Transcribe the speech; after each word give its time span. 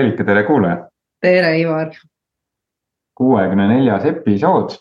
Reelika, 0.00 0.24
tere 0.24 0.42
kuulaja. 0.48 0.76
tere, 1.20 1.58
Ivar. 1.60 1.90
kuuekümne 3.20 3.66
neljas 3.68 4.04
episood 4.08 4.72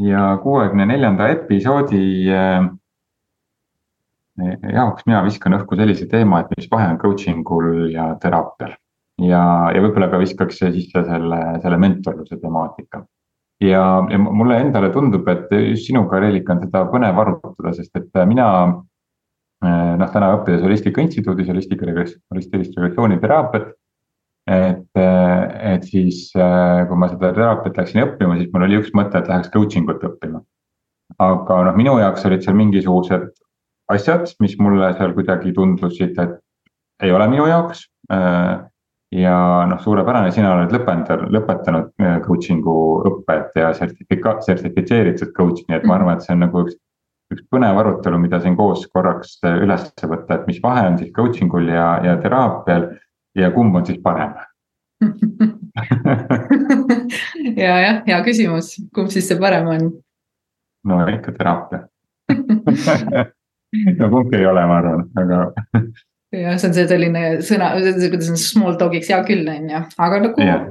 ja 0.00 0.38
kuuekümne 0.42 0.86
neljanda 0.88 1.26
episoodi 1.28 2.30
äh, 2.32 2.70
jaoks 4.72 5.04
mina 5.04 5.20
viskan 5.26 5.58
õhku 5.58 5.76
sellise 5.76 6.08
teema, 6.08 6.40
et 6.40 6.56
mis 6.56 6.70
vahe 6.72 6.86
on 6.94 6.96
coaching 7.02 7.52
ul 7.58 7.90
ja 7.92 8.06
teraapial. 8.22 8.72
ja, 9.20 9.42
ja 9.74 9.84
võib-olla 9.84 10.08
ka 10.14 10.22
viskaks 10.24 10.62
sisse 10.64 11.04
selle, 11.10 11.42
selle 11.60 11.82
mentorluse 11.84 12.40
temaatika. 12.40 13.04
ja, 13.60 13.84
ja 14.08 14.24
mulle 14.24 14.62
endale 14.64 14.88
tundub, 14.96 15.28
et 15.28 15.52
just 15.60 15.92
sinuga, 15.92 16.24
Reelika, 16.24 16.56
on 16.56 16.64
seda 16.64 16.86
põnev 16.88 17.20
arutada, 17.26 17.76
sest 17.76 18.00
et 18.00 18.24
mina 18.32 18.48
äh, 18.64 19.94
noh, 20.00 20.10
täna 20.16 20.32
õppides 20.38 20.64
Holistika 20.64 21.04
Instituudis 21.04 21.52
holistika, 21.52 21.92
holistilist 22.32 22.80
regressiooniteraapiat 22.80 23.74
et, 24.50 24.98
et 24.98 25.86
siis, 25.88 26.26
kui 26.34 26.98
ma 27.00 27.08
seda 27.12 27.32
teraapiat 27.36 27.80
läksin 27.80 28.02
õppima, 28.04 28.36
siis 28.40 28.50
mul 28.52 28.66
oli 28.66 28.80
üks 28.82 28.92
mõte, 28.96 29.20
et 29.20 29.30
läheks 29.30 29.52
coaching 29.54 29.88
ut 29.90 30.04
õppima. 30.10 30.42
aga 31.20 31.62
noh, 31.68 31.76
minu 31.76 31.96
jaoks 32.00 32.24
olid 32.26 32.44
seal 32.44 32.56
mingisugused 32.58 33.26
asjad, 33.92 34.28
mis 34.40 34.56
mulle 34.58 34.92
seal 34.98 35.12
kuidagi 35.16 35.52
tundusid, 35.56 36.16
et 36.18 36.38
ei 37.04 37.12
ole 37.12 37.28
minu 37.28 37.48
jaoks. 37.48 37.88
ja 39.14 39.36
noh, 39.70 39.78
suurepärane, 39.80 40.32
sina 40.34 40.54
oled 40.56 40.72
lõpetanud, 40.74 41.30
lõpetanud 41.32 41.92
coaching'u 42.26 42.78
õpet 43.10 43.60
ja 43.60 43.70
sertifika-, 43.76 44.40
sertifitseeritud 44.42 45.30
coach, 45.36 45.62
nii 45.68 45.78
et 45.78 45.86
ma 45.86 46.00
arvan, 46.00 46.18
et 46.18 46.26
see 46.26 46.34
on 46.34 46.42
nagu 46.44 46.64
üks 46.66 46.80
üks 47.32 47.44
põnev 47.52 47.78
arutelu, 47.80 48.18
mida 48.20 48.40
siin 48.42 48.56
koos 48.58 48.84
korraks 48.92 49.38
üles 49.48 49.86
võtta, 50.02 50.36
et 50.36 50.46
mis 50.50 50.60
vahe 50.62 50.84
on 50.90 50.98
siis 51.00 51.12
coaching 51.16 51.54
ul 51.56 51.70
ja, 51.72 51.86
ja 52.04 52.16
teraapial 52.22 52.90
ja 53.34 53.50
kumb 53.54 53.74
on 53.76 53.86
siis 53.86 54.00
parem? 54.02 54.34
Ja 57.58 57.74
jah, 57.82 57.96
hea 58.06 58.18
küsimus, 58.24 58.74
kumb 58.94 59.10
siis 59.12 59.26
see 59.28 59.38
parem 59.38 59.66
on? 59.68 59.88
no 60.84 61.00
ikka 61.08 61.32
teraapia. 61.38 61.80
No 63.98 64.06
kumbki 64.06 64.36
ei 64.38 64.46
ole, 64.46 64.62
ma 64.70 64.76
arvan, 64.78 65.00
aga 65.18 65.38
jah, 66.40 66.56
see 66.58 66.68
on 66.68 66.74
see 66.76 66.86
selline 66.90 67.22
sõna, 67.46 67.70
kuidas 68.12 68.30
on 68.32 68.40
small 68.40 68.78
talk'iks, 68.80 69.10
hea 69.12 69.20
küll, 69.28 69.44
on 69.50 69.70
ju, 69.70 69.82
aga 70.06 70.20
nagu 70.26 70.44
yeah., 70.44 70.64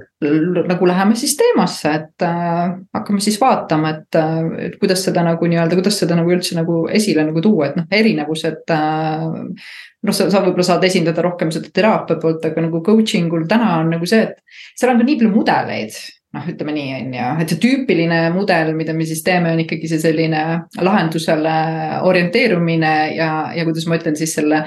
nagu 0.69 0.87
läheme 0.87 1.17
siis 1.19 1.35
teemasse, 1.39 1.91
et 1.99 2.25
äh, 2.25 2.75
hakkame 2.95 3.23
siis 3.23 3.39
vaatama, 3.41 3.93
et 3.97 4.19
äh,, 4.19 4.37
et 4.69 4.77
kuidas 4.81 5.03
seda 5.07 5.23
nagu 5.25 5.49
nii-öelda, 5.49 5.77
kuidas 5.79 5.99
seda 5.99 6.17
nagu 6.19 6.31
üldse 6.31 6.57
nagu 6.59 6.83
esile 6.91 7.25
nagu 7.27 7.43
tuua, 7.43 7.69
et 7.69 7.79
noh, 7.79 7.87
erinevused 7.91 8.73
äh,. 8.75 9.27
noh, 10.03 10.15
sa, 10.15 10.29
sa 10.31 10.43
võib-olla 10.45 10.67
saad 10.67 10.87
esindada 10.87 11.25
rohkem 11.25 11.51
seda 11.53 11.71
teraapia 11.73 12.19
poolt, 12.23 12.45
aga 12.47 12.67
nagu 12.67 12.83
coaching 12.85 13.33
ul 13.35 13.47
täna 13.49 13.77
on 13.81 13.95
nagu 13.97 14.09
see, 14.09 14.29
et 14.29 14.61
seal 14.79 14.93
on 14.93 15.01
ka 15.01 15.07
nii 15.09 15.19
palju 15.21 15.33
mudeleid 15.35 16.03
noh, 16.33 16.47
ütleme 16.49 16.73
nii, 16.73 16.93
on 16.97 17.13
ju, 17.13 17.25
et 17.43 17.51
see 17.53 17.61
tüüpiline 17.61 18.19
mudel, 18.33 18.71
mida 18.77 18.95
me 18.97 19.05
siis 19.05 19.21
teeme, 19.25 19.51
on 19.53 19.61
ikkagi 19.61 19.89
see 19.91 20.01
selline 20.01 20.41
lahendusele 20.81 21.53
orienteerumine 22.09 22.93
ja, 23.13 23.29
ja 23.53 23.65
kuidas 23.67 23.85
ma 23.89 23.99
ütlen 23.99 24.17
siis 24.17 24.33
selle 24.37 24.63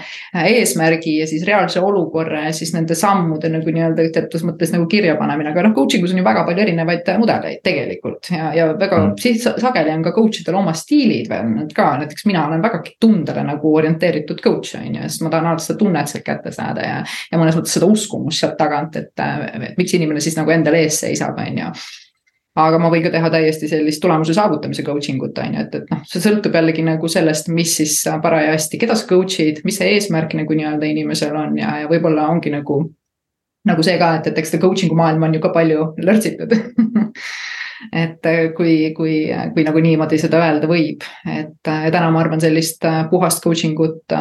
eesmärgi 0.46 1.16
ja 1.20 1.26
siis 1.26 1.42
reaalse 1.48 1.82
olukorra 1.82 2.44
ja 2.46 2.52
siis 2.56 2.70
nende 2.76 2.94
sammude 2.98 3.50
nagu 3.50 3.74
nii-öelda 3.74 4.06
teatud 4.14 4.46
mõttes 4.46 4.70
nagu 4.74 4.86
kirjapanemine, 4.90 5.50
aga 5.50 5.66
noh, 5.66 5.74
coaching 5.76 6.06
us 6.06 6.14
on 6.14 6.22
ju 6.22 6.26
väga 6.26 6.44
palju 6.46 6.64
erinevaid 6.66 7.10
mudeleid 7.18 7.62
tegelikult. 7.66 8.30
Ja, 8.30 8.52
ja 8.54 8.68
väga 8.78 9.02
mm. 9.08 9.58
sageli 9.62 9.94
on 9.94 10.06
ka 10.06 10.14
coach 10.14 10.42
idel 10.42 10.60
oma 10.60 10.74
stiilid 10.76 11.30
veel 11.32 11.66
ka, 11.74 11.88
näiteks 12.02 12.28
mina 12.30 12.46
olen 12.46 12.62
vägagi 12.62 12.94
tundele 13.02 13.42
nagu 13.46 13.74
orienteeritud 13.80 14.38
coach 14.44 14.78
on 14.78 15.00
ju, 15.00 15.02
sest 15.10 15.26
ma 15.26 15.34
tahan 15.34 15.50
alati 15.50 15.66
seda 15.66 15.80
tunnet 15.82 16.10
sealt 16.14 16.26
kätte 16.26 16.54
saada 16.54 16.86
ja, 16.86 16.96
ja 17.32 17.40
mõnes 17.40 17.58
mõttes 17.58 17.74
seda 17.74 17.90
uskumust 17.90 18.42
sealt 18.42 18.56
tagant, 18.60 18.96
et, 19.00 19.12
et 19.18 19.78
miks 19.78 19.94
inimene 19.98 20.22
siis 20.22 20.38
nagu 20.38 20.54
endale 20.54 20.84
ees 20.86 21.02
seisab, 21.02 21.38
on 21.42 21.52
ju 21.52 21.55
aga 22.56 22.78
ma 22.80 22.90
võin 22.92 23.04
ka 23.04 23.12
teha 23.12 23.30
täiesti 23.32 23.68
sellist 23.70 24.00
tulemuse 24.02 24.34
saavutamise 24.36 24.84
coaching 24.86 25.22
ut 25.22 25.38
on 25.42 25.56
ju, 25.56 25.64
et, 25.66 25.74
et 25.80 25.90
noh, 25.92 26.04
see 26.08 26.22
sõltub 26.24 26.56
jällegi 26.56 26.84
nagu 26.86 27.10
sellest, 27.12 27.50
mis 27.52 27.74
siis 27.80 27.98
parajasti, 28.22 28.80
keda 28.80 28.96
sa 28.96 29.08
coach'id, 29.10 29.60
mis 29.68 29.80
see 29.80 29.96
eesmärk 29.96 30.36
nagu 30.38 30.56
nii-öelda 30.56 30.88
inimesel 30.88 31.36
on 31.36 31.58
ja, 31.60 31.82
ja 31.82 31.90
võib-olla 31.90 32.30
ongi 32.32 32.54
nagu. 32.54 32.84
nagu 33.66 33.82
see 33.82 33.98
ka, 33.98 34.14
et, 34.20 34.30
et 34.30 34.36
eks 34.38 34.54
see 34.54 34.62
coaching'u 34.62 34.96
maailm 34.96 35.26
on 35.26 35.34
ju 35.34 35.42
ka 35.42 35.50
palju 35.54 35.90
lörtsitud 35.98 36.52
et 38.04 38.28
kui, 38.56 38.76
kui, 38.96 39.16
kui 39.54 39.64
nagu 39.66 39.82
niimoodi 39.82 40.18
seda 40.22 40.40
öelda 40.44 40.68
võib, 40.70 41.04
et 41.28 41.58
täna 41.66 42.06
ma 42.14 42.22
arvan 42.22 42.40
sellist 42.40 42.86
puhast 43.10 43.42
coaching 43.44 43.78
ut, 43.82 44.16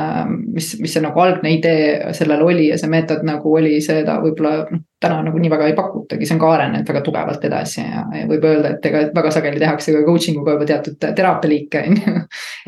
mis, 0.49 0.73
mis 0.81 0.97
see 0.97 1.05
nagu 1.05 1.21
algne 1.23 1.55
idee 1.55 2.15
sellel 2.17 2.43
oli 2.45 2.71
ja 2.71 2.79
see 2.81 2.91
meetod 2.91 3.23
nagu 3.27 3.55
oli 3.61 3.77
seda 3.85 4.17
võib-olla 4.23 4.65
täna 5.05 5.21
nagu 5.25 5.39
nii 5.41 5.51
väga 5.53 5.69
ei 5.69 5.75
pakutagi, 5.77 6.27
see 6.27 6.35
on 6.35 6.41
ka 6.41 6.51
arenenud 6.55 6.89
väga 6.89 7.01
tugevalt 7.05 7.45
edasi 7.47 7.81
ja, 7.83 8.03
ja 8.19 8.25
võib 8.29 8.45
öelda, 8.49 8.73
et 8.75 8.87
ega 8.89 9.03
väga 9.15 9.31
sageli 9.35 9.61
tehakse 9.61 9.93
ka 9.95 10.03
coaching 10.07 10.41
uga 10.41 10.55
juba 10.57 10.67
teatud 10.69 10.97
teraapialiike 11.05 11.83
on 11.85 11.99
ju. 12.01 12.15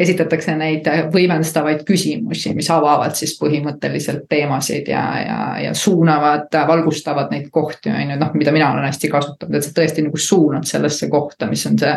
esitatakse 0.05 0.55
neid 0.59 0.87
võimendavaid 1.13 1.83
küsimusi, 1.87 2.53
mis 2.57 2.69
avavad 2.73 3.17
siis 3.17 3.35
põhimõtteliselt 3.41 4.27
teemasid 4.29 4.89
ja, 4.91 5.03
ja, 5.23 5.39
ja 5.65 5.73
suunavad, 5.77 6.53
valgustavad 6.69 7.33
neid 7.33 7.49
kohti 7.53 7.91
on 7.93 8.13
ju, 8.13 8.19
noh, 8.21 8.33
mida 8.37 8.53
mina 8.55 8.71
olen 8.73 8.87
hästi 8.87 9.11
kasutanud, 9.11 9.57
et 9.57 9.65
sa 9.65 9.73
tõesti 9.81 10.05
nagu 10.05 10.21
suunad 10.21 10.67
sellesse 10.69 11.09
kohta, 11.11 11.49
mis 11.49 11.65
on 11.69 11.79
see. 11.81 11.95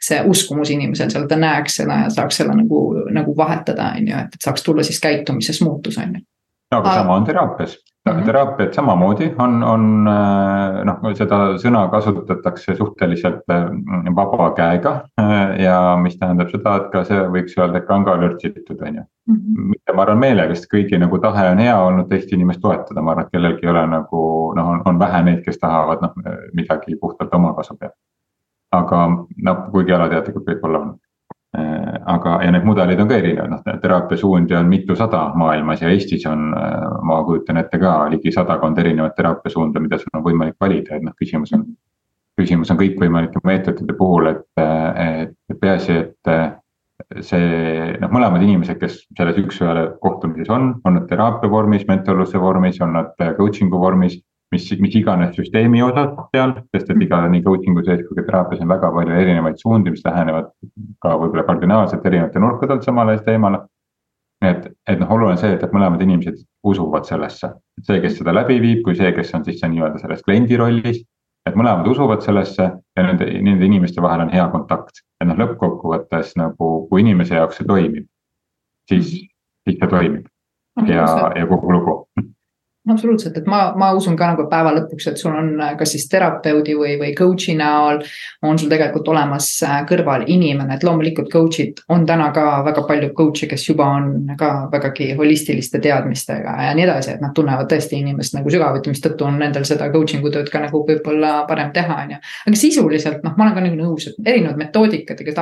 see 0.00 0.20
uskumus 0.26 0.70
inimesel 0.72 1.10
seal, 1.12 1.26
ta 1.28 1.36
näeks 1.36 1.80
seda 1.82 2.02
ja 2.04 2.10
saaks 2.12 2.40
selle 2.40 2.54
nagu, 2.56 2.80
nagu 3.12 3.34
vahetada, 3.36 3.92
on 3.98 4.08
ju, 4.08 4.24
et 4.24 4.38
saaks 4.42 4.64
tulla 4.64 4.84
siis 4.86 5.00
käitumises 5.02 5.60
muutus, 5.64 5.98
on 6.00 6.16
ju. 6.16 6.26
No 6.70 6.78
aga 6.78 6.92
sama 6.94 7.14
on 7.14 7.24
teraapias 7.24 7.78
mm 8.06 8.12
-hmm. 8.12 8.24
teraapiat 8.24 8.74
samamoodi 8.74 9.34
on, 9.38 9.62
on 9.64 10.08
äh, 10.08 10.84
noh, 10.84 11.14
seda 11.14 11.38
sõna 11.62 11.88
kasutatakse 11.90 12.74
suhteliselt 12.74 13.50
äh, 13.50 13.64
vaba 14.16 14.50
käega. 14.50 14.92
Äh, 15.20 15.60
ja 15.64 15.96
mis 16.02 16.18
tähendab 16.18 16.50
seda, 16.50 16.76
et 16.76 16.90
ka 16.92 17.04
see 17.04 17.20
võiks 17.34 17.58
öelda, 17.58 17.78
et 17.78 17.86
ka 17.86 17.94
on 17.94 18.04
ka 18.04 18.16
lörtsitud, 18.20 18.82
on 18.88 18.94
ju. 18.94 19.04
Mhm. 19.30 19.68
mitte 19.70 19.92
ma 19.92 20.02
arvan 20.02 20.18
meelega, 20.18 20.54
sest 20.54 20.72
kõigi 20.74 20.98
nagu 20.98 21.18
tahe 21.18 21.50
on 21.50 21.58
hea 21.58 21.76
olnud 21.80 22.08
teist 22.08 22.32
inimest 22.32 22.60
toetada, 22.60 23.02
ma 23.02 23.10
arvan, 23.10 23.24
et 23.24 23.32
kellelgi 23.32 23.66
ei 23.66 23.70
ole 23.70 23.86
nagu 23.86 24.22
noh, 24.56 24.70
on, 24.70 24.82
on 24.84 24.98
vähe 24.98 25.22
neid, 25.22 25.44
kes 25.44 25.58
tahavad 25.58 26.02
noh 26.02 26.12
midagi 26.54 26.96
puhtalt 27.00 27.34
oma 27.34 27.52
kasu 27.54 27.76
pealt. 27.76 27.94
aga 28.72 29.06
noh, 29.42 29.56
kuigi 29.72 29.92
alateadlikult 29.92 30.46
võib-olla 30.46 30.78
on 30.78 30.98
aga, 31.54 32.36
ja 32.44 32.52
need 32.54 32.66
mudelid 32.66 33.00
on 33.02 33.08
ka 33.10 33.18
erinevad, 33.18 33.50
noh 33.50 33.78
teraapiasuundi 33.82 34.54
on 34.54 34.68
mitusada 34.70 35.22
maailmas 35.38 35.82
ja 35.82 35.90
Eestis 35.90 36.26
on, 36.30 36.52
äh, 36.54 36.86
ma 37.02 37.20
kujutan 37.26 37.58
ette 37.58 37.78
ka 37.82 37.94
ligi 38.12 38.32
sadakond 38.32 38.78
erinevat 38.78 39.16
teraapiasuunda, 39.18 39.82
mida 39.82 39.98
sul 39.98 40.14
on 40.14 40.24
võimalik 40.26 40.56
valida, 40.60 40.96
et 40.96 41.06
noh, 41.06 41.16
küsimus 41.18 41.54
on. 41.56 41.66
küsimus 42.40 42.70
on 42.72 42.78
kõikvõimalike 42.80 43.40
meetodite 43.44 43.92
puhul, 43.98 44.30
et, 44.30 44.60
et 44.62 45.58
peaasi, 45.60 45.96
et 45.98 46.30
see 47.26 47.98
noh, 48.00 48.12
mõlemad 48.14 48.40
inimesed, 48.46 48.78
kes 48.80 48.94
selles 49.18 49.36
üks-ühele 49.42 49.82
kohtumises 50.00 50.48
on, 50.48 50.70
on 50.88 50.96
nad 50.96 51.08
teraapia 51.10 51.50
vormis, 51.52 51.84
mentorluse 51.88 52.40
vormis, 52.40 52.80
on 52.80 52.94
nad 52.96 53.12
coaching'u 53.36 53.82
vormis 53.82 54.16
mis, 54.54 54.70
mis 54.80 54.94
iganes 54.98 55.34
süsteemi 55.36 55.82
osas 55.82 56.14
seal, 56.34 56.54
sest 56.74 56.90
et 56.92 57.02
iga 57.04 57.20
nii 57.30 57.42
coaching'u 57.46 57.84
sees 57.86 58.02
kui 58.06 58.18
ka 58.18 58.24
teraapias 58.26 58.62
on 58.64 58.72
väga 58.72 58.90
palju 58.96 59.18
erinevaid 59.22 59.60
suundi, 59.62 59.92
mis 59.94 60.02
lähenevad 60.06 60.50
ka 61.04 61.14
võib-olla 61.20 61.46
kardinaalselt 61.48 62.06
erinevate 62.10 62.42
nurkade 62.42 62.76
alt 62.76 62.88
samale 62.88 63.18
teemale. 63.26 63.62
et, 64.40 64.70
et 64.88 65.00
noh, 65.00 65.10
oluline 65.12 65.36
on 65.36 65.40
see, 65.40 65.52
et, 65.52 65.62
et 65.62 65.72
mõlemad 65.76 66.00
inimesed 66.00 66.38
usuvad 66.64 67.04
sellesse, 67.04 67.50
see, 67.84 67.98
kes 68.00 68.14
seda 68.18 68.32
läbi 68.32 68.56
viib, 68.62 68.78
kui 68.86 68.94
see, 68.96 69.10
kes 69.12 69.34
on 69.36 69.44
siis 69.44 69.60
nii-öelda 69.60 70.00
selles 70.00 70.22
kliendi 70.24 70.56
rollis. 70.56 71.02
et 71.48 71.56
mõlemad 71.56 71.86
usuvad 71.88 72.24
sellesse 72.24 72.64
ja 72.70 73.04
nende, 73.04 73.26
nende 73.44 73.64
inimeste 73.64 74.02
vahel 74.02 74.26
on 74.26 74.32
hea 74.32 74.46
kontakt, 74.52 75.04
et 75.20 75.28
noh, 75.28 75.38
lõppkokkuvõttes 75.40 76.34
nagu, 76.40 76.72
kui 76.88 77.04
inimese 77.04 77.36
jaoks 77.36 77.60
see 77.60 77.68
toimib, 77.68 78.08
siis, 78.88 79.14
siis 79.68 79.78
see 79.78 79.88
toimib. 79.88 80.26
Ja, 80.86 81.04
ja 81.36 81.46
kogu 81.50 81.72
lugu 81.74 81.94
absoluutselt, 82.88 83.36
et 83.36 83.46
ma, 83.46 83.74
ma 83.76 83.90
usun 83.92 84.16
ka 84.16 84.30
nagu 84.32 84.46
päeva 84.48 84.72
lõpuks, 84.72 85.10
et 85.10 85.20
sul 85.20 85.34
on 85.36 85.50
äh, 85.60 85.74
kas 85.78 85.92
siis 85.94 86.06
terapeudi 86.08 86.72
või, 86.78 86.94
või 87.00 87.10
coach'i 87.16 87.52
näol. 87.58 88.00
on 88.46 88.58
sul 88.58 88.70
tegelikult 88.72 89.08
olemas 89.12 89.48
äh, 89.66 89.82
kõrval 89.88 90.24
inimene, 90.32 90.74
et 90.74 90.86
loomulikult 90.86 91.28
coach'id 91.32 91.82
on 91.92 92.06
täna 92.08 92.30
ka 92.32 92.62
väga 92.64 92.86
palju 92.88 93.10
coach'e, 93.18 93.50
kes 93.50 93.66
juba 93.68 93.88
on 93.98 94.32
ka 94.40 94.70
vägagi 94.72 95.12
holistiliste 95.18 95.80
teadmistega 95.84 96.56
ja 96.64 96.72
nii 96.76 96.86
edasi, 96.86 97.14
et 97.14 97.20
nad 97.24 97.36
tunnevad 97.36 97.68
tõesti 97.70 98.00
inimest 98.00 98.38
nagu 98.38 98.52
sügavuti, 98.52 98.94
mistõttu 98.94 99.28
on 99.28 99.36
nendel 99.42 99.68
seda 99.68 99.90
coaching'u 99.92 100.32
tööd 100.32 100.48
ka 100.52 100.64
nagu 100.64 100.82
võib-olla 100.88 101.44
parem 101.50 101.74
teha, 101.76 102.00
on 102.06 102.16
ju. 102.16 102.22
aga 102.48 102.62
sisuliselt 102.64 103.22
noh, 103.26 103.36
ma 103.36 103.46
olen 103.46 103.58
ka 103.58 103.66
nagu 103.68 103.80
nõus, 103.82 104.08
et 104.08 104.32
erinevad 104.32 104.60
metoodikad, 104.64 105.20
ega 105.20 105.36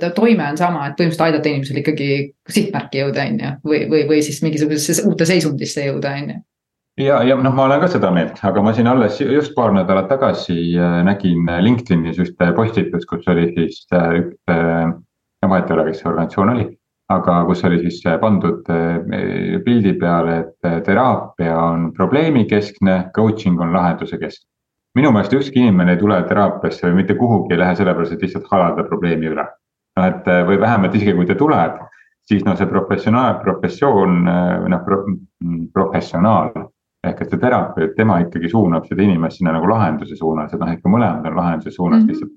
ta 0.00 0.12
toime 0.16 0.50
on 0.50 0.58
sama, 0.58 0.88
et 0.88 0.98
põhimõtteliselt 0.98 1.26
aidata 1.28 1.54
inimesel 1.54 1.82
ikkagi 1.84 2.12
sihtmärki 2.50 3.04
jõuda, 3.04 3.30
on 3.30 3.42
ju, 3.44 3.56
või, 3.70 3.82
või, 3.90 4.06
või 4.10 4.22
siis 4.26 4.42
mingisugusesse 4.42 5.06
uute 5.06 5.28
seisundisse 5.28 5.86
jõuda, 5.86 6.18
on 6.18 6.32
ju 6.34 6.40
ja, 7.00 7.20
ja 7.24 7.36
noh, 7.40 7.54
ma 7.54 7.66
olen 7.66 7.80
ka 7.82 7.88
seda 7.90 8.10
meelt, 8.14 8.40
aga 8.46 8.62
ma 8.64 8.72
siin 8.76 8.88
alles 8.90 9.20
just 9.20 9.54
paar 9.56 9.72
nädalat 9.74 10.10
tagasi 10.10 10.56
äh, 10.78 11.00
nägin 11.06 11.48
LinkedInis 11.64 12.20
ühte 12.22 12.50
postitust, 12.56 13.08
kus 13.10 13.28
oli 13.30 13.48
siis 13.56 13.80
äh, 13.96 14.20
üks, 14.20 14.36
no 15.40 15.50
vahet 15.50 15.70
ei 15.70 15.76
ole, 15.76 15.88
kes 15.88 16.02
see 16.02 16.10
organisatsioon 16.10 16.54
oli. 16.56 16.68
aga 17.10 17.40
kus 17.48 17.64
oli 17.66 17.80
siis 17.82 17.96
pandud 18.22 18.68
pildi 19.64 19.96
peale, 19.98 20.34
et 20.44 20.84
teraapia 20.86 21.56
on 21.58 21.88
probleemikeskne, 21.96 23.10
coaching 23.16 23.58
on 23.60 23.72
lahenduse 23.74 24.18
keskne. 24.18 24.46
minu 24.94 25.10
meelest 25.14 25.34
ükski 25.34 25.64
inimene 25.64 25.96
ei 25.96 25.98
tule 25.98 26.20
teraapiasse 26.28 26.86
või 26.86 27.00
mitte 27.00 27.16
kuhugi 27.18 27.54
ei 27.54 27.58
lähe 27.58 27.74
sellepärast, 27.78 28.14
et 28.14 28.22
lihtsalt 28.22 28.46
halada 28.50 28.84
probleemi 28.86 29.32
üle. 29.32 29.46
noh, 29.96 30.06
et 30.06 30.28
või 30.46 30.60
vähemalt 30.60 30.94
isegi 30.94 31.16
kui 31.16 31.26
ta 31.26 31.34
tuleb, 31.34 31.80
siis 32.30 32.44
noh, 32.46 32.54
see 32.58 32.70
professionaal, 32.70 33.40
professioon 33.42 34.20
noh 34.70 34.84
pro,, 34.86 35.02
professionaal 35.74 36.52
ehk 37.08 37.22
et 37.24 37.32
see 37.32 37.40
terapeut, 37.40 37.94
tema 37.96 38.18
ikkagi 38.24 38.50
suunab 38.52 38.86
seda 38.88 39.04
inimest 39.04 39.40
sinna 39.40 39.54
nagu 39.56 39.68
lahenduse 39.70 40.16
suunas, 40.18 40.52
et 40.52 40.60
noh, 40.60 40.72
ikka 40.74 40.92
mõlemad 40.92 41.28
on 41.30 41.38
lahenduse 41.38 41.72
suunas 41.72 42.02
mm, 42.02 42.06
-hmm. 42.06 42.08
lihtsalt 42.10 42.32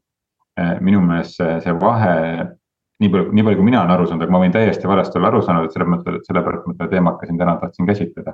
eh, 0.62 0.82
minu 0.82 1.02
meelest 1.04 1.40
see, 1.40 1.58
see 1.66 1.80
vahe. 1.82 2.14
nii 3.04 3.10
palju, 3.12 3.32
nii 3.36 3.44
palju, 3.44 3.58
kui 3.58 3.66
mina 3.66 3.80
olen 3.82 3.92
aru 3.92 4.06
saanud, 4.08 4.24
aga 4.24 4.32
ma 4.32 4.40
võin 4.40 4.54
täiesti 4.54 4.88
valesti 4.88 5.18
olla 5.20 5.28
aru 5.28 5.42
saanud, 5.42 5.66
et 5.66 5.74
selles 5.76 5.90
mõttes, 5.92 6.16
et 6.16 6.28
sellepärast 6.30 6.68
ma 6.68 6.76
seda 6.76 6.88
teemat 6.92 7.18
ka 7.20 7.28
siin 7.28 7.40
täna 7.42 7.56
tahtsin 7.60 7.90
käsitleda. 7.90 8.34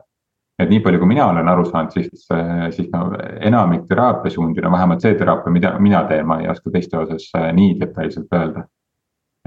et 0.60 0.70
nii 0.70 0.82
palju, 0.86 1.00
kui 1.00 1.08
mina 1.08 1.26
olen 1.32 1.48
aru 1.48 1.64
saanud, 1.66 1.92
siis, 1.96 2.28
siis 2.76 2.90
no 2.94 3.00
enamik 3.40 3.88
teraapiasuundi, 3.88 4.62
no 4.62 4.72
vähemalt 4.72 5.02
see 5.02 5.16
teraapia, 5.16 5.52
mida 5.52 5.74
mina 5.80 6.04
teen, 6.04 6.28
ma 6.28 6.42
ei 6.42 6.50
oska 6.52 6.70
teiste 6.72 6.98
osas 6.98 7.32
eh, 7.40 7.50
nii 7.54 7.80
detailselt 7.80 8.38
öelda. 8.42 8.68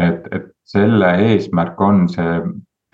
et, 0.01 0.27
et 0.33 0.51
selle 0.65 1.15
eesmärk 1.29 1.81
on 1.81 2.09
see 2.09 2.41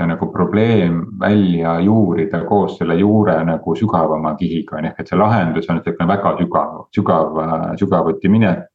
nagu 0.06 0.32
probleem 0.32 1.00
välja 1.20 1.80
juurida 1.80 2.44
koos 2.46 2.76
selle 2.78 2.94
juure 2.94 3.34
nagu 3.44 3.74
sügavama 3.76 4.34
kihiga, 4.38 4.78
on 4.78 4.86
ehk 4.90 5.00
et 5.02 5.08
see 5.10 5.18
lahendus 5.18 5.66
on 5.68 5.80
niisugune 5.80 6.06
väga 6.08 6.34
sügav, 6.38 6.74
sügav, 6.94 7.40
sügavuti 7.80 8.30
minek. 8.30 8.68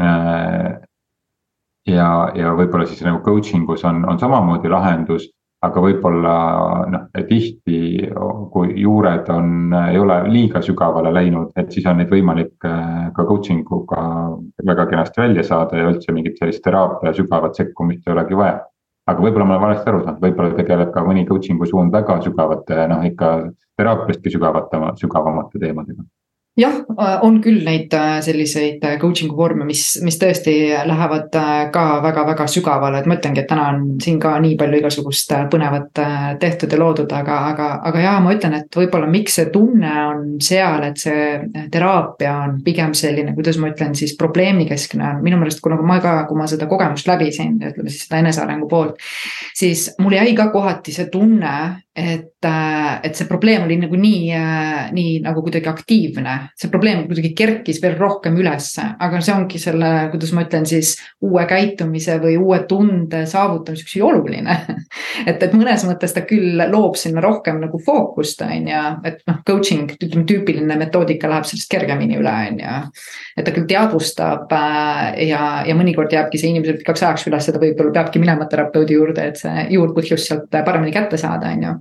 Äh, 0.00 0.80
ja, 1.86 2.08
ja 2.34 2.54
võib-olla 2.58 2.86
siis 2.88 3.04
nagu 3.06 3.20
coaching 3.22 3.68
us 3.70 3.84
on, 3.84 4.02
on 4.08 4.18
samamoodi 4.18 4.72
lahendus, 4.72 5.28
aga 5.62 5.82
võib-olla 5.84 6.34
noh, 6.90 7.06
tihti 7.28 8.08
kui 8.50 8.74
juured 8.80 9.28
on, 9.30 9.74
ei 9.92 9.98
ole 10.00 10.16
liiga 10.32 10.62
sügavale 10.64 11.12
läinud, 11.14 11.52
et 11.60 11.70
siis 11.70 11.86
on 11.86 12.00
neid 12.00 12.10
võimalik 12.10 12.66
äh, 12.66 13.12
ka 13.14 13.28
coaching 13.28 13.68
uga 13.78 14.02
väga 14.66 14.88
kenasti 14.90 15.22
välja 15.22 15.46
saada 15.46 15.78
ja 15.78 15.92
üldse 15.92 16.16
mingit 16.16 16.40
sellist 16.40 16.64
teraapia 16.64 17.14
sügavat 17.14 17.62
sekkumist 17.62 18.08
ei 18.08 18.16
olegi 18.16 18.42
vaja 18.42 18.58
aga 19.06 19.24
võib-olla 19.24 19.46
ma 19.46 19.56
olen 19.56 19.66
valesti 19.66 19.90
aru 19.90 20.04
saanud, 20.04 20.20
võib-olla 20.22 20.56
tegeleb 20.58 20.92
ka 20.94 21.04
mõni 21.06 21.26
coaching'u 21.28 21.68
suund 21.68 21.92
väga 21.92 22.20
sügavate, 22.24 22.86
noh 22.92 23.04
ikka 23.06 23.30
teraapiastki 23.80 24.32
sügavate, 24.36 24.80
sügavamate 25.00 25.62
teemadega 25.62 26.04
jah, 26.58 26.74
on 27.22 27.38
küll 27.42 27.62
neid 27.64 27.92
äh, 27.94 28.18
selliseid 28.24 28.82
äh, 28.84 28.96
coaching'u 29.00 29.36
vorme, 29.36 29.64
mis, 29.68 29.84
mis 30.04 30.18
tõesti 30.20 30.54
lähevad 30.86 31.36
äh, 31.38 31.52
ka 31.72 31.84
väga-väga 32.04 32.46
sügavale, 32.50 33.00
et 33.00 33.08
ma 33.10 33.16
ütlengi, 33.18 33.44
et 33.44 33.48
täna 33.50 33.68
on 33.74 33.84
siin 34.02 34.18
ka 34.22 34.34
nii 34.42 34.56
palju 34.60 34.80
igasugust 34.80 35.34
põnevat 35.52 36.02
tehtud 36.42 36.72
ja 36.74 36.80
loodud, 36.80 37.12
aga, 37.16 37.38
aga, 37.52 37.68
aga 37.90 38.04
jaa, 38.04 38.16
ma 38.24 38.34
ütlen, 38.34 38.56
et 38.58 38.80
võib-olla 38.80 39.08
miks 39.10 39.38
see 39.38 39.50
tunne 39.54 39.92
on 40.08 40.24
seal, 40.42 40.84
et 40.90 41.00
see 41.00 41.66
teraapia 41.72 42.34
on 42.46 42.58
pigem 42.66 42.94
selline, 42.98 43.34
kuidas 43.36 43.60
ma 43.62 43.70
ütlen 43.72 43.94
siis 43.98 44.16
probleemikeskne, 44.18 45.16
minu 45.24 45.38
meelest, 45.40 45.62
kuna 45.64 45.78
ma 45.80 46.00
ka, 46.02 46.16
kui 46.28 46.38
ma 46.40 46.48
seda 46.50 46.68
kogemust 46.70 47.08
läbisin, 47.10 47.60
ütleme 47.62 47.92
siis 47.92 48.08
seda 48.08 48.24
enesearengu 48.24 48.68
poolt. 48.70 48.98
siis 49.56 49.90
mul 50.02 50.18
jäi 50.18 50.34
ka 50.36 50.50
kohati 50.50 50.92
see 50.94 51.08
tunne, 51.12 51.54
et, 51.96 52.44
äh, 52.44 53.00
et 53.02 53.16
see 53.18 53.26
probleem 53.26 53.64
oli 53.64 53.74
nagu 53.80 53.98
nii, 53.98 54.30
äh, 54.30 54.90
nii 54.94 55.16
nagu 55.24 55.42
kuidagi 55.42 55.66
aktiivne, 55.66 56.34
see 56.58 56.70
probleem 56.70 57.02
kuidagi 57.08 57.32
kerkis 57.34 57.80
veel 57.82 57.96
rohkem 57.98 58.36
ülesse, 58.38 58.84
aga 59.02 59.18
see 59.18 59.34
ongi 59.34 59.58
selle, 59.58 59.88
kuidas 60.12 60.30
ma 60.36 60.44
ütlen 60.46 60.68
siis 60.70 60.94
uue 61.26 61.42
käitumise 61.50 62.20
või 62.22 62.36
uue 62.38 62.60
tunde 62.70 63.24
saavutamiseks 63.26 63.96
ju 63.98 64.06
oluline. 64.06 64.58
Et, 65.26 65.42
et 65.42 65.52
mõnes 65.52 65.82
mõttes 65.84 66.14
ta 66.14 66.22
küll 66.24 66.56
loob 66.70 66.94
sinna 66.96 67.20
rohkem 67.20 67.58
nagu 67.60 67.76
fookust, 67.84 68.40
on 68.46 68.68
ju, 68.70 68.82
et 69.04 69.18
noh, 69.28 69.40
coaching, 69.46 69.90
ütleme 69.98 70.24
tüüpiline 70.28 70.76
metoodika 70.80 71.28
läheb 71.28 71.44
sellest 71.48 71.68
kergemini 71.70 72.16
üle, 72.16 72.32
on 72.48 72.62
ju. 72.62 72.76
et 73.36 73.44
ta 73.44 73.52
küll 73.52 73.68
teadvustab 73.68 74.54
äh, 74.56 75.20
ja, 75.28 75.42
ja 75.68 75.76
mõnikord 75.76 76.14
jääbki 76.14 76.40
see 76.40 76.54
inimesel 76.54 76.80
pikaks 76.80 77.04
ajaks 77.04 77.28
üles, 77.28 77.50
ta 77.50 77.60
võib-olla 77.60 77.92
peabki 77.98 78.22
minema 78.22 78.48
terapeudi 78.48 78.96
juurde, 78.96 79.28
et 79.28 79.42
see 79.42 79.68
juurpõhjus 79.76 80.30
sealt 80.30 80.48
paremini 80.64 80.94
kätte 80.94 81.20
saada, 81.20 81.52
on 81.52 81.68
ju 81.68 81.76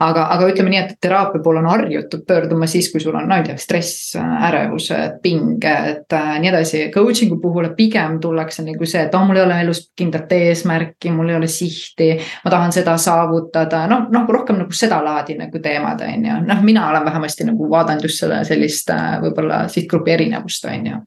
aga, 0.00 0.24
aga 0.34 0.48
ütleme 0.50 0.72
nii, 0.72 0.80
et 0.80 0.96
teraapia 1.02 1.42
poole 1.44 1.60
on 1.62 1.68
harjutud 1.70 2.24
pöörduma 2.26 2.68
siis, 2.70 2.90
kui 2.92 3.02
sul 3.02 3.16
on, 3.18 3.28
no 3.28 3.36
ei 3.36 3.44
tea, 3.46 3.56
stress, 3.60 4.14
ärevused, 4.16 5.18
pinged 5.22 6.16
äh,, 6.16 6.32
nii 6.42 6.50
edasi. 6.52 6.82
Coaching'u 6.94 7.40
puhul 7.42 7.70
pigem 7.76 8.18
tullakse 8.22 8.64
nagu 8.66 8.88
see, 8.88 9.04
et 9.06 9.14
oh, 9.16 9.24
mul 9.28 9.40
ei 9.40 9.44
ole 9.44 9.60
elus 9.64 9.84
kindlat 9.96 10.32
eesmärki, 10.36 11.12
mul 11.14 11.32
ei 11.32 11.38
ole 11.40 11.50
sihti. 11.50 12.10
ma 12.44 12.54
tahan 12.56 12.74
seda 12.74 12.96
saavutada, 13.00 13.84
noh, 13.90 14.08
noh 14.12 14.28
rohkem 14.28 14.60
nagu 14.62 14.76
sedalaadi 14.76 15.38
nagu 15.40 15.62
teemad, 15.62 16.04
on 16.06 16.28
ju, 16.30 16.42
noh, 16.48 16.62
mina 16.64 16.88
olen 16.90 17.04
vähemasti 17.04 17.48
nagu 17.48 17.70
vaadanud 17.70 18.08
just 18.08 18.24
selle 18.24 18.42
sellist 18.48 18.90
äh, 18.94 19.18
võib-olla 19.24 19.66
sihtgrupi 19.68 20.16
erinevust, 20.16 20.64
on 20.70 20.92
ju 20.92 21.00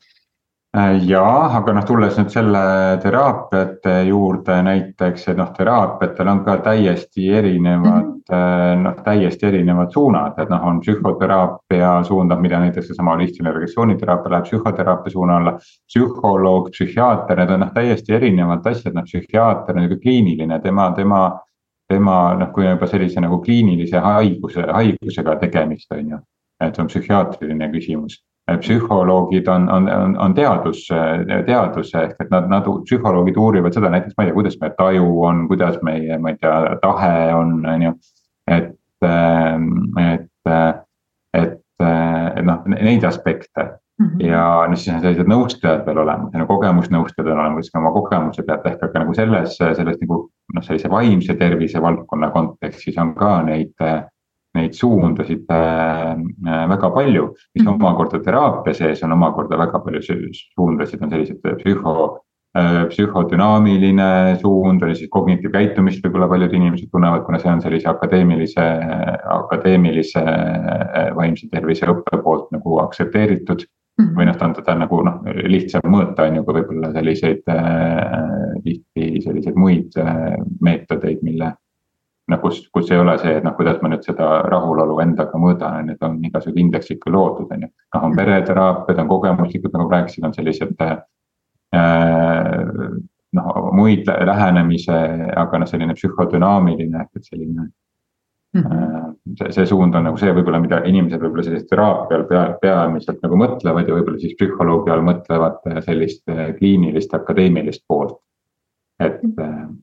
jaa, 1.05 1.57
aga 1.57 1.73
noh, 1.77 1.83
tulles 1.85 2.15
nüüd 2.17 2.31
selle 2.33 2.61
teraapiate 3.03 3.91
juurde 4.07 4.55
näiteks, 4.65 5.27
et 5.29 5.37
noh, 5.37 5.51
teraapiatel 5.53 6.31
on 6.31 6.41
ka 6.47 6.55
täiesti 6.65 7.27
erinevad 7.29 8.07
mm, 8.07 8.15
-hmm. 8.31 8.81
noh, 8.81 8.95
täiesti 9.05 9.45
erinevad 9.51 9.93
suunad, 9.93 10.39
et 10.41 10.49
noh, 10.49 10.65
on 10.65 10.79
psühhoteraapia 10.81 11.91
suund, 12.09 12.33
mida 12.41 12.59
näiteks 12.59 12.87
seesama 12.87 13.13
holistiline 13.13 13.53
regressiooniteraapia 13.53 14.31
läheb 14.31 14.49
psühhoteraapia 14.49 15.11
suuna 15.11 15.37
alla. 15.37 15.57
psühholoog, 15.93 16.69
psühhiaater, 16.73 17.37
need 17.37 17.53
on 17.53 17.65
noh, 17.67 17.73
täiesti 17.73 18.17
erinevad 18.17 18.65
asjad, 18.65 18.97
noh, 18.97 19.05
psühhiaater 19.05 19.77
on 19.77 19.81
nihuke 19.83 20.01
kliiniline, 20.01 20.59
tema, 20.59 20.91
tema 20.91 21.23
tema 21.87 22.33
noh, 22.33 22.49
kui 22.53 22.65
on 22.65 22.73
juba 22.73 22.87
sellise 22.87 23.21
nagu 23.21 23.41
kliinilise 23.41 23.99
haiguse, 23.99 24.65
haigusega 24.73 25.35
tegemist, 25.35 25.91
on 25.91 26.09
ju. 26.09 26.17
et 26.61 26.75
see 26.75 26.81
on 26.81 26.87
psühhiaatriline 26.87 27.69
küsimus 27.69 28.23
psühholoogid 28.61 29.47
on, 29.47 29.69
on, 29.71 29.89
on, 29.89 30.17
on 30.17 30.33
teadus, 30.33 30.85
teadus 31.45 31.93
ehk 31.95 32.21
et 32.21 32.31
nad, 32.31 32.49
nad, 32.51 32.67
psühholoogid 32.87 33.37
uurivad 33.37 33.75
seda 33.75 33.91
näiteks, 33.93 34.15
ma 34.17 34.25
ei 34.25 34.31
tea, 34.31 34.37
kuidas 34.37 34.57
meie 34.61 34.75
taju 34.77 35.09
on, 35.27 35.45
kuidas 35.47 35.79
meie, 35.85 36.17
ma 36.17 36.33
ei 36.33 36.39
tea, 36.41 36.57
tahe 36.81 37.13
on, 37.35 37.55
on 37.69 37.87
ju. 37.87 37.93
et, 38.51 38.73
et, 40.03 40.51
et, 41.33 41.59
et 41.85 42.45
noh, 42.45 42.67
neid 42.75 43.03
aspekte 43.07 43.69
mm 43.99 44.07
-hmm. 44.07 44.27
ja 44.27 44.67
noh, 44.67 44.77
siis 44.77 44.95
on 44.95 45.01
sellised 45.01 45.29
nõustajad 45.29 45.85
veel 45.85 45.97
olemas, 45.97 46.33
no 46.33 46.47
kogemusnõustajad 46.47 47.31
on 47.31 47.39
olemas, 47.39 47.69
kes 47.69 47.81
oma 47.81 47.91
kogemuse 47.91 48.43
pealt 48.47 48.65
ehk 48.65 48.83
aga 48.83 48.99
nagu 48.99 49.13
selles, 49.13 49.57
selles 49.57 50.01
nagu 50.01 50.19
noh, 50.53 50.63
sellise 50.63 50.89
vaimse 50.89 51.35
tervise 51.35 51.81
valdkonna 51.81 52.29
kontekstis 52.29 52.97
on 52.97 53.15
ka 53.15 53.41
neid 53.43 53.73
neid 54.57 54.75
suundasid 54.77 55.49
äh, 55.49 56.11
äh, 56.13 56.67
väga 56.69 56.89
palju, 56.93 57.29
mis 57.55 57.65
mhm. 57.65 57.79
omakorda 57.79 58.21
teraapia 58.23 58.75
sees 58.77 59.01
on 59.03 59.15
omakorda 59.15 59.57
väga 59.57 59.81
palju 59.81 60.01
suundasid, 60.03 61.01
on 61.01 61.13
sellised 61.13 61.41
psühho, 61.61 62.07
äh, 62.57 62.83
psühhodünaamiline 62.91 64.09
suund, 64.41 64.85
on 64.85 64.95
siis 64.95 65.09
kognitiivkäitumist 65.13 66.05
võib-olla 66.05 66.29
paljud 66.35 66.53
inimesed 66.53 66.91
tunnevad, 66.91 67.25
kuna 67.25 67.41
see 67.41 67.53
on 67.53 67.63
sellise 67.65 67.89
akadeemilise, 67.89 68.67
akadeemilise 69.37 70.25
vaimse 71.17 71.49
tervise 71.53 71.89
õppe 71.89 72.21
poolt 72.21 72.51
nagu 72.53 72.83
aktsepteeritud. 72.85 73.65
-hmm. 73.93 74.13
või 74.17 74.25
noh, 74.25 74.37
ta 74.37 74.47
on 74.47 74.53
teda 74.57 74.73
nagu 74.77 75.01
noh, 75.05 75.19
lihtsam 75.49 75.83
mõõta, 75.85 76.25
on 76.25 76.39
ju, 76.39 76.45
kui 76.45 76.55
võib-olla 76.57 76.89
selliseid 76.95 77.43
tihti 78.63 79.21
selliseid 79.21 79.57
muid 79.59 79.93
meetodeid, 80.65 81.21
mille 81.21 81.51
noh, 82.31 82.39
kus, 82.39 82.61
kus 82.73 82.91
ei 82.91 82.99
ole 82.99 83.17
see, 83.19 83.35
et 83.37 83.45
noh, 83.45 83.55
kuidas 83.57 83.79
ma 83.83 83.91
nüüd 83.91 84.05
seda 84.07 84.29
rahulolu 84.51 84.99
endaga 85.03 85.39
mõõdan, 85.39 85.81
on 85.81 85.91
ju, 85.91 85.97
et 85.97 86.05
on 86.07 86.19
igasugused 86.29 86.61
indeksid 86.61 87.01
küll 87.03 87.17
loodud, 87.17 87.51
on 87.51 87.65
ju. 87.65 87.71
noh, 87.95 88.05
on 88.07 88.15
pereteraapiad, 88.17 89.01
on 89.03 89.11
kogemuslikud, 89.11 89.75
nagu 89.75 89.91
rääkisid, 89.91 90.27
on 90.27 90.35
sellised 90.35 90.83
äh,. 90.87 90.97
noh, 93.33 93.53
muid 93.75 94.07
lähenemise, 94.07 94.99
aga 95.43 95.63
noh, 95.63 95.69
selline 95.69 95.95
psühhodünaamiline 95.97 97.01
ehk 97.01 97.17
et 97.17 97.31
selline 97.31 97.63
mm. 98.53 98.61
-hmm. 98.61 99.15
see, 99.39 99.51
see 99.51 99.65
suund 99.65 99.95
on 99.97 100.05
nagu 100.07 100.19
see 100.21 100.31
võib-olla, 100.31 100.61
mida 100.61 100.83
inimesed 100.85 101.19
võib-olla 101.19 101.47
sellist 101.47 101.67
teraapial 101.71 102.27
pea, 102.29 102.43
peamiselt 102.61 103.23
nagu 103.25 103.39
mõtlevad 103.41 103.89
ja 103.89 103.97
võib-olla 103.97 104.21
siis 104.21 104.37
psühholoogi 104.39 104.93
all 104.93 105.03
mõtlevad 105.07 105.65
sellist 105.87 106.23
kliinilist 106.59 107.15
akadeemilist 107.17 107.83
poolt. 107.87 108.21
et 108.99 109.23
mm 109.23 109.33
-hmm 109.37 109.73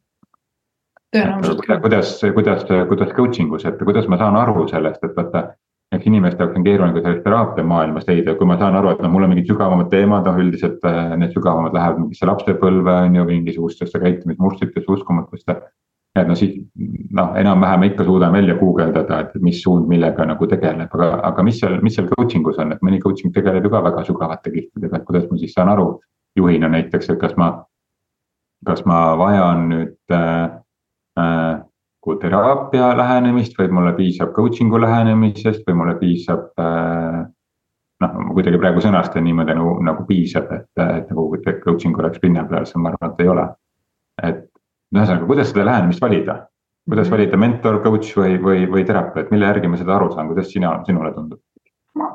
kuidas, 1.82 2.20
kuidas, 2.34 2.64
kuidas 2.88 3.12
coaching 3.16 3.52
us, 3.52 3.64
et 3.64 3.78
kuidas 3.78 4.06
ma 4.08 4.18
saan 4.18 4.36
aru 4.36 4.68
sellest, 4.68 5.02
et 5.04 5.16
vaata. 5.16 5.50
eks 5.90 6.06
inimeste 6.06 6.38
jaoks 6.38 6.54
on 6.54 6.62
keeruline 6.62 6.94
ka 6.94 7.00
sellest 7.02 7.24
teraapia 7.24 7.64
maailmas 7.66 8.04
leida, 8.06 8.36
kui 8.38 8.46
ma 8.46 8.54
saan 8.58 8.76
aru, 8.78 8.92
et 8.92 9.00
noh, 9.02 9.10
mul 9.10 9.24
on 9.26 9.32
mingid 9.32 9.48
sügavamad 9.50 9.88
teemad, 9.90 10.22
noh 10.22 10.36
üldiselt 10.38 10.84
äh, 10.86 11.16
need 11.18 11.32
sügavamad 11.34 11.74
lähevad 11.74 11.98
mingisse 11.98 12.28
lapsepõlve 12.30 12.94
on 13.08 13.16
ju, 13.18 13.24
mingisugustesse 13.26 13.98
käitumismustritesse, 13.98 14.86
uskumatustesse. 14.86 15.56
et 16.14 16.28
no 16.28 16.36
siis 16.38 16.54
noh, 17.10 17.34
enam-vähem 17.42 17.88
ikka 17.88 18.06
suudan 18.06 18.32
välja 18.32 18.54
guugeldada, 18.62 19.18
et 19.24 19.34
mis 19.42 19.58
suund 19.62 19.90
millega 19.90 20.28
nagu 20.30 20.46
tegeleb, 20.46 20.94
aga, 20.94 21.10
aga 21.26 21.42
mis 21.42 21.58
seal, 21.58 21.80
mis 21.82 21.98
seal 21.98 22.06
coaching 22.14 22.46
us 22.46 22.62
on, 22.62 22.70
et 22.70 22.86
mõni 22.86 23.02
coaching 23.02 23.34
tegeleb 23.34 23.66
ju 23.66 23.74
ka 23.74 23.82
väga 23.90 24.06
sügavate 24.06 24.54
kihtidega, 24.54 25.02
et 25.02 25.10
kuidas 25.10 25.26
ma 25.30 25.42
siis 25.42 25.58
saan 25.58 25.74
aru 25.74 25.90
juhina 26.38 26.70
näiteks, 26.70 27.10
et 27.10 27.18
kas 27.18 27.34
ma 27.34 27.50
kas 28.66 28.84
ma 28.86 29.16
vajan 29.18 29.68
nüüd 29.72 30.14
äh, 30.14 30.59
teraapia 32.20 32.94
lähenemist 32.96 33.58
või 33.58 33.68
mulle 33.76 33.92
piisab 33.98 34.32
coaching'u 34.36 34.80
lähenemisest 34.80 35.66
või 35.68 35.76
mulle 35.82 35.98
piisab 36.00 36.48
äh, 36.60 37.20
noh, 38.00 38.14
ma 38.26 38.36
kuidagi 38.36 38.60
praegu 38.60 38.82
sõnastan 38.84 39.24
niimoodi 39.26 39.56
nagu, 39.56 39.74
nagu 39.84 40.06
piisab, 40.08 40.52
et, 40.56 40.70
et 40.84 41.10
nagu 41.12 41.26
coaching 41.64 41.98
oleks 42.00 42.22
pinna 42.22 42.46
peal, 42.48 42.66
see 42.68 42.80
ma 42.80 42.92
arvan, 42.92 43.12
et 43.12 43.24
ei 43.24 43.32
ole. 43.34 43.46
et 44.22 44.46
ühesõnaga, 44.94 45.26
kuidas 45.28 45.52
seda 45.52 45.68
lähenemist 45.68 46.02
valida? 46.02 46.40
kuidas 46.90 47.06
mhm. 47.06 47.14
valida 47.14 47.38
mentor, 47.38 47.82
coach 47.84 48.16
või, 48.18 48.38
või, 48.42 48.64
või 48.70 48.84
terapeut, 48.88 49.28
mille 49.30 49.46
järgi 49.46 49.68
ma 49.70 49.78
seda 49.78 49.94
aru 49.98 50.10
saan, 50.14 50.30
kuidas 50.32 50.48
sina, 50.50 50.72
sinule 50.86 51.12
tundub? 51.14 51.38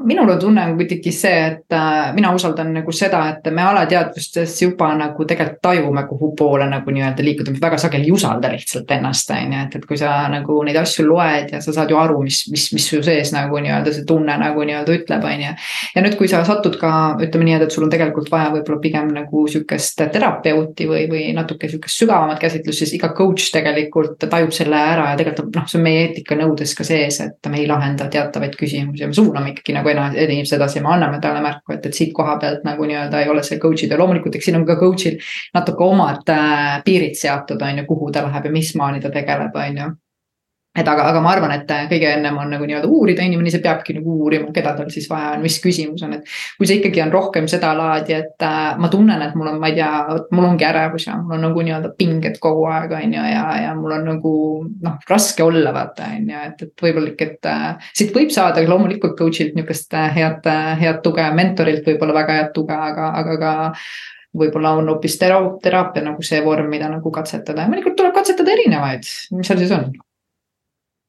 Minul 0.03 0.29
on 0.29 0.39
tunne 0.39 0.65
kuidagi 0.75 1.11
see, 1.13 1.35
et 1.47 1.73
äh, 1.73 2.13
mina 2.15 2.31
usaldan 2.35 2.73
nagu 2.75 2.91
seda, 2.95 3.21
et 3.31 3.47
me 3.53 3.63
alateadvustes 3.65 4.55
juba 4.61 4.91
nagu 4.97 5.25
tegelikult 5.27 5.61
tajume, 5.63 6.03
kuhu 6.09 6.31
poole 6.37 6.67
nagu 6.69 6.91
nii-öelda 6.91 7.23
liikuda, 7.23 7.53
me 7.53 7.61
väga 7.61 7.77
sageli 7.81 8.09
ei 8.09 8.13
usalda 8.15 8.51
lihtsalt 8.51 8.91
ennast, 8.91 9.31
on 9.35 9.53
ju, 9.53 9.61
et, 9.65 9.77
et 9.79 9.85
kui 9.89 9.97
sa 9.99 10.13
nagu 10.31 10.57
neid 10.67 10.77
asju 10.81 11.05
loed 11.07 11.53
ja 11.55 11.61
sa 11.63 11.73
saad 11.75 11.91
ju 11.91 11.99
aru, 11.99 12.19
mis, 12.25 12.43
mis, 12.51 12.67
mis 12.75 12.87
su 12.91 13.01
sees 13.05 13.31
nagu 13.35 13.59
nii-öelda 13.61 13.93
see 13.95 14.05
tunne 14.07 14.35
nagu 14.41 14.65
nii-öelda 14.67 14.97
ütleb, 14.99 15.25
on 15.25 15.45
ju. 15.45 15.53
ja 15.95 16.05
nüüd, 16.05 16.17
kui 16.19 16.29
sa 16.31 16.43
satud 16.47 16.77
ka, 16.81 16.91
ütleme 17.25 17.49
nii, 17.49 17.57
et 17.65 17.75
sul 17.75 17.87
on 17.87 17.93
tegelikult 17.93 18.29
vaja 18.33 18.51
võib-olla 18.53 18.81
pigem 18.83 19.11
nagu 19.15 19.45
sihukest 19.51 20.05
terapeuti 20.13 20.89
või, 20.89 21.05
või 21.11 21.27
natuke 21.37 21.69
sihukest 21.71 22.03
sügavamat 22.03 22.41
käsitlust, 22.41 22.83
siis 22.83 22.95
iga 22.99 23.11
coach 23.17 23.49
tegelikult 23.53 24.27
tajub 24.29 24.53
selle 24.55 24.79
ära 24.93 25.09
ja 25.11 25.19
tegelikult 25.19 25.55
noh, 25.55 25.67
see 25.69 25.79
on 25.79 25.85
meie 25.87 26.05
eetikanõudes 26.07 26.75
ka 26.77 26.87
sees, 26.87 27.21
et 27.23 27.51
me 27.51 27.61
ei 27.61 27.69
lahenda 27.69 28.09
teatavaid 28.11 28.57
küsimusi 28.59 29.05
ja 29.05 29.09
me 29.09 29.17
suuname 29.17 29.53
ikkagi 29.53 29.75
nagu 29.77 29.84
inimesed 29.91 30.57
edasi 30.57 30.81
me 30.81 30.93
anname 30.93 31.19
talle 31.21 31.41
märku, 31.43 31.73
et, 31.75 31.85
et 31.85 31.93
siit 31.93 32.13
koha 32.13 32.37
pealt 32.41 32.63
nagu 32.67 32.87
nii-öelda 32.87 33.21
ei 33.21 33.29
ole 33.29 33.43
see 33.43 33.59
coach'id 33.61 33.91
ja 33.91 33.99
loomulikult, 33.99 34.35
eks 34.35 34.49
siin 34.49 34.59
on 34.59 34.65
ka 34.65 34.77
coach'il 34.79 35.19
natuke 35.53 35.83
omad 35.83 36.33
äh, 36.33 36.81
piirid 36.85 37.19
seatud, 37.19 37.61
on 37.61 37.83
ju, 37.83 37.85
kuhu 37.89 38.11
ta 38.11 38.25
läheb 38.25 38.49
ja 38.49 38.51
mismaani 38.51 39.03
ta 39.03 39.13
tegeleb, 39.13 39.55
on 39.55 39.81
ju 39.83 39.91
et 40.75 40.87
aga, 40.87 41.05
aga 41.09 41.21
ma 41.23 41.31
arvan, 41.31 41.53
et 41.55 41.69
kõige 41.89 42.09
ennem 42.17 42.37
on 42.41 42.49
nagu 42.51 42.65
nii-öelda 42.67 42.89
uurida, 42.91 43.23
inimene 43.23 43.47
ise 43.51 43.61
peabki 43.63 43.95
nagu 43.95 44.15
uurima, 44.25 44.49
keda 44.55 44.73
tal 44.75 44.89
siis 44.91 45.07
vaja 45.11 45.35
on, 45.35 45.43
mis 45.45 45.57
küsimus 45.63 46.03
on, 46.05 46.17
et. 46.17 46.31
kui 46.57 46.67
see 46.67 46.79
ikkagi 46.81 47.03
on 47.05 47.13
rohkem 47.13 47.47
sedalaadi, 47.51 48.15
et 48.17 48.45
äh, 48.45 48.75
ma 48.81 48.89
tunnen, 48.91 49.21
et 49.23 49.37
mul 49.39 49.53
on, 49.53 49.59
ma 49.61 49.71
ei 49.71 49.77
tea, 49.77 49.91
mul 50.35 50.49
ongi 50.49 50.67
ärevus 50.67 51.07
ja 51.07 51.15
mul 51.21 51.37
on 51.37 51.45
nagu 51.47 51.65
nii-öelda 51.67 51.93
pinged 51.99 52.39
kogu 52.43 52.65
aeg, 52.71 52.95
on 52.97 53.15
ju, 53.15 53.27
ja, 53.31 53.45
ja 53.63 53.75
mul 53.77 53.95
on 53.95 54.09
nagu 54.11 54.33
noh, 54.87 54.97
raske 55.09 55.45
olla, 55.45 55.71
vaata, 55.75 56.09
on 56.17 56.33
ju, 56.33 56.41
et, 56.49 56.65
et 56.67 56.87
võib-olla 56.87 57.13
ikka, 57.13 57.29
et 57.29 57.51
äh,. 57.51 57.93
siit 57.95 58.11
võib 58.15 58.33
saada 58.35 58.63
loomulikult 58.65 59.15
coach'ilt 59.19 59.55
niisugust 59.55 59.95
äh, 59.95 60.09
head, 60.17 60.43
äh, 60.49 60.73
head 60.81 60.99
tuge, 61.05 61.29
mentorilt 61.37 61.87
võib-olla 61.87 62.19
väga 62.19 62.41
head 62.41 62.51
tuge, 62.57 62.75
aga, 62.89 63.13
aga 63.21 63.39
ka 63.39 63.53
võib-olla 64.35 64.73
on 64.75 64.89
hoopis 64.91 65.15
teraapia 65.21 66.03
nagu 66.03 66.25
see 66.25 66.41
vorm, 66.43 66.67
mida 66.71 66.89
nagu 66.91 67.11
katsetada 67.13 67.63
ja 67.63 67.71
mõnikord 67.71 67.95
tuleb 67.95 68.15
katsetada 68.17 68.51
erinevaid, 68.51 69.07
mis 69.37 69.47
seal 69.47 69.61
siis 69.61 69.71
on 69.71 69.93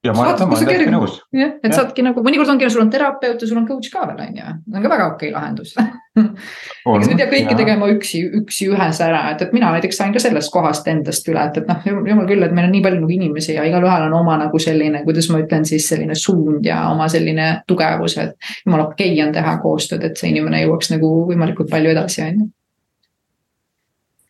ja 0.06 0.14
ma, 0.14 0.26
ma 0.30 0.46
olen 0.46 0.68
täiesti 0.68 0.92
nõus. 0.92 1.18
jah, 1.34 1.56
et 1.60 1.70
ja. 1.70 1.76
saadki 1.80 2.04
nagu, 2.06 2.22
mõnikord 2.24 2.50
ongi, 2.52 2.68
sul 2.72 2.84
on 2.84 2.90
terapeut 2.92 3.42
ja 3.42 3.48
sul 3.48 3.60
on 3.60 3.66
coach 3.68 3.90
ka 3.92 4.06
veel 4.08 4.22
on 4.22 4.38
ju, 4.38 4.56
see 4.66 4.78
on 4.78 4.84
ka 4.84 4.92
väga 4.92 5.08
okei 5.12 5.30
okay 5.30 5.34
lahendus 5.34 5.74
eks 6.96 7.10
ei 7.10 7.18
pea 7.18 7.28
kõike 7.28 7.52
ja. 7.52 7.58
tegema 7.58 7.88
üksi, 7.92 8.22
üksi 8.40 8.68
ühes 8.72 9.00
ära, 9.04 9.22
et, 9.32 9.42
et 9.44 9.54
mina 9.56 9.70
näiteks 9.74 10.00
sain 10.00 10.14
ka 10.14 10.22
sellest 10.22 10.52
kohast 10.54 10.88
endast 10.90 11.28
üle, 11.30 11.42
et, 11.50 11.60
et 11.60 11.70
noh, 11.70 11.86
jumal 12.08 12.28
küll, 12.28 12.44
et 12.46 12.54
meil 12.56 12.68
on 12.70 12.74
nii 12.76 12.84
palju 12.86 13.02
nagu 13.02 13.16
inimesi 13.18 13.56
ja 13.56 13.66
igalühel 13.68 14.06
on 14.08 14.18
oma 14.20 14.38
nagu 14.40 14.60
selline, 14.62 15.02
kuidas 15.06 15.30
ma 15.32 15.42
ütlen 15.44 15.66
siis 15.68 15.88
selline 15.90 16.16
suund 16.18 16.66
ja 16.66 16.82
oma 16.92 17.08
selline 17.12 17.50
tugevus, 17.68 18.18
et. 18.22 18.36
jumala 18.64 18.88
okei 18.90 19.12
okay 19.12 19.26
on 19.26 19.34
teha 19.36 19.56
koostööd, 19.64 20.06
et 20.08 20.20
see 20.20 20.32
inimene 20.32 20.62
jõuaks 20.64 20.92
nagu 20.94 21.12
võimalikult 21.30 21.72
palju 21.72 21.92
edasi, 21.92 22.22
on 22.24 22.44
ju. 22.44 22.52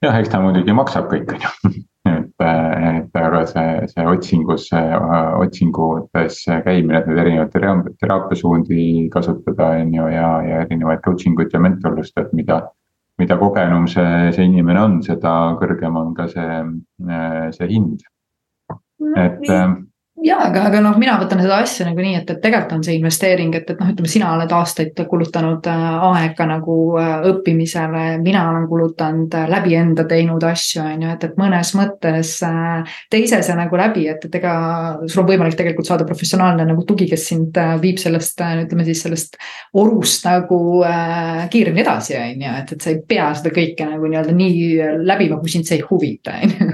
jah, 0.09 0.19
eks 0.23 0.33
ta 0.33 0.43
muidugi 0.43 0.75
maksab 0.77 1.13
kõik, 1.13 1.37
on 1.37 1.47
ju 1.47 1.85
see, 3.51 3.89
see 3.93 4.07
otsingus, 4.07 4.69
otsingutes 5.41 6.43
käimine, 6.65 7.01
et 7.01 7.11
neid 7.11 7.21
erinevaid 7.25 7.97
teraapiasuundi 8.01 9.09
kasutada, 9.13 9.73
on 9.81 9.95
ju, 9.95 10.09
ja, 10.13 10.31
ja 10.47 10.63
erinevaid 10.67 11.03
coaching 11.05 11.39
ut 11.41 11.53
ja 11.53 11.61
mentorlust, 11.61 12.17
et 12.19 12.33
mida. 12.33 12.67
mida 13.17 13.39
kogenum 13.41 13.87
see, 13.89 14.33
see 14.37 14.45
inimene 14.45 14.77
on, 14.77 14.97
seda 15.01 15.31
kõrgem 15.57 15.95
on 15.97 16.11
ka 16.15 16.27
see, 16.29 16.57
see 17.57 17.69
hind. 17.71 18.03
et 19.17 19.47
ja, 20.25 20.37
aga, 20.49 20.63
aga 20.71 20.81
noh, 20.85 20.97
mina 21.01 21.17
võtan 21.21 21.41
seda 21.43 21.59
asja 21.63 21.87
nagu 21.89 22.01
nii, 22.01 22.15
et, 22.21 22.31
et 22.33 22.39
tegelikult 22.43 22.73
on 22.79 22.85
see 22.87 22.97
investeering, 22.97 23.53
et, 23.59 23.69
et 23.73 23.81
noh, 23.81 23.91
ütleme, 23.93 24.09
sina 24.11 24.31
oled 24.33 24.53
aastaid 24.57 25.03
kulutanud 25.11 25.67
äh, 25.71 25.85
aega 26.09 26.47
nagu 26.49 26.77
äh, 27.01 27.27
õppimisele, 27.31 28.05
mina 28.25 28.47
olen 28.51 28.65
kulutanud 28.71 29.37
äh, 29.37 29.49
läbi 29.53 29.77
enda 29.77 30.07
teinud 30.09 30.47
asju, 30.49 30.83
on 30.85 31.05
ju, 31.05 31.11
et, 31.13 31.27
et 31.29 31.37
mõnes 31.41 31.73
mõttes 31.77 32.33
teise 33.13 33.43
see 33.45 33.59
nagu 33.59 33.81
läbi, 33.81 34.07
et, 34.13 34.25
et 34.29 34.39
ega 34.41 34.55
sul 35.05 35.25
on 35.25 35.29
võimalik 35.31 35.59
tegelikult 35.59 35.91
saada 35.91 36.09
professionaalne 36.09 36.65
nagu 36.69 36.87
tugi, 36.89 37.09
kes 37.11 37.29
sind 37.33 37.61
viib 37.83 38.01
sellest, 38.01 38.41
ütleme 38.65 38.89
siis 38.89 39.05
sellest 39.07 39.39
orust 39.77 40.25
nagu 40.27 40.63
kiiremini 41.53 41.85
edasi, 41.85 42.17
on 42.17 42.49
ju, 42.49 42.57
et, 42.63 42.75
et 42.77 42.89
sa 42.89 42.93
ei 42.95 43.03
pea 43.09 43.29
seda 43.37 43.53
kõike 43.55 43.91
nagu 43.93 44.09
nii-öelda 44.09 44.35
nii 44.37 45.05
läbima, 45.07 45.41
kui 45.43 45.53
sind 45.53 45.69
see 45.69 45.81
ei 45.81 45.87
huvita, 45.87 46.41
on 46.41 46.57
ju 46.57 46.73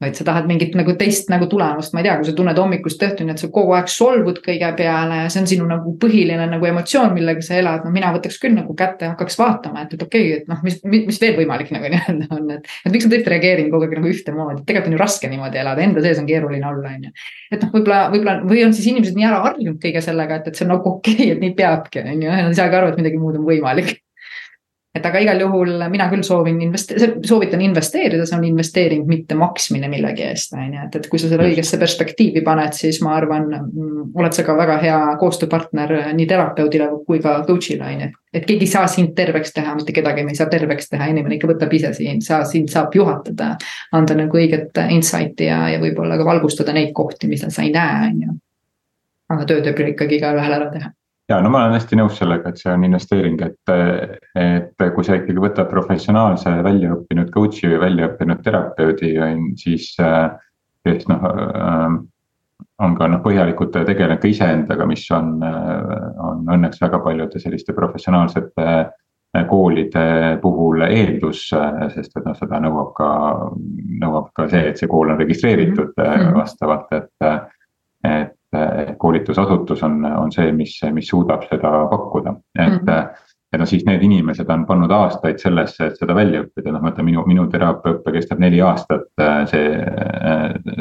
vaid 0.00 0.16
sa 0.16 0.24
tahad 0.24 0.46
mingit 0.48 0.72
nagu 0.78 0.94
teist 0.96 1.28
nagu 1.28 1.44
tulemust, 1.50 1.92
ma 1.92 2.00
ei 2.00 2.06
tea, 2.06 2.14
kui 2.16 2.28
sa 2.30 2.32
tunned 2.36 2.58
hommikust 2.58 3.02
õhtuni, 3.04 3.34
et 3.34 3.42
sa 3.42 3.50
kogu 3.52 3.74
aeg 3.76 3.90
solvud 3.92 4.38
kõige 4.44 4.70
peale 4.78 5.18
ja 5.22 5.26
see 5.32 5.42
on 5.42 5.48
sinu 5.50 5.66
nagu 5.68 5.92
põhiline 6.00 6.46
nagu 6.48 6.68
emotsioon, 6.70 7.12
millega 7.16 7.44
sa 7.44 7.58
elad, 7.60 7.84
no 7.84 7.92
mina 7.92 8.12
võtaks 8.14 8.40
küll 8.40 8.56
nagu 8.56 8.76
kätte 8.78 9.04
ja 9.04 9.12
hakkaks 9.12 9.36
vaatama, 9.40 9.84
et, 9.84 9.94
et 9.96 10.04
okei 10.06 10.24
okay,, 10.30 10.40
et 10.40 10.50
noh, 10.50 10.62
mis, 10.64 10.80
mis 10.88 11.20
veel 11.20 11.36
võimalik 11.42 11.72
nagu 11.76 11.88
nii-öelda 11.92 12.30
on, 12.38 12.48
et. 12.56 12.72
et 12.86 12.96
miks 12.96 13.08
ma 13.08 13.14
tõesti 13.14 13.34
reageerin 13.34 13.70
kogu 13.74 13.88
aeg 13.88 13.96
nagu 14.00 14.12
ühtemoodi, 14.14 14.64
tegelikult 14.64 14.92
on 14.92 14.96
ju 14.96 15.04
raske 15.04 15.32
niimoodi 15.32 15.60
elada, 15.60 15.84
enda 15.84 16.04
sees 16.06 16.22
on 16.22 16.28
keeruline 16.30 16.70
olla, 16.72 16.96
on 16.96 17.08
ju. 17.10 17.16
et 17.52 17.60
noh, 17.60 17.74
võib-olla, 17.76 18.02
võib-olla 18.14 18.38
või 18.48 18.64
on 18.64 18.76
siis 18.76 18.88
inimesed 18.94 19.20
nii 19.20 19.28
ära 19.28 19.42
harjunud 19.50 19.80
kõige 19.84 20.04
sellega, 20.04 20.40
et, 20.40 20.48
et 20.48 20.56
see 20.56 20.64
on 20.64 20.78
nagu 20.78 20.94
okei 20.96 21.18
okay,, 21.18 21.32
et 21.36 21.44
nii 21.44 21.56
peabki, 21.60 22.06
on 22.06 22.24
ju, 22.24 22.30
nad 22.32 22.48
ei 22.48 22.62
saagi 22.62 22.80
aru, 22.80 22.94
et 22.94 23.02
midagi 23.04 23.20
muud 23.20 23.36
on 23.36 23.44
võimalik 23.48 23.98
et 24.94 25.04
aga 25.06 25.20
igal 25.22 25.38
juhul 25.38 25.76
mina 25.90 26.08
küll 26.10 26.24
soovin 26.26 26.56
investe-, 26.64 26.96
soovitan 27.26 27.60
investeerida, 27.62 28.24
see 28.26 28.38
on 28.38 28.46
investeering, 28.48 29.04
mitte 29.06 29.36
maksmine 29.38 29.86
millegi 29.90 30.24
eest, 30.26 30.56
on 30.58 30.74
ju, 30.74 30.86
et, 30.88 30.98
et 30.98 31.06
kui 31.12 31.20
sa 31.22 31.30
selle 31.30 31.46
õigesse 31.46 31.78
perspektiivi 31.78 32.42
paned, 32.46 32.74
siis 32.74 32.98
ma 33.06 33.14
arvan, 33.20 33.46
mm, 33.68 34.10
oled 34.18 34.34
sa 34.34 34.44
ka 34.46 34.56
väga 34.58 34.80
hea 34.82 34.98
koostööpartner 35.22 35.94
nii 36.18 36.26
terapeudile 36.30 36.90
kui 37.06 37.22
ka 37.22 37.38
coach'ile, 37.46 37.86
on 37.86 38.04
ju. 38.06 38.10
et 38.34 38.50
keegi 38.50 38.66
ei 38.66 38.74
saa 38.74 38.90
sind 38.90 39.14
terveks 39.14 39.54
teha, 39.54 39.76
mitte 39.78 39.94
kedagi 39.94 40.26
me 40.26 40.34
ei 40.34 40.42
saa 40.42 40.50
terveks 40.50 40.90
teha, 40.90 41.10
inimene 41.14 41.38
ikka 41.38 41.54
võtab 41.54 41.78
ise 41.78 41.94
sind, 41.94 42.26
sa, 42.26 42.42
sind 42.50 42.74
saab 42.74 42.94
juhatada. 42.98 43.54
anda 43.94 44.18
nagu 44.18 44.42
õiget 44.42 44.74
insight'i 44.90 45.46
ja, 45.46 45.68
ja 45.70 45.82
võib-olla 45.82 46.18
ka 46.18 46.26
valgustada 46.26 46.74
neid 46.74 46.90
kohti, 46.98 47.30
mida 47.30 47.50
sa 47.54 47.62
ei 47.62 47.70
näe, 47.74 48.08
on 48.10 48.22
ju. 48.26 48.40
aga 49.36 49.46
töö 49.46 49.62
tuleb 49.62 49.94
ikkagi 49.94 50.18
igaühel 50.18 50.58
ära 50.58 50.72
teha 50.74 50.90
ja 51.30 51.40
no 51.40 51.50
ma 51.52 51.64
olen 51.64 51.78
hästi 51.78 51.98
nõus 52.00 52.18
sellega, 52.18 52.50
et 52.50 52.60
see 52.60 52.72
on 52.74 52.84
investeering, 52.88 53.40
et, 53.46 53.74
et 54.38 54.86
kui 54.94 55.06
sa 55.06 55.18
ikkagi 55.20 55.42
võtad 55.42 55.70
professionaalse 55.70 56.56
väljaõppinud 56.66 57.30
coach'i 57.34 57.70
või 57.70 57.82
väljaõppinud 57.86 58.42
terapeudi, 58.44 59.14
siis 59.62 59.92
kes 60.84 61.06
noh 61.10 61.28
on 62.80 62.96
ka 62.96 63.08
noh, 63.12 63.20
põhjalikult 63.24 63.74
tegelenud 63.74 64.22
ka 64.22 64.30
iseendaga, 64.30 64.86
mis 64.88 65.04
on, 65.16 65.36
on 65.44 66.42
õnneks 66.56 66.80
väga 66.80 67.00
paljude 67.04 67.40
selliste 67.42 67.76
professionaalsete 67.76 68.74
koolide 69.48 70.38
puhul 70.42 70.82
eeldus, 70.88 71.44
sest 71.94 72.16
et 72.18 72.26
noh, 72.26 72.34
seda 72.38 72.58
nõuab 72.64 72.90
ka, 72.96 73.10
nõuab 74.02 74.32
ka 74.36 74.48
see, 74.50 74.72
et 74.72 74.80
see 74.80 74.90
kool 74.90 75.12
on 75.12 75.20
registreeritud 75.20 75.94
mm 75.96 76.04
-hmm. 76.04 76.36
vastavalt, 76.42 76.92
et. 76.92 77.56
Koolitusasutus 78.98 79.82
on, 79.86 80.04
on 80.04 80.32
see, 80.32 80.52
mis, 80.52 80.76
mis 80.92 81.08
suudab 81.08 81.46
seda 81.50 81.72
pakkuda, 81.90 82.36
et 82.58 82.80
mm. 82.80 82.86
-hmm 82.86 83.26
ja 83.52 83.58
no 83.58 83.66
siis 83.66 83.82
need 83.86 84.02
inimesed 84.06 84.50
on 84.50 84.66
pannud 84.66 84.92
aastaid 84.94 85.40
sellesse, 85.42 85.86
et 85.86 85.96
seda 85.98 86.14
välja 86.14 86.44
õppida, 86.44 86.70
noh, 86.70 86.82
ma 86.84 86.92
ütlen, 86.92 87.08
minu, 87.08 87.24
minu 87.26 87.48
teraapiaõpe 87.50 88.12
kestab 88.14 88.38
neli 88.38 88.60
aastat, 88.62 89.08
see, 89.50 89.72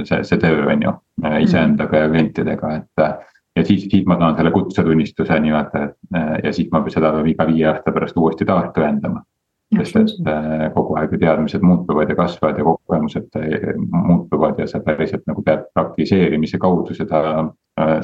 see, 0.03 0.19
see 0.21 0.38
töö 0.38 0.67
on 0.69 0.86
ju, 0.86 0.93
iseendaga 1.41 2.03
ja 2.03 2.12
klientidega, 2.12 2.75
et. 2.75 3.25
ja 3.57 3.65
siis, 3.65 3.88
siis 3.89 4.05
ma 4.05 4.19
saan 4.19 4.38
selle 4.38 4.51
kutsetunnistuse 4.53 5.39
nii-öelda, 5.41 5.83
et 5.88 6.45
ja 6.45 6.53
siis 6.53 6.69
ma 6.71 6.83
seda 6.93 7.09
peab 7.17 7.33
iga 7.33 7.50
viie 7.50 7.65
aasta 7.71 7.95
pärast 7.95 8.21
uuesti 8.21 8.45
taas 8.45 8.69
tõendama 8.77 9.25
sest 9.77 9.98
et 10.00 10.27
äh, 10.27 10.65
kogu 10.74 10.95
aeg 10.98 11.13
ju 11.13 11.19
teadmised 11.21 11.62
muutuvad 11.62 12.09
ja 12.09 12.15
kasvavad 12.17 12.57
ja 12.57 12.65
kogemused 12.65 13.36
äh, 13.38 13.74
muutuvad 13.77 14.59
ja 14.59 14.67
sa 14.67 14.81
päriselt 14.81 15.27
nagu 15.29 15.43
pead 15.45 15.67
praktiseerimise 15.74 16.57
kaudu 16.57 16.95
seda, 16.98 17.21
äh, 17.29 17.51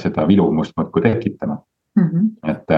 seda 0.01 0.27
vilumust 0.27 0.73
muudkui 0.77 1.01
tekitama 1.01 1.57
mm. 1.95 2.07
-hmm. 2.07 2.51
et 2.51 2.71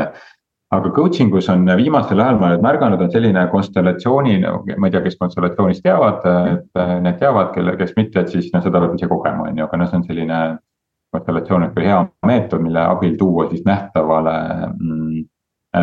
aga 0.72 0.92
coaching 0.92 1.34
us 1.36 1.50
on 1.50 1.66
viimasel 1.77 2.20
ajal 2.20 2.39
ma 2.39 2.50
olen 2.50 2.62
märganud, 2.62 3.01
on 3.01 3.12
selline 3.12 3.48
konstellatsiooni, 3.51 4.39
ma 4.77 4.88
ei 4.88 4.92
tea, 4.92 5.01
kes 5.06 5.16
konstellatsioonist 5.20 5.84
teavad, 5.84 6.25
et 6.54 6.82
need 7.06 7.20
teavad, 7.22 7.54
kelle, 7.56 7.77
kes 7.80 7.94
mitte, 7.96 8.20
et 8.20 8.34
siis 8.34 8.50
noh, 8.54 8.63
seda 8.63 8.82
peab 8.84 8.98
ise 8.98 9.08
kogema, 9.08 9.48
on 9.48 9.58
ju, 9.58 9.68
aga 9.68 9.80
noh, 9.80 9.92
see 9.92 10.01
on 10.01 10.08
selline. 10.10 10.42
konstellatsioon 11.16 11.63
on 11.63 11.70
ikka 11.70 11.82
hea 11.82 11.98
meetod, 12.27 12.62
mille 12.62 12.82
abil 12.84 13.13
tuua 13.18 13.46
siis 13.50 13.62
nähtavale 13.66 14.34
mm, 14.68 15.22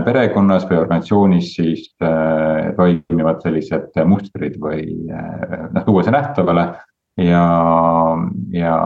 perekonnas 0.04 0.66
või 0.68 0.76
organisatsioonis 0.82 1.54
siis 1.56 1.86
toimivad 2.76 3.40
sellised 3.40 3.96
mustrid 4.04 4.58
või 4.60 4.84
noh, 5.08 5.84
tuua 5.86 6.04
see 6.04 6.12
nähtavale 6.12 6.66
ja 7.24 7.46
ja 8.52 8.76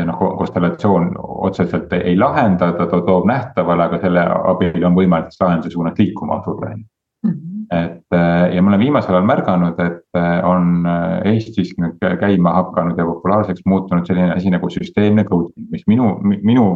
noh, 0.00 0.18
konstellatsioon 0.38 1.12
otseselt 1.18 1.92
ei 1.92 2.16
lahenda, 2.18 2.72
ta 2.72 2.86
toob 2.88 3.26
nähtavale, 3.28 3.88
aga 3.88 4.00
selle 4.00 4.24
abil 4.52 4.86
on 4.88 4.96
võimalik 4.96 5.36
lahenduse 5.40 5.74
suunas 5.74 5.98
liikuma 5.98 6.40
asuda, 6.40 6.72
ju. 6.72 6.84
Mhm. 7.28 7.48
et 7.72 8.16
ja 8.54 8.62
ma 8.62 8.72
olen 8.72 8.80
viimasel 8.80 9.14
ajal 9.14 9.26
märganud, 9.28 9.78
et 9.80 10.18
on 10.44 10.88
Eestis 11.24 11.70
nüüd 11.78 12.02
käima 12.20 12.56
hakanud 12.56 12.98
ja 12.98 13.06
populaarseks 13.06 13.62
muutunud 13.64 14.06
selline 14.06 14.34
asi 14.34 14.50
nagu 14.50 14.68
süsteemne 14.70 15.24
coaching, 15.24 15.70
mis 15.70 15.86
minu, 15.86 16.16
minu 16.24 16.66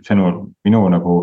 sõnul, 0.00 0.48
minu 0.64 0.82
nagu 0.88 1.16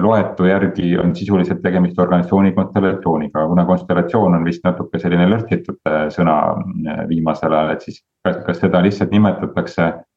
loetu 0.00 0.48
järgi 0.48 0.96
on 0.98 1.14
sisuliselt 1.16 1.62
tegemist 1.62 1.98
organisatsiooni 2.00 2.52
konstellatsiooniga, 2.56 3.46
kuna 3.46 3.64
konstellatsioon 3.68 4.34
on 4.40 4.44
vist 4.44 4.64
natuke 4.64 4.98
selline 4.98 5.28
lörtsitud 5.28 5.78
sõna 6.10 6.36
viimasel 7.08 7.52
ajal, 7.52 7.74
et 7.76 7.84
siis 7.84 8.02
kas, 8.24 8.40
kas 8.46 8.62
seda 8.64 8.80
lihtsalt 8.82 9.12
nimetatakse 9.12 9.90
Äh, 9.92 10.07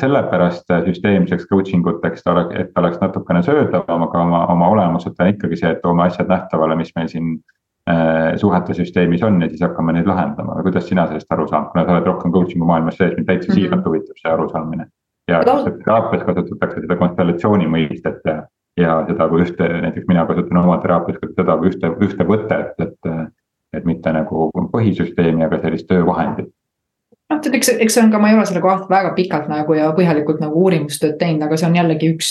sellepärast 0.00 0.72
süsteemseks 0.86 1.46
coaching 1.50 1.86
uteks, 1.86 2.24
et 2.58 2.72
ta 2.74 2.80
oleks 2.82 2.98
natukene 3.00 3.42
söödavam, 3.42 4.04
aga 4.08 4.24
oma, 4.24 4.42
oma 4.52 4.68
olemuselt 4.74 5.20
on 5.20 5.32
ikkagi 5.32 5.58
see, 5.60 5.70
et 5.74 5.80
toome 5.82 6.04
asjad 6.06 6.28
nähtavale, 6.30 6.76
mis 6.78 6.92
meil 6.96 7.08
siin 7.12 7.32
äh, 7.90 8.36
suhete 8.40 8.76
süsteemis 8.78 9.24
on 9.26 9.40
ja 9.42 9.48
siis 9.48 9.64
hakkame 9.64 9.96
neid 9.96 10.08
lahendama, 10.08 10.58
kuidas 10.66 10.88
sina 10.88 11.06
sellest 11.10 11.32
aru 11.34 11.48
saad, 11.48 11.70
kuna 11.72 11.86
sa 11.86 11.96
oled 11.96 12.10
rohkem 12.10 12.34
coaching'u 12.34 12.68
maailmas 12.68 13.00
sees, 13.00 13.16
mind 13.16 13.26
täitsa 13.30 13.48
mm 13.48 13.54
-hmm. 13.54 13.60
siiralt 13.60 13.86
huvitab 13.86 14.22
see 14.22 14.32
arusaamine. 14.32 14.86
ja 15.28 15.40
teraapias 15.44 16.22
kasutatakse 16.24 16.80
seda 16.80 16.96
konstellatsiooni 16.96 17.66
mõistet 17.68 18.22
ja, 18.26 18.42
ja 18.76 19.04
seda 19.08 19.28
kui 19.28 19.42
ühte, 19.42 19.68
näiteks 19.82 20.06
mina 20.08 20.26
kasutan 20.26 20.62
oma 20.64 20.78
teraapias 20.78 21.18
ka 21.18 21.28
seda 21.36 21.56
kui 21.58 21.68
ühte, 21.68 21.92
ühte 22.06 22.24
võtet, 22.24 22.74
et. 22.78 23.12
et 23.76 23.84
mitte 23.84 24.12
nagu 24.12 24.50
põhisüsteemi, 24.72 25.44
aga 25.44 25.58
sellist 25.60 25.86
töövahendit 25.86 26.48
noh, 27.28 27.40
tead, 27.44 27.56
eks, 27.58 27.68
eks 27.84 27.96
see 27.96 28.02
on 28.02 28.12
ka, 28.12 28.20
ma 28.20 28.30
ei 28.30 28.36
ole 28.38 28.46
selle 28.48 28.62
kohta 28.64 28.88
väga 28.90 29.10
pikalt 29.16 29.48
nagu 29.50 29.74
ja 29.76 29.90
põhjalikult 29.96 30.40
nagu 30.40 30.62
uurimustööd 30.64 31.18
teinud, 31.20 31.44
aga 31.44 31.58
see 31.60 31.68
on 31.68 31.76
jällegi 31.76 32.10
üks, 32.14 32.30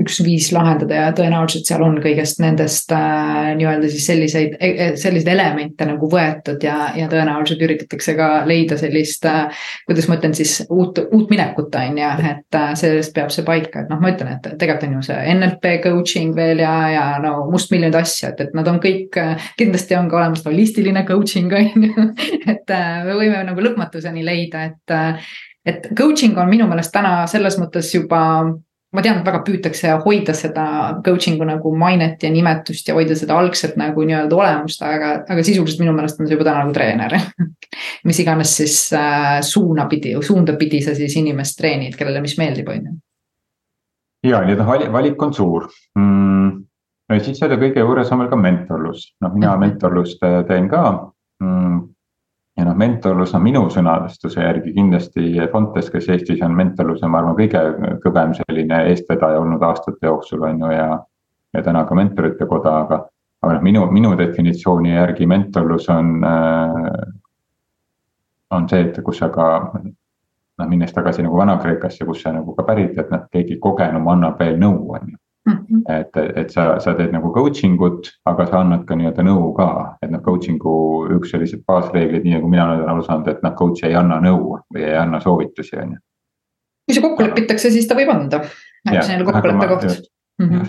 üks 0.00 0.20
viis 0.24 0.48
lahendada 0.56 1.02
ja 1.02 1.10
tõenäoliselt 1.16 1.68
seal 1.68 1.84
on 1.84 1.98
kõigest 2.00 2.40
nendest 2.40 2.94
äh, 2.96 3.50
nii-öelda 3.58 3.90
siis 3.92 4.06
selliseid, 4.08 4.56
e, 4.56 4.70
e, 4.70 4.86
selliseid 5.00 5.28
elemente 5.34 5.88
nagu 5.88 6.08
võetud 6.10 6.64
ja, 6.64 6.94
ja 6.96 7.10
tõenäoliselt 7.12 7.64
üritatakse 7.66 8.16
ka 8.18 8.30
leida 8.48 8.78
sellist 8.80 9.28
äh,. 9.28 9.60
kuidas 9.88 10.08
ma 10.08 10.16
ütlen 10.16 10.36
siis 10.38 10.62
uut, 10.68 11.02
uut 11.12 11.28
minekut 11.32 11.76
on 11.82 12.00
ju, 12.00 12.08
et 12.32 12.58
äh, 12.60 12.72
sellest 12.80 13.12
peab 13.16 13.34
see 13.34 13.44
paika, 13.44 13.84
et 13.84 13.92
noh, 13.92 14.00
ma 14.00 14.14
ütlen, 14.14 14.32
et 14.38 14.48
tegelikult 14.56 14.88
on 14.88 14.96
ju 14.96 15.04
see 15.10 15.36
NLP 15.36 15.74
coaching 15.84 16.32
veel 16.36 16.64
ja, 16.64 16.72
ja 16.94 17.04
no 17.20 17.34
mustmiljonid 17.52 18.00
asju, 18.00 18.32
et, 18.32 18.42
et 18.48 18.56
nad 18.56 18.72
on 18.72 18.80
kõik, 18.80 19.20
kindlasti 19.60 19.98
on 19.98 20.08
ka 20.08 20.22
olemas 20.22 20.46
holistiline 20.48 21.04
coaching 21.08 21.52
on 21.52 21.88
ju, 21.90 22.08
et 22.54 22.72
äh, 22.72 23.04
me 23.04 23.20
võime 23.20 23.44
nagu 23.44 23.68
lõpmatuseni 23.68 24.24
leida 24.24 24.37
leida, 24.38 24.64
et. 24.70 25.28
et 25.68 25.90
coaching 25.98 26.38
on 26.40 26.48
minu 26.48 26.64
meelest 26.70 26.94
täna 26.94 27.26
selles 27.28 27.58
mõttes 27.60 27.90
juba 27.92 28.22
ma 28.94 29.04
tean, 29.04 29.20
et 29.20 29.26
väga 29.26 29.40
püütakse 29.44 29.96
hoida 30.04 30.34
seda 30.36 30.64
coaching'u 31.04 31.46
nagu 31.48 31.72
mainet 31.76 32.22
ja 32.24 32.30
nimetust 32.32 32.88
ja 32.88 32.96
hoida 32.96 33.16
seda 33.18 33.36
algset 33.36 33.76
nagu 33.80 34.04
nii-öelda 34.06 34.36
olemust, 34.36 34.82
aga, 34.84 35.10
aga 35.28 35.44
sisuliselt 35.44 35.82
minu 35.82 35.92
meelest 35.96 36.20
on 36.20 36.28
see 36.28 36.36
juba 36.38 36.46
täna 36.48 36.62
nagu 36.62 36.72
treener 36.76 37.18
mis 38.08 38.22
iganes 38.24 38.54
siis 38.60 38.78
äh, 38.96 39.40
suuna 39.44 39.88
pidi, 39.90 40.14
suunda 40.24 40.56
pidi 40.60 40.80
sa 40.84 40.96
siis 40.96 41.18
inimest 41.20 41.58
treenid, 41.60 41.98
kellele 41.98 42.22
mis 42.24 42.38
meeldib, 42.40 42.70
on 42.72 42.88
ju. 42.88 42.96
ja, 44.30 44.40
nii 44.46 44.56
et 44.56 44.64
noh, 44.64 44.72
valik 44.96 45.20
on 45.22 45.36
suur 45.36 45.68
mm,. 45.98 46.56
no 47.10 47.20
ja 47.20 47.24
siis 47.24 47.40
selle 47.42 47.60
kõige 47.60 47.84
juures 47.84 48.12
on 48.14 48.24
veel 48.24 48.32
ka 48.32 48.40
mentorlus, 48.40 49.04
noh, 49.20 49.36
mina 49.36 49.52
mhm. 49.52 49.66
mentorlust 49.66 50.24
teen 50.48 50.72
ka 50.72 50.86
mm, 51.44 51.84
ja 52.58 52.64
noh, 52.66 52.74
mentorlus 52.76 53.34
on 53.38 53.44
minu 53.44 53.62
sõnastuse 53.70 54.42
järgi 54.42 54.72
kindlasti 54.74 55.36
Fontes, 55.52 55.90
kes 55.92 56.08
Eestis 56.14 56.42
on 56.42 56.56
mentorluse, 56.58 57.06
ma 57.06 57.20
arvan, 57.20 57.36
kõige 57.38 57.62
kõvem 58.02 58.34
selline 58.34 58.80
eestvedaja 58.90 59.38
olnud 59.42 59.62
aastate 59.62 60.08
jooksul 60.08 60.42
on 60.48 60.64
ju 60.64 60.72
ja. 60.74 60.88
ja 61.54 61.62
täna 61.62 61.84
ka 61.86 61.94
mentorite 61.94 62.48
koda, 62.50 62.74
aga, 62.82 62.98
aga 63.42 63.54
noh, 63.54 63.62
minu, 63.62 63.86
minu 63.94 64.12
definitsiooni 64.18 64.96
järgi 64.96 65.30
mentorlus 65.30 65.88
on 65.94 66.18
äh,. 66.24 67.06
on 68.50 68.68
see, 68.68 68.80
et 68.88 69.00
kus 69.04 69.22
sa 69.22 69.30
ka 69.30 69.46
noh, 70.58 70.66
minnes 70.66 70.92
tagasi 70.92 71.22
nagu 71.22 71.38
Vana-Kreekasse, 71.38 72.04
kus 72.08 72.22
sa 72.26 72.34
nagu 72.34 72.56
ka 72.56 72.66
pärit, 72.66 72.98
et 72.98 73.10
noh, 73.14 73.26
keegi 73.32 73.60
kogenum 73.62 74.08
annab 74.10 74.40
veel 74.42 74.58
nõu, 74.58 74.94
on 74.98 75.14
ju 75.14 75.17
Mm 75.48 75.66
-hmm. 75.68 76.00
et, 76.00 76.16
et 76.36 76.50
sa, 76.50 76.78
sa 76.80 76.92
teed 76.94 77.12
nagu 77.12 77.30
coaching 77.32 77.80
ut, 77.80 78.10
aga 78.28 78.46
sa 78.46 78.60
annad 78.60 78.84
ka 78.88 78.96
nii-öelda 78.96 79.22
nõu 79.24 79.52
ka, 79.56 79.68
et 80.02 80.10
noh, 80.10 80.20
coaching'u 80.20 80.74
üks 81.16 81.30
selliseid 81.32 81.62
baasreegleid, 81.66 82.24
nii 82.24 82.34
nagu 82.36 82.48
mina 82.48 82.66
olen 82.66 82.90
aru 82.92 83.04
saanud, 83.06 83.28
et 83.32 83.40
noh, 83.42 83.54
coach 83.56 83.86
ei 83.88 83.94
anna 83.96 84.20
nõu 84.20 84.58
või 84.74 84.84
ei 84.84 84.96
anna 84.96 85.20
soovitusi, 85.20 85.78
on 85.80 85.94
ju. 85.96 86.02
kui 86.88 86.94
see 86.94 87.06
kokku 87.06 87.24
lepitakse, 87.24 87.70
siis 87.70 87.88
ta 87.88 87.96
võib 87.96 88.12
anda, 88.12 88.42
see 88.90 89.16
on 89.16 89.24
kokkuleppe 89.30 89.68
koht. 89.72 90.08
Mhm. 90.42 90.68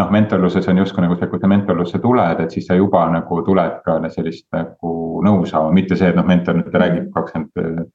noh, 0.00 0.10
mentorluses 0.10 0.68
on 0.68 0.78
justkui 0.78 1.02
nagu 1.04 1.16
see, 1.18 1.28
kui 1.28 1.40
sa 1.40 1.48
mentorlusse 1.50 1.98
tuled, 1.98 2.40
et 2.40 2.50
siis 2.50 2.66
sa 2.66 2.74
juba 2.74 3.02
nagu 3.10 3.42
tuled 3.44 3.82
ka 3.84 3.98
sellist 4.08 4.46
nagu 4.52 5.22
nõu 5.26 5.42
saama, 5.46 5.72
mitte 5.72 5.96
see, 5.96 6.08
et 6.08 6.16
noh, 6.16 6.26
mentor 6.26 6.54
nüüd 6.56 6.78
räägib 6.84 7.10
kakskümmend 7.14 7.90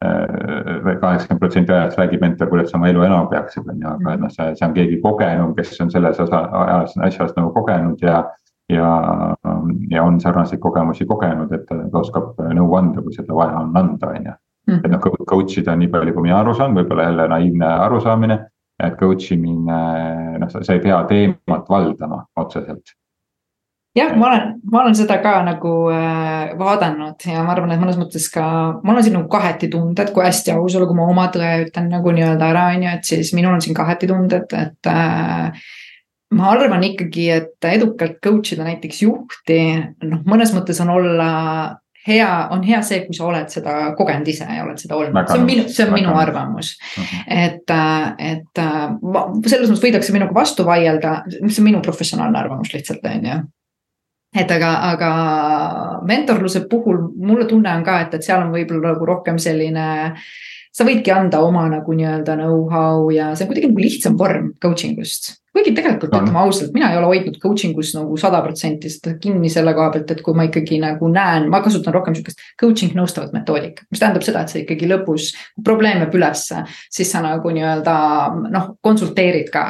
kaheksakümmend 0.00 1.40
protsenti 1.40 1.72
ajast 1.72 1.98
räägib 1.98 2.20
mentor, 2.20 2.48
kuidas 2.48 2.70
sa 2.70 2.78
oma 2.78 2.88
elu 2.88 3.02
elama 3.04 3.28
peaksid, 3.28 3.66
on 3.68 3.80
ju, 3.82 3.88
aga 3.88 4.14
et 4.14 4.20
noh, 4.20 4.30
see, 4.32 4.52
see 4.56 4.66
on 4.66 4.76
keegi 4.76 5.00
kogenum, 5.02 5.54
kes 5.56 5.74
on 5.84 5.90
selles 5.92 6.20
osa, 6.24 6.40
ajas, 6.60 6.94
asjas 7.04 7.34
nagu 7.36 7.52
kogenud 7.52 8.00
ja. 8.04 8.22
ja, 8.72 8.92
ja 9.90 10.04
on 10.04 10.20
sarnaseid 10.20 10.60
kogemusi 10.60 11.04
kogenud, 11.06 11.52
et 11.52 11.66
ta 11.68 11.98
oskab 12.00 12.40
nõu 12.56 12.76
anda, 12.78 13.02
kui 13.02 13.12
seda 13.12 13.36
vaja 13.36 13.60
on 13.60 13.76
anda, 13.76 14.14
on 14.14 14.30
ju. 14.30 14.36
et 14.78 14.88
noh, 14.92 15.02
coach 15.28 15.58
ida 15.60 15.76
nii 15.76 15.90
palju, 15.92 16.14
kui 16.16 16.28
mina 16.28 16.38
aru 16.40 16.54
saan, 16.56 16.78
võib-olla 16.78 17.10
jälle 17.10 17.28
naiivne 17.34 17.74
arusaamine. 17.88 18.38
et 18.80 18.96
coach 18.96 19.34
imine, 19.34 19.82
noh, 20.40 20.48
sa 20.48 20.72
ei 20.72 20.80
pea 20.80 21.02
teemat 21.10 21.68
valdama 21.68 22.24
otseselt 22.40 22.96
jah, 23.96 24.14
ma 24.16 24.28
olen, 24.28 24.54
ma 24.70 24.82
olen 24.84 24.96
seda 24.98 25.18
ka 25.22 25.34
nagu 25.46 25.74
äh, 25.94 26.54
vaadanud 26.60 27.26
ja 27.26 27.42
ma 27.46 27.54
arvan, 27.56 27.74
et 27.74 27.82
mõnes 27.82 27.98
mõttes 28.00 28.28
ka, 28.32 28.46
mul 28.84 29.00
on 29.00 29.06
siin 29.06 29.16
nagu 29.18 29.28
kaheti 29.32 29.70
tunded, 29.72 30.14
kui 30.14 30.24
hästi 30.26 30.54
aus 30.54 30.78
olla, 30.78 30.88
kui 30.90 30.98
ma 30.98 31.08
oma 31.10 31.26
tõe 31.34 31.50
ütlen 31.66 31.90
nagu 31.92 32.14
nii-öelda 32.14 32.52
ära, 32.52 32.70
on 32.76 32.86
ju, 32.86 32.94
et 32.94 33.12
siis 33.12 33.34
minul 33.36 33.56
on 33.56 33.64
siin 33.64 33.76
kaheti 33.76 34.10
tunded, 34.10 34.54
et 34.54 34.90
äh, 34.90 35.68
ma 36.38 36.54
arvan 36.54 36.86
ikkagi, 36.86 37.28
et 37.34 37.70
edukalt 37.72 38.20
coach 38.22 38.54
ida 38.54 38.66
näiteks 38.68 39.04
juhti, 39.06 39.60
noh, 40.06 40.24
mõnes 40.28 40.54
mõttes 40.54 40.78
on 40.84 40.94
olla 40.94 41.30
hea, 42.06 42.30
on 42.54 42.62
hea 42.64 42.80
see, 42.86 43.02
kui 43.04 43.16
sa 43.16 43.26
oled 43.26 43.50
seda 43.52 43.76
kogenud 43.98 44.28
ise 44.30 44.46
ja 44.46 44.64
oled 44.64 44.78
seda 44.80 44.96
olnud, 44.96 45.18
see 45.26 45.40
on 45.42 45.48
minu, 45.48 45.66
see 45.68 45.86
on 45.88 45.96
minu 45.98 46.14
arvamus 46.16 46.76
uh. 46.78 47.02
Mhm. 47.02 47.08
-huh. 47.10 47.24
et, 47.44 47.70
äh, 47.70 48.34
et 48.36 48.62
äh, 48.62 49.48
selles 49.50 49.66
mõttes 49.68 49.82
võidakse 49.88 50.14
minuga 50.14 50.34
vastu 50.34 50.64
vaielda, 50.66 51.24
see 51.48 51.58
on 51.58 51.72
minu 51.72 51.82
professionaalne 51.82 52.38
arvamus 52.38 52.70
lihtsalt, 52.74 53.02
on 53.10 53.26
ju 53.26 53.40
et 54.34 54.50
aga, 54.50 54.70
aga 54.92 55.10
mentorluse 56.06 56.64
puhul 56.70 57.00
mulle 57.16 57.48
tunne 57.50 57.72
on 57.74 57.84
ka, 57.84 58.00
et, 58.04 58.14
et 58.14 58.26
seal 58.26 58.44
on 58.44 58.54
võib-olla 58.54 58.94
nagu 58.94 59.08
rohkem 59.08 59.38
selline. 59.42 60.14
sa 60.70 60.84
võidki 60.86 61.10
anda 61.10 61.40
oma 61.42 61.64
nagu 61.66 61.92
nii-öelda 61.92 62.36
know-how 62.38 63.08
ja 63.10 63.32
see 63.34 63.44
on 63.44 63.48
kuidagi 63.50 63.70
nagu 63.72 63.82
lihtsam 63.82 64.18
vorm 64.18 64.52
coaching 64.62 65.00
ust 65.02 65.39
kuigi 65.50 65.72
tegelikult 65.74 66.12
ütleme 66.14 66.38
ausalt, 66.38 66.70
mina 66.74 66.92
ei 66.92 66.98
ole 66.98 67.08
hoidnud 67.10 67.38
coaching 67.42 67.78
us 67.80 67.90
nagu 67.96 68.16
sada 68.20 68.38
protsenti 68.44 68.90
seda 68.92 69.16
kinni 69.20 69.50
selle 69.50 69.72
koha 69.74 69.90
pealt, 69.94 70.12
et 70.14 70.22
kui 70.24 70.36
ma 70.38 70.46
ikkagi 70.46 70.78
nagu 70.82 71.10
näen, 71.10 71.48
ma 71.50 71.58
kasutan 71.64 71.94
rohkem 71.96 72.14
sihukest 72.14 72.44
coaching 72.60 72.94
nõustavat 72.94 73.34
metoodikat. 73.34 73.88
mis 73.90 74.02
tähendab 74.02 74.26
seda, 74.26 74.44
et 74.44 74.52
sa 74.52 74.60
ikkagi 74.60 74.88
lõpus, 74.90 75.32
kui 75.56 75.66
probleem 75.66 76.04
jääb 76.04 76.14
ülesse, 76.20 76.62
siis 76.92 77.10
sa 77.10 77.22
nagu 77.24 77.54
nii-öelda 77.56 77.96
noh, 78.46 78.70
konsulteerid 78.80 79.50
ka. 79.50 79.64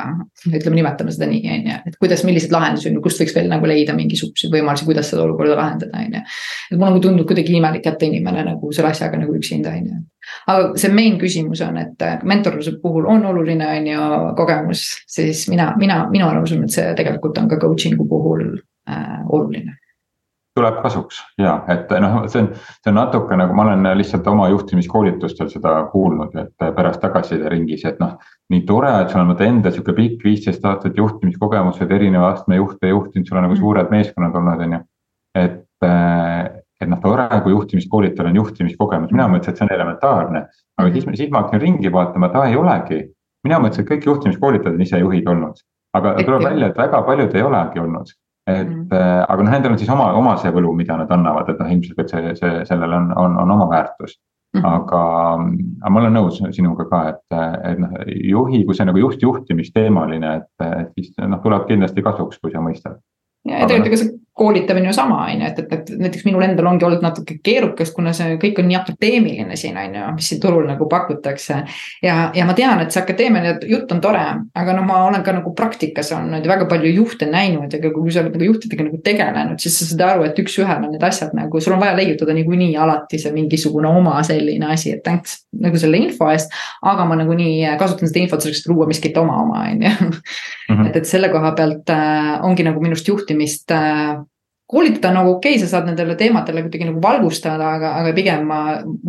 ütleme, 0.51 0.81
nimetame 0.81 1.16
seda 1.16 1.31
nii, 1.31 1.43
on 1.57 1.73
ju, 1.73 1.81
et 1.88 1.99
kuidas, 2.01 2.25
milliseid 2.29 2.53
lahendusi 2.53 2.90
on 2.90 2.99
ju, 2.99 3.05
kust 3.09 3.25
võiks 3.25 3.35
veel 3.37 3.49
nagu 3.49 3.69
leida 3.69 3.97
mingisuguseid 3.97 4.53
võimalusi, 4.53 4.88
kuidas 4.88 5.09
seda 5.12 5.25
olukorda 5.25 5.57
lahendada, 5.57 6.05
on 6.05 6.21
ju. 6.21 6.25
et 6.71 6.77
mulle 6.77 6.93
nagu 6.93 7.05
tundub 7.09 7.29
kuidagi 7.31 7.57
imelik 7.57 7.88
jätta 7.88 8.09
inimene 8.09 8.45
nagu 8.53 8.73
selle 8.77 8.93
asjaga 8.93 9.21
nagu 9.21 9.37
üksinda, 9.40 9.73
on 9.81 9.88
ju 9.88 10.01
aga 10.46 10.72
see 10.80 10.92
main 10.94 11.18
küsimus 11.20 11.62
on, 11.66 11.78
et 11.80 12.24
mentorluse 12.26 12.76
puhul 12.83 13.09
on 13.11 13.26
oluline, 13.33 13.66
on 13.66 13.90
ju, 13.92 14.09
kogemus, 14.38 14.87
siis 15.11 15.46
mina, 15.52 15.72
mina, 15.80 16.02
minu 16.11 16.28
arvamus 16.28 16.56
on, 16.56 16.64
et 16.66 16.78
see 16.78 16.88
tegelikult 16.98 17.38
on 17.42 17.48
ka 17.50 17.61
coaching'u 17.62 18.09
puhul 18.09 18.48
äh, 18.90 19.20
oluline 19.28 19.80
tuleb 20.61 20.80
kasuks 20.83 21.20
ja 21.38 21.54
et 21.70 21.90
noh, 22.02 22.24
see 22.30 22.42
on, 22.42 22.48
see 22.83 22.90
on 22.90 22.98
natuke 22.98 23.37
nagu 23.38 23.54
ma 23.56 23.64
olen 23.68 23.87
lihtsalt 23.98 24.26
oma 24.30 24.48
juhtimiskoolitustel 24.50 25.48
seda 25.52 25.76
kuulnud, 25.92 26.35
et 26.42 26.66
pärast 26.76 27.00
tagasisideringis, 27.04 27.85
et 27.88 28.00
noh. 28.02 28.16
nii 28.50 28.64
tore, 28.66 28.90
et 29.02 29.12
sul 29.12 29.22
on 29.22 29.30
vaata 29.30 29.46
enda 29.46 29.70
sihuke 29.70 29.94
pikk 29.96 30.24
viisteist 30.26 30.64
aastat 30.66 30.98
juhtimiskogemused, 30.98 31.90
erineva 31.94 32.33
astme 32.35 32.59
juhte 32.59 32.90
juhtinud, 32.90 33.28
sul 33.28 33.38
on 33.38 33.46
nagu 33.46 33.54
mm. 33.54 33.62
suured 33.62 33.94
meeskonnad 33.94 34.38
olnud, 34.40 34.64
on 34.66 34.76
ju. 34.76 34.80
et 35.44 35.61
kui 37.50 37.56
juhtimiskoolitajal 37.56 38.30
on 38.30 38.38
juhtimiskogemus, 38.40 39.12
mina 39.12 39.26
mõtlesin, 39.28 39.54
et 39.54 39.60
see 39.60 39.66
on 39.66 39.74
elementaarne. 39.74 40.46
aga 40.78 40.92
siis, 40.92 41.06
siis 41.18 41.30
ma 41.30 41.42
hakkasin 41.42 41.60
ringi 41.60 41.92
vaatama, 41.92 42.30
et 42.30 42.38
aa 42.38 42.46
ei 42.46 42.56
olegi. 42.56 43.02
mina 43.44 43.58
mõtlesin, 43.58 43.84
et 43.84 43.90
kõik 43.90 44.06
juhtimiskoolitajad 44.06 44.74
on 44.74 44.86
ise 44.86 44.98
juhid 44.98 45.28
olnud. 45.28 45.62
aga 45.94 46.14
tuleb 46.22 46.42
välja, 46.44 46.66
et 46.70 46.78
väga 46.78 47.02
paljud 47.02 47.34
ei 47.34 47.42
olegi 47.42 47.80
olnud. 47.80 48.16
et 48.46 48.68
mm 48.68 48.82
-hmm. 48.82 49.24
aga 49.28 49.42
noh, 49.42 49.52
nendel 49.52 49.72
on 49.72 49.78
siis 49.78 49.90
oma, 49.90 50.12
oma 50.12 50.36
see 50.36 50.50
võlu, 50.50 50.74
mida 50.74 50.96
nad 50.96 51.10
annavad, 51.10 51.48
et 51.48 51.58
noh, 51.58 51.72
ilmselgelt 51.72 52.10
see, 52.10 52.34
see, 52.34 52.64
sellel 52.64 52.92
on, 52.92 53.12
on, 53.16 53.38
on 53.38 53.50
oma 53.50 53.68
väärtus 53.70 54.18
Mm 54.54 54.62
-hmm. 54.62 54.66
aga, 54.66 55.00
aga 55.80 55.90
ma 55.90 56.00
olen 56.00 56.12
nõus 56.12 56.40
sinuga 56.50 56.84
ka, 56.84 57.08
et, 57.08 57.36
et 57.70 57.78
noh, 57.78 57.90
juhi, 58.08 58.64
kui 58.64 58.74
see 58.74 58.86
nagu 58.86 58.98
juht 58.98 59.22
juhtimisteemaline, 59.22 60.32
et, 60.36 60.66
et 60.80 60.88
siis 60.98 61.12
noh, 61.22 61.38
tuleb 61.42 61.68
kindlasti 61.68 62.02
kasuks, 62.02 62.38
kui 62.42 62.50
sa 62.50 62.58
mõistad. 62.58 62.98
Ja, 63.48 63.62
ja 63.62 63.68
tegelikult 63.68 63.92
ega 63.92 64.03
see 64.03 64.18
koolitamine 64.40 64.88
ju 64.88 64.92
sama, 64.96 65.24
on 65.24 65.40
ju, 65.40 65.46
et, 65.46 65.59
et, 65.59 65.72
et 65.72 65.90
näiteks 66.00 66.24
minul 66.24 66.40
endal 66.46 66.70
ongi 66.70 66.85
olnud 66.87 67.03
natuke 67.05 67.35
keerukas, 67.44 67.90
kuna 67.92 68.14
see 68.16 68.38
kõik 68.40 68.57
on 68.62 68.70
nii 68.70 68.76
akadeemiline 68.79 69.57
siin, 69.61 69.76
on 69.76 69.96
ju, 69.98 70.05
mis 70.16 70.31
siin 70.31 70.40
turul 70.40 70.64
nagu 70.64 70.87
pakutakse. 70.88 71.59
ja, 72.03 72.14
ja 72.35 72.46
ma 72.48 72.55
tean, 72.57 72.81
et 72.81 72.94
see 72.94 73.03
akadeemiline 73.03 73.59
jutt 73.68 73.92
on 73.92 74.00
tore, 74.00 74.22
aga 74.62 74.76
noh, 74.79 74.87
ma 74.88 75.03
olen 75.11 75.26
ka 75.26 75.35
nagu 75.37 75.53
praktikas 75.59 76.12
olnud 76.16 76.48
väga 76.48 76.68
palju 76.70 76.92
juhte 76.94 77.29
näinud 77.29 77.76
ja 77.76 77.83
kui 77.83 78.14
sa 78.14 78.22
oled 78.22 78.38
nagu 78.38 78.48
juhtidega 78.48 78.87
nagu 78.87 79.03
tegelenud, 79.05 79.61
siis 79.61 79.76
sa 79.76 79.90
saad 79.90 80.07
aru, 80.07 80.24
et 80.31 80.40
üks-ühele 80.40 80.88
need 80.88 81.05
asjad 81.05 81.37
nagu, 81.37 81.61
sul 81.61 81.76
on 81.76 81.85
vaja 81.85 81.98
leiutada 82.00 82.33
niikuinii 82.40 82.79
alati 82.81 83.20
see 83.20 83.35
mingisugune 83.37 83.92
oma 83.92 84.22
selline 84.24 84.72
asi, 84.72 84.94
et 84.96 85.05
thanks 85.05 85.42
nagu 85.53 85.76
selle 85.85 86.00
info 86.00 86.31
eest. 86.33 86.57
aga 86.81 87.05
ma 87.05 87.20
nagunii 87.20 87.76
kasutan 87.83 88.09
seda 88.09 88.24
infot 88.24 88.40
selleks, 88.40 88.64
et 88.64 88.72
luua 88.72 88.88
miskit 88.88 89.20
oma 89.20 89.37
oma, 89.44 89.66
on 89.68 89.85
ju. 89.85 89.94
Mhm. 90.70 90.87
et, 90.87 90.96
et 91.03 91.12
selle 91.12 91.29
koha 91.29 91.53
pealt 91.59 91.90
äh, 91.92 92.38
ongi 92.46 92.64
nagu 92.64 92.81
minust 92.81 93.05
juhtimist 93.31 93.71
äh, 93.71 94.21
koolitada 94.71 95.14
nagu 95.14 95.31
okei 95.35 95.55
okay,, 95.55 95.61
sa 95.62 95.69
saad 95.71 95.88
nendele 95.88 96.14
teemadele 96.14 96.62
kuidagi 96.62 96.87
nagu 96.87 97.01
valgustada, 97.03 97.73
aga, 97.77 97.93
aga 98.01 98.12
pigem 98.14 98.45
ma, 98.47 98.61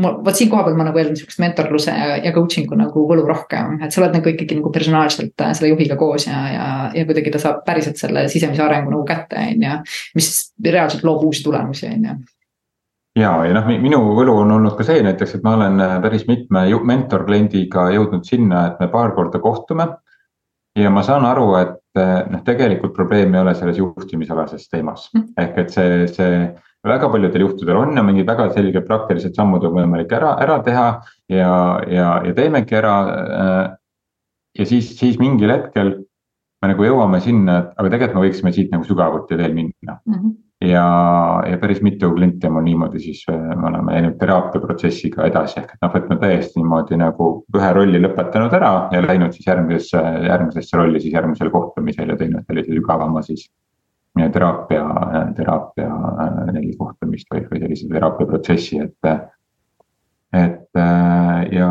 ma, 0.02 0.16
vot 0.26 0.36
siin 0.38 0.50
koha 0.50 0.66
peal 0.66 0.78
ma 0.78 0.88
nagu 0.88 0.98
eeldan 0.98 1.18
sihukest 1.20 1.42
mentorluse 1.44 1.94
ja, 1.94 2.18
ja 2.26 2.34
coaching'u 2.34 2.78
nagu 2.80 3.06
võlu 3.10 3.26
rohkem, 3.28 3.78
et 3.82 3.94
sa 3.94 4.02
oled 4.02 4.18
nagu 4.18 4.34
ikkagi 4.34 4.58
nagu 4.58 4.74
personaalselt 4.74 5.46
äh, 5.46 5.54
selle 5.58 5.74
juhiga 5.76 5.98
koos 6.02 6.26
ja, 6.28 6.42
ja, 6.50 6.68
ja 6.98 7.06
kuidagi 7.06 7.34
ta 7.34 7.42
saab 7.44 7.64
päriselt 7.68 8.02
selle 8.02 8.26
sisemise 8.34 8.66
arengu 8.66 8.94
nagu 8.94 9.06
kätte, 9.06 9.38
on 9.38 9.66
ju. 9.68 9.80
mis 10.18 10.32
reaalselt 10.66 11.06
loob 11.06 11.28
uusi 11.30 11.46
tulemusi, 11.46 11.90
on 11.94 12.10
ju 12.10 12.20
ja, 13.22 13.36
ja 13.46 13.54
noh, 13.54 13.70
minu 13.86 14.02
võlu 14.18 14.40
on 14.42 14.58
olnud 14.58 14.78
ka 14.80 14.88
see 14.88 15.04
näiteks, 15.06 15.38
et 15.38 15.46
ma 15.46 15.60
olen 15.60 15.78
äh, 15.84 15.98
päris 16.02 16.26
mitme 16.30 16.66
mentor 16.90 17.28
kliendiga 17.30 17.92
jõudnud 17.94 18.26
sinna, 18.26 18.72
et 18.72 18.82
me 18.82 18.90
paar 18.90 19.14
korda 19.14 19.44
kohtume 19.44 19.92
ja 20.80 20.90
ma 20.94 21.04
saan 21.04 21.26
aru, 21.28 21.48
et 21.60 22.00
eh, 22.00 22.20
noh, 22.32 22.44
tegelikult 22.48 22.94
probleem 22.96 23.34
ei 23.36 23.44
ole 23.44 23.56
selles 23.58 23.80
juhtimisalases 23.82 24.70
teemas 24.72 25.10
mm. 25.14 25.34
ehk 25.44 25.58
et 25.66 25.74
see, 25.76 26.06
see 26.12 26.38
väga 26.88 27.10
paljudel 27.14 27.46
juhtudel 27.46 27.82
on 27.82 27.98
ja 27.98 28.04
mingid 28.06 28.30
väga 28.30 28.50
selged 28.56 28.88
praktilised 28.88 29.36
sammud 29.38 29.66
on 29.68 29.76
võimalik 29.76 30.14
ära, 30.18 30.36
ära 30.42 30.62
teha 30.66 30.86
ja, 31.30 31.52
ja, 31.88 32.08
ja 32.26 32.38
teemegi 32.38 32.78
ära. 32.80 32.96
Eh, 33.26 33.66
ja 34.60 34.68
siis, 34.68 34.94
siis 35.00 35.20
mingil 35.20 35.54
hetkel 35.54 35.94
me 36.62 36.70
nagu 36.74 36.86
jõuame 36.86 37.22
sinna, 37.24 37.58
et 37.62 37.78
aga 37.80 37.92
tegelikult 37.94 38.18
me 38.20 38.26
võiksime 38.28 38.56
siit 38.56 38.74
nagu 38.74 38.88
sügavuti 38.88 39.38
veel 39.40 39.54
minna 39.58 40.00
mm. 40.06 40.16
-hmm 40.16 40.40
ja, 40.62 40.86
ja 41.50 41.58
päris 41.58 41.82
mitu 41.82 42.12
klienti 42.16 42.50
mul 42.50 42.66
niimoodi 42.66 43.00
siis, 43.00 43.24
äh, 43.32 43.40
me 43.58 43.68
oleme 43.70 43.96
läinud 43.96 44.18
teraapiaprotsessiga 44.22 45.26
edasi, 45.30 45.60
ehk 45.62 45.74
et 45.76 45.82
noh, 45.86 45.96
et 45.98 46.08
me 46.10 46.18
täiesti 46.22 46.62
niimoodi 46.62 47.00
nagu 47.02 47.32
ühe 47.58 47.74
rolli 47.78 48.02
lõpetanud 48.04 48.54
ära 48.60 48.72
ja 48.94 49.02
läinud 49.06 49.34
siis 49.36 49.50
järgmisesse, 49.50 50.04
järgmisesse 50.28 50.78
rolli 50.78 51.02
siis 51.02 51.18
järgmisel 51.18 51.52
kohtumisel 51.54 52.14
ja 52.14 52.20
teinud 52.20 52.48
sellise 52.48 52.78
sügavama 52.78 53.26
siis. 53.26 53.50
teraapia, 54.12 54.84
teraapia 55.36 55.90
neli 56.52 56.74
kohtumist 56.78 57.30
või, 57.32 57.46
või 57.52 57.62
sellise 57.62 57.88
teraapiaprotsessi, 57.88 58.82
et. 58.84 59.30
et 60.36 60.82
ja 61.56 61.70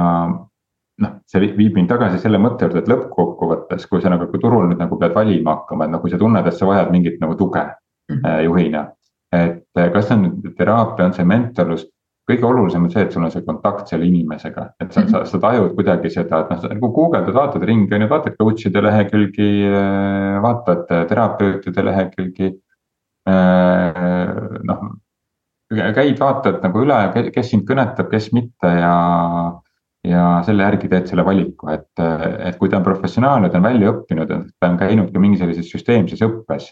noh, 1.04 1.12
see 1.28 1.50
viib 1.56 1.76
mind 1.76 1.90
tagasi 1.90 2.20
selle 2.22 2.40
mõtte 2.40 2.66
juurde, 2.66 2.82
et 2.82 2.90
lõppkokkuvõttes, 2.90 3.86
kui 3.90 4.02
sa 4.02 4.12
nagu 4.12 4.26
turul 4.40 4.68
nüüd 4.70 4.80
nagu 4.80 4.98
pead 5.00 5.14
valima 5.16 5.58
hakkama, 5.58 5.86
et 5.86 5.94
noh, 5.94 6.02
kui 6.02 6.12
sa 6.12 6.20
tunned, 6.20 6.46
et 6.46 6.56
sa 6.56 6.68
vajad 6.68 6.92
mingit 6.94 7.20
nagu 7.22 7.36
tuge. 7.38 7.64
Juhina. 8.44 8.88
et 9.32 9.78
äh, 9.78 9.92
kas 9.94 10.08
see 10.08 10.16
on 10.16 10.24
nüüd 10.26 10.54
teraapia, 10.58 11.04
on 11.06 11.12
see 11.14 11.24
mentorlus, 11.24 11.84
kõige 12.26 12.46
olulisem 12.48 12.88
on 12.88 12.90
see, 12.90 13.04
et 13.06 13.12
sul 13.14 13.22
on 13.22 13.30
see 13.30 13.44
kontakt 13.46 13.90
selle 13.90 14.08
inimesega, 14.08 14.64
et 14.80 14.90
sa 14.90 15.00
mm, 15.00 15.06
-hmm. 15.06 15.10
sa, 15.12 15.24
sa 15.24 15.38
tajud 15.38 15.76
kuidagi 15.76 16.10
seda, 16.10 16.40
et 16.40 16.50
noh, 16.50 16.58
sa 16.60 16.70
nagu 16.72 16.90
guugeldad, 16.96 17.34
vaatad 17.34 17.62
ringi, 17.62 17.94
on 17.94 18.02
ju, 18.02 18.08
vaatad 18.10 18.34
coach'ide 18.40 18.82
lehekülgi, 18.82 19.50
äh, 19.70 20.42
vaatad 20.42 20.90
terapeutide 21.12 21.84
lehekülgi. 21.84 22.50
noh, 24.66 24.80
käid, 25.70 26.18
vaatad 26.18 26.62
nagu 26.64 26.82
üle, 26.82 27.30
kes 27.30 27.50
sind 27.50 27.68
kõnetab, 27.68 28.08
kes 28.10 28.32
mitte 28.32 28.66
ja 28.66 28.94
ja 30.04 30.40
selle 30.46 30.64
järgi 30.64 30.88
teed 30.88 31.06
selle 31.06 31.24
valiku, 31.24 31.68
et, 31.68 32.00
et 32.48 32.56
kui 32.58 32.70
ta 32.72 32.78
on 32.78 32.84
professionaal 32.86 33.44
ja 33.44 33.50
ta 33.52 33.58
on 33.60 33.66
välja 33.68 33.90
õppinud, 33.92 34.30
ta 34.58 34.70
on 34.70 34.78
käinud 34.80 35.12
ka 35.12 35.20
mingi 35.20 35.38
sellises 35.38 35.68
süsteemses 35.70 36.22
õppes 36.24 36.70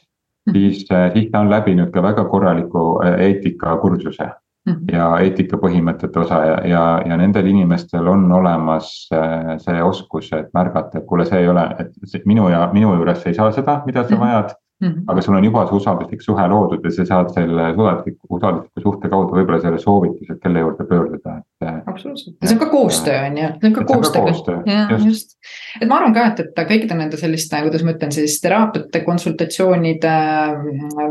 siis, 0.52 0.84
äh, 0.92 1.10
siis 1.12 1.30
ta 1.32 1.40
on 1.40 1.50
läbinud 1.50 1.90
ka 1.94 2.02
väga 2.02 2.24
korraliku 2.24 3.00
äh, 3.04 3.20
eetikakursuse 3.26 4.24
mm 4.24 4.72
-hmm. 4.72 4.92
ja 4.92 5.08
eetikapõhimõtete 5.18 6.20
osa 6.20 6.44
ja, 6.44 6.60
ja, 6.66 7.02
ja 7.06 7.16
nendel 7.16 7.46
inimestel 7.46 8.08
on 8.08 8.32
olemas 8.32 9.08
äh, 9.12 9.58
see 9.58 9.82
oskus, 9.82 10.32
et 10.32 10.48
märgata, 10.54 10.98
et 10.98 11.06
kuule, 11.06 11.24
see 11.24 11.40
ei 11.40 11.48
ole, 11.48 11.66
et 11.78 12.24
minu 12.26 12.48
ja 12.48 12.68
minu 12.72 12.94
juures 12.94 13.26
ei 13.26 13.34
saa 13.34 13.52
seda, 13.52 13.82
mida 13.86 14.04
sa 14.04 14.14
mhm. 14.14 14.24
vajad 14.24 14.56
Mm 14.80 14.88
-hmm. 14.88 15.04
aga 15.06 15.20
sul 15.20 15.34
on 15.34 15.44
juba 15.44 15.66
see 15.66 15.76
usalduslik 15.76 16.20
suhe 16.22 16.48
loodud 16.48 16.84
ja 16.84 16.90
sa 16.90 17.04
saad 17.04 17.30
selle 17.34 17.62
usaldusliku, 17.72 18.26
usaldusliku 18.30 18.80
suhte 18.80 19.08
kaudu 19.08 19.34
võib-olla 19.34 19.60
selle 19.60 19.78
soovituse, 19.78 20.36
kelle 20.42 20.60
juurde 20.60 20.84
pöörduda, 20.84 21.38
et. 21.38 21.57
Absoluutselt, 21.60 22.36
see 22.44 22.54
on 22.54 22.58
ka 22.60 22.66
koostöö 22.70 23.26
on 23.26 23.38
ju, 23.38 23.46
see 23.60 23.68
on 23.68 23.72
ka 23.74 23.84
koostöö, 23.84 24.56
jah 24.66 24.92
just, 24.92 25.06
just.. 25.06 25.32
et 25.80 25.88
ma 25.90 25.96
arvan 25.98 26.12
ka, 26.14 26.26
et, 26.30 26.42
et 26.44 26.60
kõikide 26.68 26.94
nende 26.94 27.18
selliste, 27.18 27.58
kuidas 27.64 27.82
ma 27.82 27.94
ütlen 27.96 28.12
siis 28.14 28.36
teraapiate, 28.44 29.00
konsultatsioonide, 29.02 30.12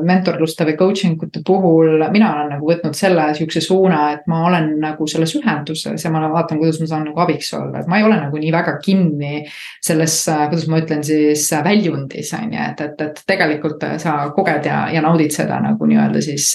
mentorluste 0.07 0.69
või 0.69 0.77
coaching 0.79 1.25
ute 1.27 1.41
puhul. 1.47 2.05
mina 2.13 2.29
olen 2.35 2.53
nagu 2.55 2.69
võtnud 2.69 2.95
selle 2.95 3.25
sihukese 3.35 3.65
suuna, 3.65 3.99
et 4.15 4.23
ma 4.31 4.45
olen 4.47 4.69
nagu 4.79 5.07
selles 5.11 5.35
ühenduses 5.35 6.07
ja 6.07 6.13
ma 6.13 6.23
vaatan, 6.31 6.61
kuidas 6.61 6.79
ma 6.79 6.87
saan 6.93 7.03
nagu 7.09 7.23
abiks 7.25 7.51
olla, 7.57 7.81
et 7.81 7.91
ma 7.91 7.99
ei 7.99 8.07
ole 8.07 8.15
nagu 8.21 8.39
nii 8.39 8.53
väga 8.55 8.77
kinni 8.85 9.43
selles, 9.83 10.15
kuidas 10.47 10.67
ma 10.71 10.79
ütlen 10.79 11.03
siis 11.03 11.43
väljundis 11.67 12.31
on 12.39 12.55
ju, 12.55 12.69
et, 12.71 12.85
et, 12.87 13.05
et 13.09 13.21
tegelikult 13.27 13.83
sa 13.99 14.15
koged 14.31 14.71
ja, 14.71 14.79
ja 14.95 15.03
naudid 15.03 15.35
seda 15.35 15.59
nagu 15.67 15.91
nii-öelda 15.91 16.23
siis 16.23 16.53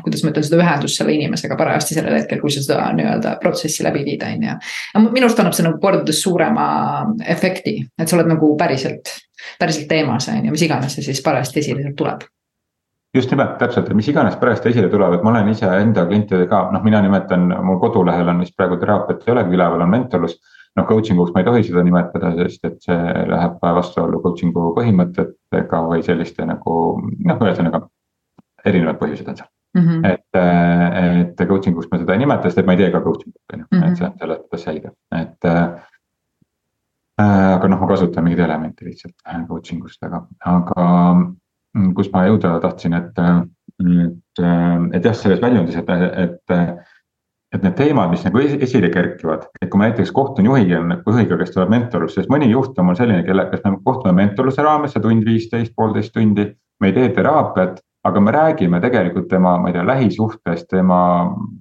kuidas 0.00 0.24
ma 0.24 0.32
ütlen, 0.32 0.48
seda 0.48 0.64
ühendust 0.64 0.96
selle 0.96 1.12
inimesega 1.12 1.60
parajasti 1.60 2.00
sellel 2.00 2.22
hetkel, 2.22 2.40
kui 2.40 2.56
sa 2.56 2.64
seda 2.64 2.88
nii-öelda 2.96 3.33
protsessi 3.40 3.84
läbi 3.86 4.04
viid, 4.06 4.22
on 4.26 4.46
ju. 4.48 4.54
minu 5.08 5.26
arust 5.26 5.40
annab 5.42 5.56
see 5.56 5.66
nagu 5.66 5.80
kordades 5.82 6.22
suurema 6.22 6.66
efekti, 7.36 7.76
et 7.98 8.08
sa 8.08 8.18
oled 8.18 8.30
nagu 8.30 8.54
päriselt, 8.60 9.12
päriselt 9.60 9.88
teemas, 9.90 10.28
on 10.32 10.44
ju, 10.44 10.54
mis 10.54 10.64
iganes 10.66 10.96
see 10.96 11.06
siis 11.06 11.22
parajasti 11.24 11.62
esile 11.62 11.92
tuleb. 11.98 12.26
Just 13.14 13.30
nimelt, 13.30 13.54
täpselt, 13.60 13.86
et 13.86 13.94
mis 13.94 14.08
iganes 14.10 14.34
parajasti 14.40 14.72
esile 14.72 14.88
tuleb, 14.90 15.14
et 15.14 15.22
ma 15.22 15.30
olen 15.30 15.52
ise 15.52 15.70
enda 15.78 16.02
klientidega, 16.08 16.64
noh, 16.74 16.82
mina 16.82 17.02
nimetan, 17.04 17.46
mul 17.62 17.78
kodulehel 17.82 18.32
on 18.32 18.42
vist 18.42 18.56
praegu 18.58 18.80
teraapiat 18.80 19.22
ei 19.28 19.34
olegi 19.36 19.54
üleval, 19.54 19.86
on 19.86 19.92
mentorlus. 19.92 20.34
Noh, 20.74 20.88
coaching 20.88 21.20
uks 21.22 21.30
ma 21.30 21.44
ei 21.44 21.46
tohi 21.46 21.62
seda 21.62 21.84
nimetada, 21.86 22.32
sest 22.34 22.66
et 22.66 22.80
see 22.82 23.26
läheb 23.30 23.60
vastuollu 23.62 24.18
coaching'u 24.24 24.72
põhimõtetega 24.74 25.84
või 25.86 26.02
selliste 26.02 26.42
nagu 26.50 26.78
noh, 26.98 27.44
ühesõnaga 27.46 27.84
erinevad 28.66 28.98
põhjused 28.98 29.30
on 29.30 29.38
seal 29.38 29.53
mm. 29.74 29.88
-hmm. 29.88 30.06
et, 30.12 31.34
et 31.38 31.48
coaching 31.48 31.78
uks 31.78 31.90
ma 31.90 32.00
seda 32.02 32.14
ei 32.14 32.22
nimeta, 32.22 32.48
sest 32.48 32.62
et 32.62 32.66
ma 32.66 32.76
ei 32.76 32.82
tee 32.82 32.92
ka 32.94 33.02
coaching 33.04 33.34
ut 33.34 33.56
on 33.56 33.64
ju, 33.64 33.66
et 33.80 33.98
see 33.98 34.06
on 34.08 34.16
selles 34.22 34.40
mõttes 34.44 34.64
selge, 34.68 34.94
et 35.20 35.50
äh,. 35.50 35.64
aga 37.18 37.68
noh, 37.70 37.80
ma 37.80 37.90
kasutan 37.92 38.24
mingeid 38.24 38.44
elemente 38.46 38.84
lihtsalt 38.84 39.14
coaching 39.48 39.84
ust, 39.84 40.02
aga, 40.02 40.24
aga 40.50 40.88
kus 41.94 42.10
ma 42.12 42.26
jõuda 42.26 42.56
tahtsin, 42.62 42.94
et, 42.94 43.22
et, 43.84 44.42
et 44.98 45.04
jah, 45.04 45.14
selles 45.14 45.42
väljundis, 45.42 45.78
et, 45.78 45.94
et 46.24 46.58
et 47.54 47.62
need 47.62 47.76
teemad, 47.78 48.10
mis 48.10 48.24
nagu 48.26 48.40
esile 48.42 48.90
kerkivad, 48.90 49.46
et 49.62 49.70
kui 49.70 49.78
ma 49.78 49.88
näiteks 49.88 50.10
kohtun 50.14 50.48
juhiga, 50.48 50.80
juhiga, 51.06 51.38
kes 51.38 51.52
tuleb 51.54 51.70
mentorlusse, 51.70 52.22
siis 52.22 52.30
mõni 52.32 52.48
juht 52.50 52.78
on 52.80 52.88
mul 52.88 52.98
selline, 52.98 53.22
kelle, 53.26 53.46
kes 53.52 53.62
me 53.66 53.76
kohtume 53.84 54.14
mentorluse 54.18 54.64
raames, 54.64 54.94
see 54.94 55.02
tund 55.04 55.26
viisteist, 55.28 55.74
poolteist 55.76 56.14
tundi. 56.16 56.50
me 56.82 56.90
ei 56.90 56.94
tee 56.96 57.08
teraapiat, 57.14 57.78
aga 58.04 58.20
me 58.20 58.30
räägime 58.30 58.80
tegelikult 58.80 59.28
tema, 59.28 59.56
ma 59.58 59.68
ei 59.68 59.72
tea, 59.72 59.86
lähisuhtest, 59.86 60.66
tema, 60.68 61.00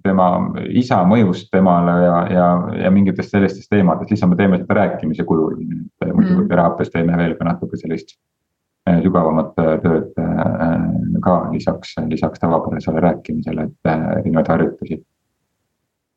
tema 0.03 0.27
isa 0.75 0.99
mõjust 1.07 1.47
temale 1.51 1.93
ja, 2.03 2.17
ja, 2.33 2.47
ja 2.83 2.91
mingitest 2.91 3.31
sellistest 3.31 3.71
teemadest, 3.71 4.11
lihtsalt 4.11 4.33
me 4.33 4.39
teeme 4.39 4.59
seda 4.59 4.77
rääkimise 4.81 5.23
kujul. 5.23 5.55
muidugi 6.03 6.41
mm. 6.41 6.49
teraapias 6.51 6.91
teeme 6.91 7.17
veel 7.17 7.37
ka 7.39 7.47
natuke 7.47 7.79
sellist 7.79 8.17
eh, 8.89 8.99
sügavamat 9.05 9.63
eh, 9.63 9.71
tööd 9.85 10.19
eh, 10.19 10.83
ka 11.23 11.37
lisaks, 11.53 11.95
lisaks 12.11 12.43
tavapärasele 12.43 12.99
rääkimisele, 13.07 13.69
et 13.69 13.93
erinevaid 14.19 14.51
harjutusi 14.51 14.99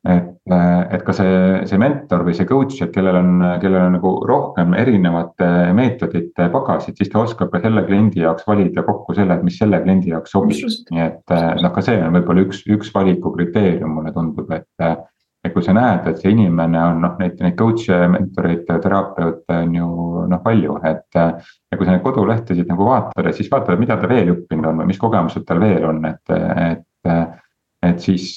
et, 0.07 0.55
et 0.95 1.03
ka 1.07 1.15
see, 1.17 1.39
see 1.69 1.81
mentor 1.81 2.23
või 2.27 2.35
see 2.37 2.47
coach, 2.49 2.79
et 2.85 2.93
kellel 2.95 3.19
on, 3.19 3.33
kellel 3.63 3.89
on 3.89 3.97
nagu 3.99 4.13
rohkem 4.29 4.77
erinevate 4.79 5.49
meetodite 5.77 6.49
pagasit, 6.53 6.99
siis 6.99 7.11
ta 7.13 7.25
oskab 7.25 7.51
ka 7.53 7.61
selle 7.65 7.83
kliendi 7.89 8.23
jaoks 8.23 8.47
valida 8.49 8.85
kokku 8.87 9.17
selle, 9.17 9.37
et 9.37 9.47
mis 9.47 9.59
selle 9.59 9.81
kliendi 9.83 10.13
jaoks 10.13 10.35
sobib. 10.37 10.63
nii 10.93 11.03
et 11.03 11.35
noh, 11.63 11.73
ka 11.75 11.85
see 11.85 11.99
on 12.03 12.15
võib-olla 12.19 12.47
üks, 12.47 12.63
üks 12.71 12.93
valiku 12.95 13.35
kriteerium, 13.35 13.99
mulle 13.99 14.15
tundub, 14.15 14.51
et. 14.55 14.69
et 15.47 15.53
kui 15.55 15.63
sa 15.63 15.71
näed, 15.77 16.09
et 16.11 16.19
see 16.19 16.33
inimene 16.35 16.79
on 16.83 16.97
noh, 17.05 17.13
neid, 17.21 17.37
neid 17.39 17.55
coach'e, 17.59 18.01
mentoreid, 18.11 18.65
terapeute 18.67 19.55
on 19.55 19.77
ju 19.79 19.91
noh, 20.27 20.41
palju, 20.43 20.79
et. 20.91 21.19
ja 21.19 21.79
kui 21.79 21.87
sa 21.87 21.93
neid 21.93 22.03
kodulehtesid 22.03 22.67
nagu 22.71 22.89
vaatad, 22.89 23.27
et 23.31 23.39
siis 23.39 23.51
vaatad, 23.53 23.79
mida 23.79 23.99
ta 24.01 24.11
veel 24.11 24.33
õppinud 24.35 24.71
on 24.73 24.83
või 24.83 24.91
mis 24.91 24.99
kogemused 25.03 25.47
tal 25.47 25.63
veel 25.63 25.87
on, 25.87 26.03
et, 26.11 26.39
et, 26.71 27.45
et 27.91 28.03
siis. 28.03 28.33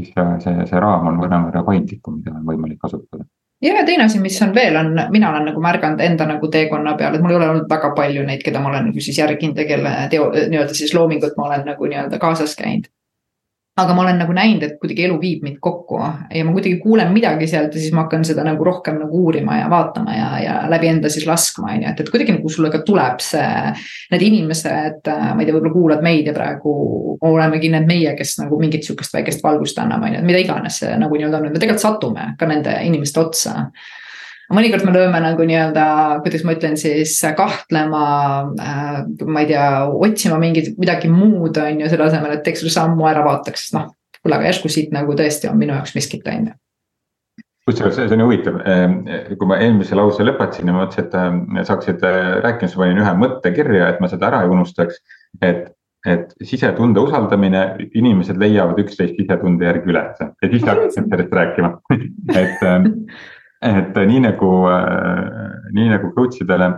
Siis 0.00 0.44
see, 0.44 0.66
see 0.70 0.80
raam 0.82 1.06
on 1.10 1.20
mõnevõrra 1.20 1.62
paindlikum, 1.66 2.20
mida 2.20 2.34
on 2.36 2.46
võimalik 2.48 2.80
kasutada. 2.82 3.26
Ja, 3.60 3.74
ja 3.76 3.84
teine 3.84 4.06
asi, 4.08 4.20
mis 4.20 4.38
on 4.42 4.54
veel, 4.56 4.76
on, 4.80 4.94
mina 5.12 5.30
olen 5.30 5.50
nagu 5.50 5.60
märganud 5.60 6.00
enda 6.00 6.24
nagu 6.28 6.48
teekonna 6.48 6.94
peal, 6.96 7.14
et 7.14 7.24
mul 7.24 7.34
ei 7.34 7.40
ole 7.40 7.50
olnud 7.50 7.68
väga 7.68 7.90
palju 7.96 8.22
neid, 8.24 8.44
keda 8.46 8.62
ma 8.62 8.70
olen 8.72 8.88
nagu 8.88 9.04
siis 9.04 9.18
järginud 9.20 9.60
ja 9.60 9.66
kelle 9.68 9.92
teo, 10.12 10.30
nii-öelda 10.32 10.76
siis 10.76 10.94
loomingut 10.96 11.36
ma 11.36 11.50
olen 11.50 11.68
nagu 11.68 11.90
nii-öelda 11.90 12.18
kaasas 12.22 12.56
käinud 12.56 12.88
aga 13.80 13.94
ma 13.96 14.04
olen 14.04 14.20
nagu 14.22 14.34
näinud, 14.36 14.64
et 14.66 14.78
kuidagi 14.80 15.04
elu 15.06 15.18
viib 15.20 15.44
mind 15.46 15.58
kokku 15.62 16.00
ja 16.00 16.44
ma 16.46 16.54
kuidagi 16.54 16.78
kuulen 16.82 17.12
midagi 17.14 17.48
sealt 17.50 17.74
ja 17.74 17.82
siis 17.82 17.94
ma 17.96 18.04
hakkan 18.04 18.24
seda 18.26 18.44
nagu 18.46 18.64
rohkem 18.66 18.98
nagu 19.00 19.22
uurima 19.26 19.60
ja 19.60 19.68
vaatama 19.72 20.16
ja, 20.16 20.30
ja 20.44 20.56
läbi 20.70 20.90
enda 20.90 21.12
siis 21.12 21.26
laskma, 21.28 21.74
on 21.74 21.84
ju, 21.84 21.92
et, 21.92 22.02
et 22.04 22.12
kuidagi 22.12 22.36
nagu 22.36 22.52
sulle 22.52 22.72
ka 22.72 22.82
tuleb 22.86 23.22
see. 23.24 23.46
Need 24.10 24.24
inimesed, 24.26 25.06
ma 25.06 25.38
ei 25.38 25.46
tea, 25.46 25.54
võib-olla 25.54 25.72
kuulad 25.74 26.04
meid 26.04 26.28
ja 26.28 26.34
praegu 26.36 26.74
olemegi 27.26 27.70
need 27.72 27.86
meie, 27.88 28.14
kes 28.18 28.36
nagu 28.40 28.58
mingit 28.60 28.86
sihukest 28.86 29.14
väikest 29.14 29.44
valgust 29.44 29.78
anname, 29.82 30.08
on 30.10 30.16
ju, 30.16 30.20
et 30.22 30.28
mida 30.28 30.42
iganes 30.42 30.80
see 30.82 30.92
nagu 31.00 31.16
nii-öelda 31.16 31.40
on, 31.40 31.50
me 31.50 31.62
tegelikult 31.62 31.84
satume 31.84 32.28
ka 32.40 32.48
nende 32.50 32.74
inimeste 32.86 33.22
otsa 33.22 33.54
mõnikord 34.54 34.86
me 34.86 34.94
lööme 34.94 35.20
nagu 35.22 35.46
nii-öelda, 35.46 35.84
kuidas 36.24 36.44
ma 36.46 36.56
ütlen 36.56 36.76
siis 36.80 37.16
kahtlema 37.36 38.04
äh,, 38.60 38.96
ma 39.26 39.44
ei 39.44 39.52
tea, 39.52 39.68
otsima 39.88 40.40
mingit 40.42 40.74
midagi 40.80 41.10
muud, 41.12 41.58
on 41.60 41.84
ju, 41.84 41.90
selle 41.92 42.08
asemel, 42.08 42.36
et 42.36 42.44
teeks 42.46 42.64
selle 42.64 42.74
sammu 42.74 43.06
ära, 43.10 43.24
vaataks, 43.26 43.70
noh. 43.76 43.92
kuule, 44.20 44.36
aga 44.36 44.50
järsku 44.50 44.72
siit 44.72 44.92
nagu 44.94 45.14
tõesti 45.16 45.48
on 45.50 45.60
minu 45.60 45.76
jaoks 45.76 45.96
miskit, 45.96 46.26
on 46.28 46.50
ju 46.52 46.58
kusjuures 47.70 47.98
see 47.98 48.16
on 48.16 48.24
huvitav, 48.24 48.56
ehm, 48.66 48.94
kui 49.38 49.48
ma 49.48 49.58
eelmise 49.62 49.94
lause 49.98 50.24
lõpetasin 50.26 50.70
ja 50.70 50.74
mõtlesin, 50.74 51.06
et 51.06 51.18
äh, 51.18 51.66
saaksid 51.68 52.06
äh, 52.06 52.20
rääkima, 52.44 52.70
siis 52.70 52.78
ma 52.78 52.86
panin 52.86 53.02
ühe 53.02 53.12
mõtte 53.20 53.52
kirja, 53.54 53.90
et 53.92 54.00
ma 54.02 54.08
seda 54.10 54.30
ära 54.30 54.42
ei 54.44 54.50
unustaks. 54.50 54.98
et, 55.44 55.68
et 56.08 56.32
sisetunde 56.42 57.02
usaldamine, 57.04 57.60
inimesed 57.94 58.40
leiavad 58.40 58.78
üksteist 58.80 59.18
sisetunde 59.20 59.68
järgi 59.68 59.92
üles 59.92 60.22
ja 60.24 60.48
siis 60.48 60.64
hakkasid 60.64 61.12
sellest 61.12 61.36
rääkima 61.36 61.74
et 62.42 62.64
ähm, 62.64 62.88
et 63.60 63.96
nii 63.96 64.22
nagu, 64.24 64.52
äh, 64.72 65.72
nii 65.76 65.90
nagu 65.92 66.12
coach 66.16 66.40
idele, 66.40 66.70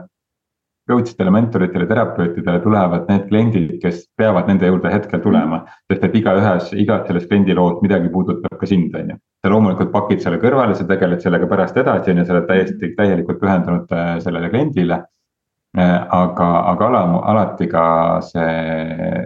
coach 0.91 1.13
idele, 1.15 1.31
mentoritele, 1.31 1.87
terapeutidele 1.87 2.61
tulevad 2.65 3.07
need 3.11 3.29
kliendid, 3.29 3.77
kes 3.83 4.03
peavad 4.19 4.51
nende 4.51 4.67
juurde 4.67 4.91
hetkel 4.91 5.23
tulema. 5.23 5.63
sest 5.91 6.05
et 6.05 6.17
igaühes, 6.19 6.73
igas 6.75 7.07
selles 7.07 7.29
kliendi 7.31 7.55
loos 7.55 7.79
midagi 7.83 8.11
puudutab 8.11 8.59
ka 8.59 8.67
sind, 8.67 8.95
on 8.95 9.15
ju. 9.15 9.17
sa 9.43 9.51
loomulikult 9.51 9.93
pakid 9.93 10.21
selle 10.23 10.41
kõrvale, 10.43 10.75
sa 10.75 10.87
tegeled 10.89 11.23
sellega 11.23 11.47
pärast 11.47 11.77
edasi, 11.77 12.11
on 12.11 12.19
ju, 12.19 12.27
sa 12.27 12.37
oled 12.37 12.49
täiesti, 12.51 12.95
täielikult 12.99 13.41
pühendunud 13.41 13.95
äh, 13.95 14.19
sellele 14.21 14.51
kliendile. 14.51 15.03
Äh, 15.79 15.99
aga, 16.11 16.49
aga 16.75 16.87
ala, 16.91 17.03
alati 17.31 17.67
ka 17.71 17.85
see, 18.27 19.23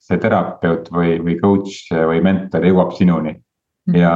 see 0.00 0.18
terapeut 0.22 0.88
või, 0.94 1.18
või 1.20 1.36
coach 1.42 1.90
või 1.90 2.22
mentor 2.24 2.64
jõuab 2.64 2.94
sinuni. 2.96 3.34
Mhm. 3.88 3.96
ja 3.96 4.14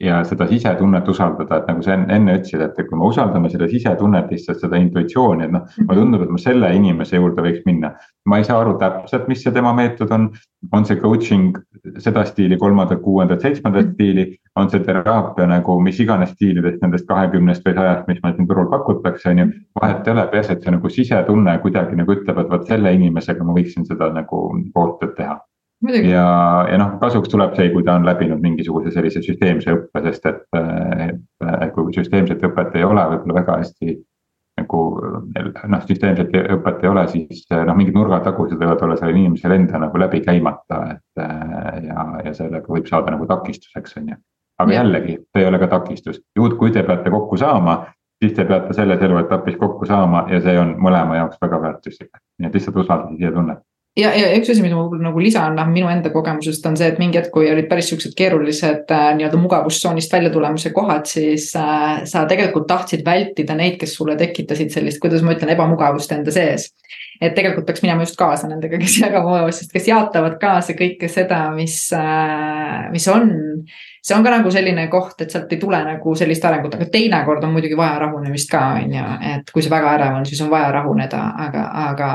ja 0.00 0.20
seda 0.24 0.46
sisetunnet 0.48 1.08
usaldada, 1.08 1.58
et 1.60 1.66
nagu 1.68 1.82
sa 1.84 1.96
enne 1.98 2.36
ütlesid, 2.38 2.62
et 2.64 2.78
kui 2.88 2.96
me 2.96 3.08
usaldame 3.10 3.50
seda 3.52 3.68
sisetunnet, 3.68 4.30
lihtsalt 4.32 4.62
seda 4.62 4.78
intuitsiooni, 4.80 5.44
et 5.44 5.52
noh, 5.52 5.66
mulle 5.82 5.88
mhm. 5.88 6.00
tundub, 6.00 6.24
et 6.24 6.32
ma 6.32 6.40
selle 6.40 6.70
inimese 6.76 7.20
juurde 7.20 7.44
võiks 7.44 7.66
minna. 7.68 7.92
ma 8.28 8.38
ei 8.38 8.44
saa 8.44 8.60
aru 8.62 8.76
täpselt, 8.78 9.26
mis 9.28 9.42
see 9.42 9.52
tema 9.52 9.72
meetod 9.76 10.10
on, 10.14 10.28
on 10.76 10.84
see 10.86 11.00
coaching 11.00 11.56
seda 11.98 12.24
stiili, 12.28 12.58
kolmandat, 12.60 13.00
kuuendat, 13.04 13.44
seitsmendat 13.44 13.90
mhm. 13.90 13.92
stiili, 13.94 14.26
on 14.56 14.72
see 14.72 14.80
teraapia 14.86 15.48
nagu 15.50 15.76
mis 15.84 16.00
iganes 16.00 16.32
stiilidest, 16.36 16.80
nendest 16.84 17.08
kahekümnest 17.08 17.66
või 17.66 17.76
sajast, 17.76 18.08
mis 18.08 18.24
meil 18.24 18.36
siin 18.38 18.48
turul 18.48 18.72
pakutakse, 18.72 19.34
on 19.34 19.44
ju. 19.44 19.50
vahet 19.80 20.08
ei 20.08 20.16
ole, 20.16 20.26
peaasi, 20.32 20.56
et 20.56 20.64
see 20.64 20.76
nagu 20.78 20.96
sisetunne 20.96 21.58
kuidagi 21.60 22.00
nagu 22.00 22.16
ütleb, 22.16 22.40
et 22.40 22.56
vot 22.56 22.66
selle 22.72 22.96
inimesega 22.96 23.44
ma 23.44 23.56
võiksin 23.56 23.88
seda 23.88 24.12
nagu 24.16 24.44
koostööd 24.72 25.16
teha 25.20 25.40
ja, 25.88 26.26
ja 26.68 26.78
noh, 26.80 26.94
kasuks 27.00 27.30
tuleb 27.32 27.56
see, 27.56 27.70
kui 27.72 27.84
ta 27.86 27.96
on 27.96 28.06
läbinud 28.08 28.42
mingisuguse 28.44 28.92
sellise 28.94 29.22
süsteemse 29.24 29.72
õppe, 29.76 30.02
sest 30.08 30.26
et, 30.28 30.42
et 30.58 31.74
kui 31.74 31.94
süsteemset 31.96 32.42
õpet 32.50 32.76
ei 32.76 32.86
ole, 32.86 33.04
võib-olla 33.14 33.40
väga 33.40 33.60
hästi. 33.62 33.98
nagu 34.60 34.80
noh, 35.72 35.84
süsteemset 35.88 36.34
õpet 36.56 36.82
ei 36.84 36.90
ole, 36.90 37.06
siis 37.08 37.46
noh, 37.54 37.76
mingid 37.78 37.96
nurgatagused 37.96 38.60
võivad 38.60 38.82
olla 38.84 38.98
sellel 38.98 39.16
inimesel 39.16 39.56
enda 39.56 39.80
nagu 39.80 40.02
läbi 40.02 40.20
käimata, 40.26 40.82
et 40.96 41.22
ja, 41.86 42.04
ja 42.26 42.34
sellega 42.36 42.68
võib 42.68 42.90
saada 42.90 43.14
nagu 43.14 43.28
takistuseks, 43.30 43.96
on 44.02 44.12
ju. 44.12 44.20
aga 44.60 44.74
ja. 44.74 44.82
jällegi, 44.82 45.16
see 45.32 45.44
ei 45.44 45.48
ole 45.48 45.62
ka 45.62 45.70
takistus, 45.78 46.20
juhul 46.36 46.58
kui 46.60 46.76
te 46.76 46.84
peate 46.84 47.10
kokku 47.10 47.40
saama, 47.40 47.78
siis 48.20 48.36
te 48.36 48.44
peate 48.44 48.76
selles 48.76 49.00
eluetapis 49.00 49.56
kokku 49.56 49.88
saama 49.88 50.26
ja 50.28 50.42
see 50.44 50.60
on 50.60 50.76
mõlema 50.76 51.16
jaoks 51.22 51.40
väga 51.40 51.62
väärtuslik, 51.64 52.12
nii 52.38 52.50
et 52.50 52.60
lihtsalt 52.60 52.84
usaldage 52.84 53.16
sisetunnet 53.16 53.64
ja, 53.98 54.10
ja 54.14 54.30
üks 54.38 54.50
asi, 54.52 54.62
mida 54.62 54.76
ma 54.76 54.84
võib-olla 54.84 55.08
nagu 55.08 55.22
lisan, 55.22 55.56
noh 55.58 55.70
minu 55.70 55.90
enda 55.90 56.12
kogemusest 56.14 56.66
on 56.70 56.78
see, 56.78 56.90
et 56.92 57.00
mingi 57.02 57.18
hetk, 57.18 57.32
kui 57.34 57.50
olid 57.50 57.68
päris 57.70 57.90
siuksed 57.90 58.14
keerulised 58.18 58.92
äh, 58.94 59.06
nii-öelda 59.18 59.40
mugavustsoonist 59.40 60.12
välja 60.14 60.32
tulemise 60.34 60.72
kohad, 60.76 61.08
siis 61.10 61.50
äh, 61.58 62.02
sa 62.10 62.24
tegelikult 62.30 62.68
tahtsid 62.70 63.04
vältida 63.06 63.56
neid, 63.58 63.78
kes 63.80 63.96
sulle 63.98 64.16
tekitasid 64.20 64.72
sellist, 64.74 65.02
kuidas 65.02 65.24
ma 65.26 65.34
ütlen, 65.36 65.52
ebamugavust 65.56 66.12
enda 66.16 66.34
sees. 66.34 66.70
Et 67.20 67.34
tegelikult 67.36 67.66
peaks 67.68 67.82
minema 67.84 68.04
just 68.04 68.16
kaasa 68.18 68.48
nendega, 68.48 68.78
kes 68.80 68.96
jagavad 69.02 69.50
sest 69.54 69.72
kes 69.74 69.88
jaatavad 69.90 70.36
kaasa 70.40 70.74
kõike 70.78 71.08
seda, 71.10 71.42
mis 71.54 71.76
äh,, 71.96 72.90
mis 72.92 73.06
on. 73.12 73.30
See 74.00 74.16
on 74.16 74.24
ka 74.24 74.32
nagu 74.32 74.50
selline 74.52 74.86
koht, 74.92 75.18
et 75.20 75.32
sealt 75.32 75.50
ei 75.52 75.58
tule 75.60 75.76
nagu 75.84 76.14
sellist 76.16 76.44
arengut, 76.48 76.78
aga 76.78 76.86
teinekord 76.92 77.44
on 77.44 77.52
muidugi 77.52 77.76
vaja 77.76 77.98
rahunemist 78.00 78.48
ka, 78.50 78.62
on 78.80 78.94
ju, 78.96 79.08
et 79.34 79.50
kui 79.52 79.64
see 79.64 79.72
väga 79.72 79.90
ärev 79.98 80.16
on, 80.16 80.28
siis 80.28 80.40
on 80.40 80.48
vaja 80.52 80.70
rahuneda, 80.72 81.20
aga, 81.46 81.64
aga, 81.82 82.12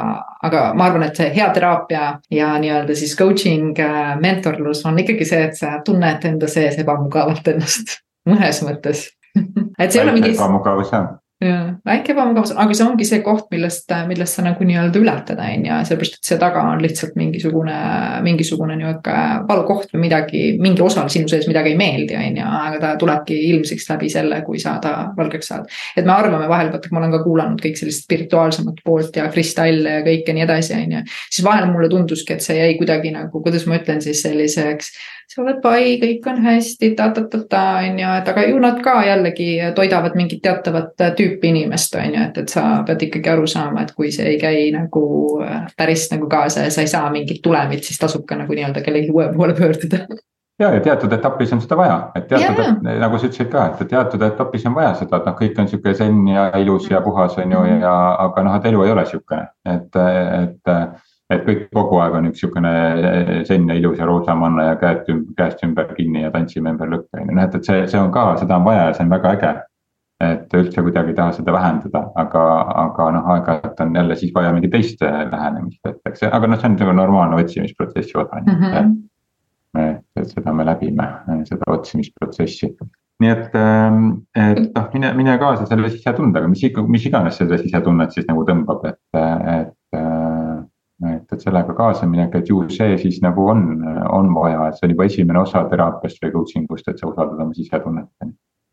aga 0.49 0.63
ma 0.77 0.87
arvan, 0.89 1.05
et 1.05 1.21
see 1.21 1.29
hea 1.35 1.49
teraapia 1.53 2.07
ja 2.33 2.53
nii-öelda 2.61 2.95
siis 2.97 3.13
coaching, 3.19 3.77
äh, 3.85 4.15
mentorlus 4.21 4.81
on 4.89 4.97
ikkagi 5.03 5.27
see, 5.29 5.43
et 5.51 5.59
sa 5.59 5.75
tunned 5.85 6.25
enda 6.25 6.49
sees 6.49 6.79
ebamugavalt 6.81 7.53
ennast 7.53 7.99
mõnes 8.31 8.63
mõttes. 8.65 9.11
Et 9.75 9.91
see 9.91 9.99
ei 9.99 10.05
ole 10.05 10.15
mingi. 10.15 10.31
ebamugavus 10.31 10.93
jah 10.95 11.11
jaa, 11.43 11.63
väike 11.85 12.13
ebamugavus, 12.13 12.53
aga 12.55 12.75
see 12.77 12.85
ongi 12.85 13.05
see 13.07 13.19
koht, 13.23 13.49
millest, 13.51 13.91
millest 14.07 14.37
sa 14.37 14.43
nagu 14.45 14.63
nii-öelda 14.67 14.99
ületada, 15.01 15.47
on 15.51 15.65
ju, 15.67 15.79
sellepärast 15.89 16.19
et 16.19 16.29
see 16.29 16.37
taga 16.39 16.61
on 16.71 16.83
lihtsalt 16.83 17.17
mingisugune, 17.19 17.75
mingisugune 18.23 18.77
nihuke 18.79 19.15
valukoht 19.49 19.91
või 19.91 20.05
midagi, 20.05 20.43
mingi 20.63 20.83
osa 20.85 21.03
sinu 21.11 21.27
sees 21.31 21.49
midagi 21.51 21.73
ei 21.73 21.79
meeldi, 21.79 22.15
on 22.19 22.39
ju, 22.39 22.45
aga 22.61 22.79
ta 22.83 22.93
tulebki 23.01 23.39
ilmsiks 23.49 23.89
läbi 23.91 24.11
selle, 24.13 24.39
kui 24.47 24.61
sa 24.63 24.77
ta 24.83 24.93
valgeks 25.17 25.51
saad. 25.51 25.67
et 25.97 26.07
me 26.07 26.15
arvame 26.15 26.47
vahel, 26.51 26.71
vaata, 26.71 26.93
ma 26.95 27.03
olen 27.03 27.17
ka 27.17 27.23
kuulanud 27.25 27.65
kõik 27.65 27.81
sellist 27.81 28.07
spirituaalsemat 28.07 28.79
poolt 28.85 29.19
ja 29.19 29.27
kristalle 29.33 29.99
ja 29.99 30.05
kõike 30.07 30.35
nii 30.37 30.47
edasi, 30.47 30.77
on 30.79 30.97
ju. 30.99 31.03
siis 31.27 31.43
vahel 31.47 31.67
mulle 31.71 31.91
tunduski, 31.91 32.37
et 32.37 32.47
see 32.47 32.61
jäi 32.61 32.79
kuidagi 32.79 33.11
nagu, 33.15 33.43
kuidas 33.43 33.67
ma 33.67 33.81
ütlen 33.81 33.99
siis 34.05 34.23
selliseks 34.23 34.95
sa 35.27 35.41
oled 35.41 35.57
pai, 35.63 35.95
kõik 36.01 36.27
on 36.29 36.41
hästi 36.45 36.91
ta,, 36.97 37.09
ta-ta-ta-ta 37.15 37.63
on 37.81 37.99
ju, 37.99 38.11
et 38.19 38.29
aga 38.31 38.43
ju 38.49 38.59
nad 38.61 38.77
ka 38.83 38.95
jällegi 39.07 39.49
toidavad 39.77 40.17
mingit 40.17 40.43
teatavat 40.45 41.01
tüüpi 41.17 41.51
inimest, 41.51 41.97
on 41.99 42.13
ju, 42.13 42.27
et, 42.29 42.37
et 42.43 42.53
sa 42.53 42.65
pead 42.87 43.07
ikkagi 43.07 43.33
aru 43.33 43.47
saama, 43.49 43.85
et 43.85 43.95
kui 43.97 44.11
see 44.15 44.27
ei 44.35 44.37
käi 44.41 44.69
nagu 44.75 45.05
äh, 45.45 45.65
päris 45.77 46.07
nagu 46.13 46.29
kaasa 46.31 46.67
ja 46.67 46.73
sa 46.73 46.85
ei 46.85 46.91
saa 46.91 47.09
mingit 47.13 47.41
tulemit, 47.43 47.83
siis 47.83 47.99
tasub 48.01 48.25
ka 48.29 48.37
nagu 48.39 48.53
nii-öelda 48.53 48.85
kellegi 48.85 49.11
uue 49.13 49.31
poole 49.33 49.57
pöörduda. 49.57 50.05
Ja, 50.59 50.69
ja 50.71 50.79
teatud 50.79 51.11
etapis 51.11 51.51
on 51.51 51.59
seda 51.59 51.75
vaja, 51.75 51.97
et 52.15 52.29
teatud, 52.29 52.61
et, 52.63 52.85
nagu 53.01 53.17
sa 53.19 53.27
ütlesid 53.27 53.49
ka, 53.51 53.65
et 53.73 53.89
teatud 53.91 54.21
etapis 54.23 54.63
on 54.69 54.77
vaja 54.77 54.93
seda, 55.01 55.19
et 55.19 55.25
noh, 55.27 55.35
kõik 55.35 55.57
on 55.59 55.67
sihuke 55.67 55.91
zen 55.97 56.21
ja 56.31 56.45
ilus 56.61 56.87
ja 56.87 57.01
puhas, 57.03 57.35
on 57.43 57.51
ju, 57.51 57.63
ja 57.81 57.95
aga 58.23 58.45
noh, 58.45 58.55
et 58.55 58.69
elu 58.71 58.85
ei 58.85 58.93
ole 58.93 59.03
sihukene, 59.09 59.49
et, 59.73 59.99
et 59.99 60.73
et 61.33 61.45
kõik 61.45 61.69
kogu 61.73 61.99
aeg 62.03 62.17
on 62.19 62.27
üks 62.29 62.41
sihukene 62.43 62.71
zen 63.47 63.69
ja 63.69 63.77
ilus 63.79 64.01
ja 64.01 64.07
roosamanna 64.09 64.67
ja 64.69 64.73
käed 64.81 65.07
ümber, 65.13 65.31
käest 65.39 65.63
ümber 65.65 65.87
kinni 65.97 66.21
ja 66.21 66.33
tantsime 66.33 66.73
ümber 66.73 66.91
lõkke, 66.91 67.21
on 67.21 67.31
ju, 67.31 67.37
noh, 67.37 67.47
et, 67.47 67.55
et 67.57 67.69
see, 67.69 67.85
see 67.91 68.01
on 68.01 68.11
ka, 68.13 68.27
seda 68.41 68.59
on 68.59 68.67
vaja 68.67 68.89
ja 68.89 68.97
see 68.97 69.07
on 69.07 69.15
väga 69.15 69.37
äge. 69.37 69.55
et 70.23 70.53
üldse 70.55 70.79
kuidagi 70.79 71.11
ei 71.11 71.15
taha 71.15 71.33
seda 71.35 71.51
vähendada, 71.51 72.01
aga, 72.15 72.41
aga 72.85 73.07
noh, 73.11 73.25
aeg-ajalt 73.33 73.81
on 73.83 73.97
jälle 73.99 74.15
siis 74.15 74.31
vaja 74.35 74.53
mingit 74.55 74.71
teist 74.71 75.01
lähenemist, 75.03 75.81
et 75.89 76.07
eks 76.07 76.23
aga 76.29 76.47
noh, 76.47 76.59
see 76.61 76.69
on 76.69 76.77
nagu 76.79 76.93
normaalne 77.01 77.41
otsimisprotsessi 77.41 78.15
osa 78.21 78.39
mm 78.39 78.61
-hmm. 78.61 78.93
et, 79.81 80.05
et 80.15 80.29
seda 80.29 80.53
me 80.53 80.65
läbime, 80.65 81.09
seda 81.49 81.67
otsimisprotsessi 81.67 82.71
nii 83.19 83.31
et, 83.31 83.53
ähm, 83.55 84.07
et 84.35 84.75
noh, 84.75 84.87
mine, 84.93 85.13
mine 85.15 85.37
kaasa 85.39 85.65
selle 85.69 85.89
sisetundega, 85.89 86.47
mis 86.51 86.63
mis 86.87 87.05
iganes 87.05 87.37
seda 87.39 87.57
sisetunnet 87.57 88.11
siis 88.11 88.27
nagu 88.27 88.43
tõmbab, 88.47 88.87
et, 88.89 88.99
et 89.15 89.73
et, 91.03 91.27
et 91.33 91.43
sellega 91.43 91.75
kaasaminek, 91.75 92.39
et 92.39 92.49
ju 92.49 92.61
see 92.71 92.97
siis 93.01 93.19
nagu 93.23 93.49
on, 93.51 93.67
on 94.13 94.31
vaja, 94.35 94.69
et 94.69 94.79
see 94.79 94.87
on 94.87 94.95
juba 94.95 95.07
esimene 95.09 95.41
osa 95.41 95.65
teraapiast 95.71 96.23
või 96.23 96.35
coaching 96.37 96.71
ust, 96.71 96.87
et 96.87 97.01
sa 97.01 97.09
usaldad 97.09 97.41
oma 97.43 97.55
sisetunnet. 97.57 98.07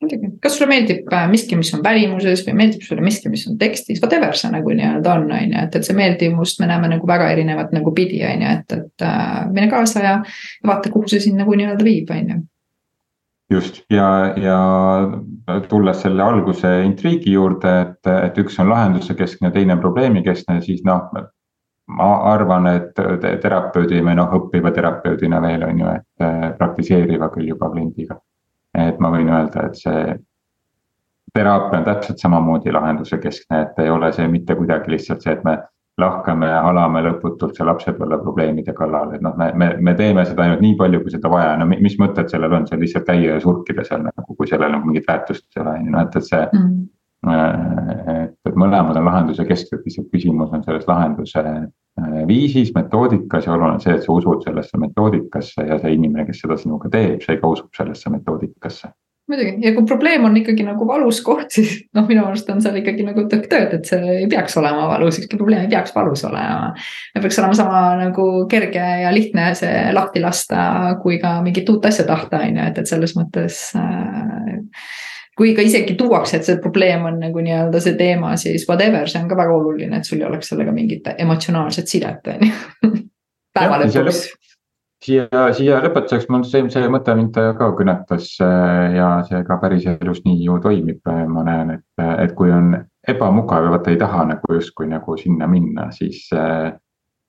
muidugi, 0.03 0.33
kas 0.43 0.57
sulle 0.59 0.69
meeldib 0.71 1.13
äh, 1.15 1.27
miski, 1.31 1.57
mis 1.59 1.73
on 1.77 1.83
välimuses 1.83 2.41
või 2.47 2.57
meeldib 2.59 2.87
sulle 2.87 3.05
miski, 3.07 3.31
mis 3.31 3.45
on 3.51 3.59
tekstis, 3.59 4.01
whatever 4.03 4.35
see 4.39 4.51
nagu 4.51 4.75
nii-öelda 4.75 5.13
on, 5.19 5.29
on 5.31 5.53
ju, 5.53 5.67
et, 5.67 5.77
et 5.79 5.87
see 5.87 5.99
meeldivust 5.99 6.63
me 6.63 6.71
näeme 6.71 6.91
nagu 6.95 7.07
väga 7.07 7.29
erinevat 7.35 7.75
nagu 7.75 7.95
pidi, 7.95 8.23
on 8.27 8.47
ju, 8.47 8.55
et, 8.57 8.79
et 8.79 9.07
äh, 9.07 9.45
mine 9.51 9.69
kaasa 9.71 10.07
ja 10.07 10.17
vaata, 10.67 10.91
kuhu 10.95 11.11
see 11.11 11.23
sind 11.27 11.43
nagu 11.43 11.55
nii-öelda 11.59 11.87
viib, 11.87 12.11
on 12.11 12.35
ju 12.35 12.41
just 13.53 13.83
ja, 13.91 14.35
ja 14.37 14.59
tulles 15.69 16.03
selle 16.03 16.25
alguse 16.25 16.71
intriigi 16.87 17.35
juurde, 17.35 17.73
et, 17.85 18.11
et 18.13 18.39
üks 18.43 18.59
on 18.63 18.71
lahenduse 18.73 19.15
keskne, 19.19 19.53
teine 19.55 19.77
probleemikeskne, 19.81 20.61
siis 20.65 20.83
noh. 20.89 21.11
Ma 21.97 22.11
arvan, 22.33 22.67
et 22.71 23.01
terapeudi 23.43 24.03
või 24.05 24.17
noh, 24.19 24.35
õppiva 24.39 24.73
terapeudina 24.75 25.41
veel 25.43 25.65
on 25.67 25.81
ju, 25.83 25.95
et 25.97 26.59
praktiseeriva 26.59 27.31
küll 27.35 27.49
juba 27.53 27.71
kliendiga. 27.73 28.19
et 28.79 29.01
ma 29.01 29.11
võin 29.13 29.29
öelda, 29.29 29.67
et 29.69 29.77
see 29.77 30.15
teraapia 31.35 31.79
on 31.79 31.85
täpselt 31.85 32.19
samamoodi 32.19 32.73
lahenduse 32.73 33.19
keskne, 33.19 33.63
et 33.63 33.79
ei 33.85 33.91
ole 33.91 34.13
see 34.13 34.29
mitte 34.29 34.57
kuidagi 34.57 34.95
lihtsalt 34.95 35.25
see, 35.25 35.35
et 35.37 35.45
me 35.45 35.59
lahkame 36.01 36.49
ja 36.49 36.63
halame 36.65 37.03
lõputult 37.05 37.57
see 37.57 37.67
lapsepõlve 37.69 38.19
probleemide 38.23 38.73
kallal, 38.77 39.13
et 39.17 39.25
noh, 39.25 39.37
me, 39.37 39.51
me, 39.61 39.69
me 39.89 39.95
teeme 39.99 40.25
seda 40.29 40.47
ainult 40.47 40.65
nii 40.65 40.77
palju, 40.81 41.03
kui 41.03 41.13
seda 41.13 41.31
vaja, 41.33 41.53
no 41.61 41.69
mis 41.69 41.99
mõtted 42.01 42.33
sellel 42.33 42.57
on, 42.57 42.67
see 42.69 42.79
on 42.79 42.85
lihtsalt 42.85 43.09
käia 43.09 43.37
ja 43.37 43.43
surkida 43.45 43.85
seal 43.89 44.07
nagu, 44.07 44.37
kui 44.39 44.49
sellel 44.49 44.73
nagu 44.73 44.89
mingit 44.89 45.09
väärtust 45.09 45.47
ei 45.57 45.63
ole, 45.65 45.77
on 45.77 45.87
ju, 45.87 45.93
noh 45.93 46.07
et, 46.07 46.17
et 46.17 46.29
see 46.31 46.43
mm. 46.47 46.73
-hmm. 47.29 48.25
et, 48.25 48.35
et 48.49 48.59
mõlemad 48.65 48.97
on 48.97 49.09
lahenduse 49.11 49.45
kesksed, 49.49 49.85
lihtsalt 49.85 50.09
küsimus 50.17 50.53
on 50.53 50.65
selles 50.65 50.89
lahenduse 50.89 51.45
äh, 51.45 51.69
viisis, 52.29 52.73
metoodikas 52.75 53.47
ja 53.47 53.55
oluline 53.55 53.79
on 53.79 53.85
see, 53.85 53.95
et 53.97 54.07
sa 54.07 54.13
usud 54.15 54.43
sellesse 54.47 54.81
metoodikasse 54.81 55.69
ja 55.69 55.79
see 55.83 55.95
inimene, 55.97 56.27
kes 56.29 56.45
seda 56.45 56.59
sinuga 56.61 56.91
teeb, 56.93 57.23
see 57.25 57.39
ka 57.41 57.55
usub 57.55 57.73
sellesse 57.77 58.13
metoodikasse 58.13 58.93
muidugi 59.31 59.67
ja 59.67 59.73
kui 59.75 59.85
probleem 59.87 60.25
on 60.25 60.37
ikkagi 60.37 60.65
nagu 60.67 60.87
valus 60.89 61.21
koht, 61.25 61.51
siis 61.57 61.77
noh, 61.97 62.07
minu 62.09 62.25
arust 62.27 62.51
on 62.53 62.63
seal 62.65 62.79
ikkagi 62.81 63.07
nagu 63.07 63.27
tõk 63.31 63.47
tööd, 63.51 63.77
et 63.79 63.89
see 63.89 64.17
ei 64.19 64.27
peaks 64.31 64.57
olema 64.61 64.89
valus, 64.91 65.21
ükski 65.23 65.39
probleem 65.41 65.67
ei 65.67 65.73
peaks 65.73 65.95
valus 65.95 66.25
olema. 66.29 66.73
peaks 67.15 67.39
olema 67.43 67.59
sama 67.59 67.85
nagu 68.01 68.27
kerge 68.51 68.89
ja 69.05 69.15
lihtne 69.15 69.53
see 69.59 69.87
lahti 69.95 70.23
lasta, 70.25 70.67
kui 71.03 71.21
ka 71.23 71.39
mingit 71.45 71.71
uut 71.73 71.87
asja 71.89 72.07
tahta, 72.09 72.43
on 72.43 72.61
ju, 72.61 72.69
et, 72.73 72.83
et 72.83 72.95
selles 72.95 73.17
mõttes 73.19 73.65
äh, 73.79 74.61
kui 75.37 75.55
ka 75.57 75.65
isegi 75.65 75.97
tuuakse, 75.99 76.39
et 76.39 76.49
see 76.49 76.61
probleem 76.61 77.07
on 77.09 77.19
nagu 77.23 77.43
nii-öelda 77.45 77.81
see 77.81 77.97
teema, 77.99 78.35
siis 78.41 78.67
whatever, 78.69 79.09
see 79.09 79.23
on 79.23 79.31
ka 79.31 79.39
väga 79.39 79.57
oluline, 79.57 79.99
et 79.99 80.09
sul 80.09 80.21
ei 80.21 80.29
oleks 80.29 80.53
sellega 80.53 80.75
mingit 80.77 81.09
emotsionaalset 81.17 81.89
sidet, 81.89 82.33
on 82.35 82.49
ju. 82.49 82.93
päeva 83.57 83.81
lõpuks 83.83 84.27
siia, 85.03 85.27
siia 85.57 85.81
lõpetuseks 85.83 86.29
mul 86.33 86.45
see, 86.49 86.63
see 86.73 86.91
mõte 86.93 87.15
mind 87.19 87.37
ka 87.59 87.71
kõnetas 87.79 88.31
äh, 88.45 88.95
ja 88.97 89.09
see 89.29 89.43
ka 89.49 89.59
päriselus 89.63 90.23
nii 90.27 90.39
ju 90.47 90.59
toimib, 90.63 91.03
ma 91.05 91.45
näen, 91.47 91.77
et, 91.79 92.07
et 92.23 92.35
kui 92.39 92.53
on 92.55 92.77
ebamugav 93.09 93.67
ja 93.67 93.75
vaata 93.75 93.93
ei 93.93 93.99
taha 94.01 94.27
nagu 94.31 94.57
justkui 94.59 94.89
nagu 94.91 95.17
sinna 95.19 95.49
minna, 95.51 95.91
siis. 95.95 96.29
Äh, 96.37 96.73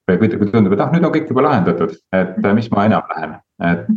või 0.10 0.20
kui, 0.20 0.34
kui 0.36 0.50
tundub, 0.52 0.74
et 0.76 0.82
ah, 0.84 0.90
nüüd 0.92 1.06
on 1.08 1.14
kõik 1.14 1.30
juba 1.32 1.46
lahendatud, 1.46 1.94
et 2.12 2.40
mis 2.58 2.66
ma 2.74 2.84
enam 2.90 3.06
lähen, 3.14 3.38
et, 3.62 3.90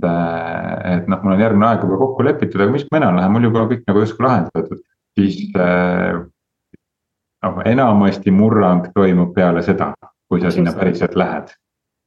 et 0.92 1.07
noh, 1.09 1.23
mul 1.23 1.37
on 1.37 1.40
järgmine 1.40 1.69
aeg 1.71 1.85
juba 1.87 2.01
kokku 2.03 2.27
lepitud, 2.27 2.61
aga 2.61 2.75
mis 2.75 2.87
ma 2.90 3.01
enam 3.01 3.21
lähen, 3.21 3.33
mul 3.33 3.49
juba 3.49 3.66
kõik 3.71 3.85
nagu 3.88 4.03
justkui 4.05 4.27
lahendatud, 4.27 4.83
siis. 5.19 5.38
noh, 7.47 7.62
enamasti 7.64 8.35
murrang 8.35 8.90
toimub 8.95 9.33
peale 9.35 9.62
seda, 9.62 9.92
kui 10.29 10.42
sa 10.42 10.51
sinna 10.51 10.73
päriselt 10.77 11.14
lähed 11.16 11.55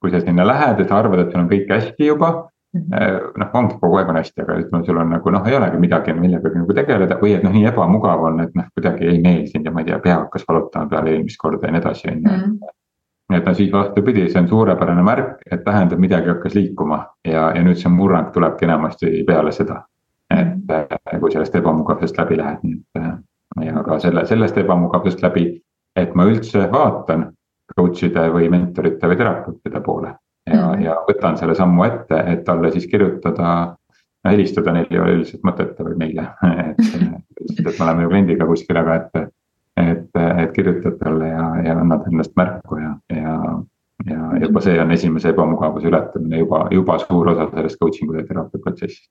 kui 0.02 0.12
sa 0.12 0.22
sinna 0.24 0.48
lähed 0.48 0.80
ja 0.80 0.88
sa 0.88 0.98
arvad, 1.00 1.20
et 1.20 1.32
sul 1.32 1.44
on 1.44 1.52
kõik 1.52 1.70
hästi 1.72 2.08
juba. 2.08 2.32
Mhm. 2.78 2.94
Eh, 2.94 3.22
noh, 3.42 3.48
ongi 3.58 3.78
kogu 3.82 3.98
aeg 3.98 4.10
on 4.12 4.20
hästi, 4.20 4.42
aga 4.44 4.58
ütleme, 4.62 4.86
sul 4.86 4.98
on 5.02 5.10
nagu 5.10 5.32
noh, 5.34 5.48
ei 5.48 5.56
olegi 5.58 5.78
midagi 5.82 6.14
millegagi 6.14 6.60
nagu 6.62 6.74
tegeleda 6.78 7.16
või 7.18 7.32
et 7.36 7.44
noh, 7.44 7.54
nii 7.56 7.66
ebamugav 7.66 8.26
on, 8.28 8.44
et 8.44 8.54
noh, 8.56 8.68
kuidagi 8.78 9.08
ei 9.10 9.22
meeldinud 9.24 9.66
ja 9.66 9.72
ma 9.74 9.82
ei 9.82 9.88
tea, 9.88 9.98
pea 10.04 10.20
hakkas 10.20 10.46
valutama 10.48 10.86
peale 10.92 11.16
eelmist 11.16 11.42
korda 11.42 11.66
ja 11.66 11.74
nii 11.74 11.82
edasi, 11.82 12.12
on 12.12 12.22
ju 12.22 12.36
mhm. 12.36 12.76
Et 13.34 13.46
no 13.46 13.54
siis 13.54 13.72
vastupidi, 13.72 14.26
see 14.30 14.42
on 14.42 14.48
suurepärane 14.50 15.04
märk, 15.06 15.44
et 15.52 15.64
tähendab, 15.64 16.00
midagi 16.02 16.32
hakkas 16.32 16.56
liikuma 16.58 17.04
ja, 17.28 17.50
ja 17.56 17.64
nüüd 17.64 17.78
see 17.78 17.92
murrang 17.94 18.32
tuleb 18.34 18.58
kenamasti 18.58 19.24
peale 19.28 19.52
seda. 19.52 19.84
et 20.30 20.54
mm. 20.54 21.20
kui 21.20 21.32
sellest 21.34 21.56
ebamugavusest 21.56 22.18
läbi 22.18 22.38
lähed, 22.38 22.64
nii 22.64 22.80
et 22.96 23.66
ja 23.66 23.84
ka 23.84 24.00
selle, 24.00 24.26
sellest 24.26 24.58
ebamugavusest 24.58 25.24
läbi, 25.24 25.46
et 25.98 26.16
ma 26.16 26.26
üldse 26.30 26.68
vaatan 26.72 27.30
coach'ide 27.76 28.30
või 28.34 28.50
mentorite 28.52 29.10
või 29.10 29.18
terapeutide 29.18 29.82
poole. 29.86 30.14
ja 30.50 30.62
mm, 30.68 30.84
ja 30.86 30.96
võtan 31.08 31.38
selle 31.38 31.56
sammu 31.56 31.84
ette, 31.86 32.24
et 32.32 32.44
talle 32.46 32.72
siis 32.72 32.88
kirjutada, 32.90 33.76
helistada 34.28 34.74
neil 34.74 34.88
ei 34.90 35.00
ole 35.00 35.18
üldiselt 35.20 35.44
mõtet 35.46 35.78
või 35.86 35.98
meile, 35.98 36.26
et, 36.70 36.80
et 37.60 37.68
me 37.68 37.86
oleme 37.86 38.06
ju 38.06 38.14
kliendiga 38.14 38.50
kuskil, 38.50 38.82
aga 38.82 39.02
et. 39.02 39.30
Et, 39.80 40.22
et 40.44 40.52
kirjutad 40.56 40.98
talle 41.04 41.28
ja, 41.28 41.46
ja 41.66 41.78
annad 41.80 42.08
endast 42.12 42.36
märku 42.40 42.80
ja, 42.82 42.94
ja, 43.16 43.36
ja 44.10 44.30
juba 44.44 44.62
see 44.66 44.80
on 44.82 44.92
esimese 44.92 45.34
ebamugavuse 45.34 45.88
ületamine 45.88 46.44
juba, 46.44 46.68
juba 46.72 47.00
suur 47.06 47.32
osa 47.34 47.50
sellest 47.54 47.80
coaching'u 47.84 48.20
ja 48.20 48.28
teraapia 48.28 48.64
protsessist 48.64 49.10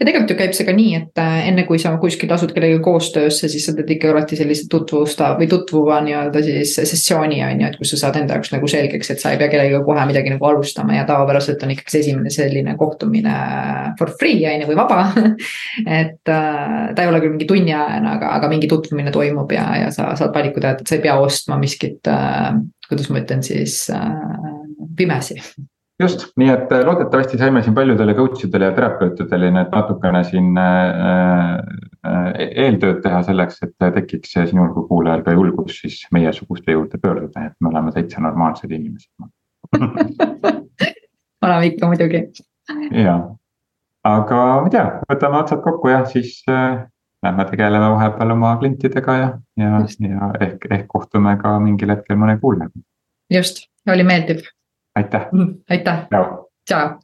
ja 0.00 0.06
tegelikult 0.08 0.30
ju 0.32 0.36
käib 0.38 0.54
see 0.56 0.64
ka 0.64 0.72
nii, 0.72 0.92
et 0.96 1.20
äh, 1.20 1.34
enne 1.50 1.66
kui 1.68 1.78
sa 1.80 1.92
kuskil 2.00 2.30
asud 2.32 2.54
kellegagi 2.56 2.80
koostöösse, 2.84 3.50
siis 3.52 3.66
sa 3.68 3.74
teed 3.76 3.90
ikka 3.92 4.08
alati 4.14 4.38
sellise 4.38 4.64
tutvusta 4.72 5.34
või 5.36 5.48
tutvuva 5.50 5.98
nii-öelda 6.06 6.40
siis 6.46 6.72
sessiooni 6.78 7.42
on 7.44 7.60
ju, 7.60 7.68
et 7.68 7.76
kus 7.80 7.92
sa 7.92 8.00
saad 8.04 8.16
enda 8.22 8.38
jaoks 8.38 8.54
nagu 8.54 8.70
selgeks, 8.70 9.12
et 9.12 9.20
sa 9.20 9.34
ei 9.34 9.40
pea 9.40 9.50
kellegagi 9.52 9.82
kohe 9.84 10.06
midagi 10.08 10.32
nagu 10.32 10.48
alustama. 10.48 10.96
Ja 10.96 11.04
tavapäraselt 11.08 11.60
on 11.66 11.74
ikkagi 11.74 11.92
see 11.92 12.04
esimene 12.06 12.32
selline 12.32 12.76
kohtumine 12.80 13.34
for 13.98 14.12
free 14.20 14.40
on 14.48 14.64
ju 14.64 14.70
või 14.70 14.78
vaba. 14.80 15.02
Et 16.00 16.32
äh, 16.32 16.94
ta 16.96 17.04
ei 17.04 17.10
ole 17.10 17.20
küll 17.20 17.34
mingi 17.34 17.48
tunniajane, 17.50 18.14
aga, 18.16 18.32
aga 18.38 18.48
mingi 18.52 18.70
tutvumine 18.70 19.12
toimub 19.12 19.52
ja, 19.52 19.66
ja 19.84 19.90
sa 19.94 20.14
saad 20.16 20.32
valiku 20.34 20.62
teha, 20.62 20.78
et 20.78 20.88
sa 20.88 20.96
ei 20.96 21.04
pea 21.04 21.18
ostma 21.20 21.60
miskit 21.60 22.08
äh,, 22.08 22.54
kuidas 22.88 23.10
ma 23.12 23.20
ütlen 23.20 23.44
siis 23.46 23.84
pimesi 24.96 25.36
just, 26.00 26.26
nii 26.40 26.50
et 26.52 26.72
äh, 26.72 26.84
loodetavasti 26.86 27.38
saime 27.38 27.62
siin 27.62 27.74
paljudele 27.76 28.14
coach 28.14 28.44
idele 28.46 28.70
ja 28.70 28.74
terapeutidele 28.76 29.50
nüüd 29.54 29.74
natukene 29.74 30.22
siin 30.28 30.58
äh, 30.60 31.58
äh, 32.06 32.28
eeltööd 32.64 33.02
teha 33.04 33.22
selleks, 33.26 33.60
et 33.66 33.74
tekiks 33.96 34.36
sinul 34.38 34.72
kui 34.76 34.88
kuulajal 34.92 35.24
ka 35.26 35.34
julgus 35.36 35.80
siis 35.82 36.00
meiesuguste 36.14 36.76
juurde 36.76 37.00
pöörduda, 37.02 37.50
et 37.50 37.56
me 37.60 37.72
oleme 37.72 37.92
täitsa 37.96 38.22
normaalsed 38.24 38.70
inimesed 38.70 39.10
oleme 41.46 41.66
ikka 41.66 41.90
muidugi. 41.90 42.22
ja, 43.04 43.16
aga 44.04 44.40
ma 44.60 44.70
ei 44.70 44.74
tea, 44.76 44.86
võtame 45.12 45.42
otsad 45.42 45.62
kokku 45.66 45.92
ja 45.92 46.04
siis 46.08 46.40
äh, 46.50 46.86
lähme 47.26 47.44
tegeleme 47.50 47.90
vahepeal 47.96 48.36
oma 48.36 48.54
klientidega 48.62 49.18
ja, 49.18 49.32
ja, 49.60 49.82
ja 50.06 50.30
ehk, 50.40 50.64
ehk 50.70 50.88
kohtume 50.88 51.36
ka 51.42 51.58
mingil 51.62 51.92
hetkel 51.92 52.18
mõne 52.20 52.38
kuulajaga. 52.40 52.86
just, 53.36 53.66
oli 53.90 54.06
meeldiv 54.06 54.48
aitäh. 55.00 55.24
aitäh. 55.70 55.98
tšau. 56.12 56.24
tšau. 56.68 57.00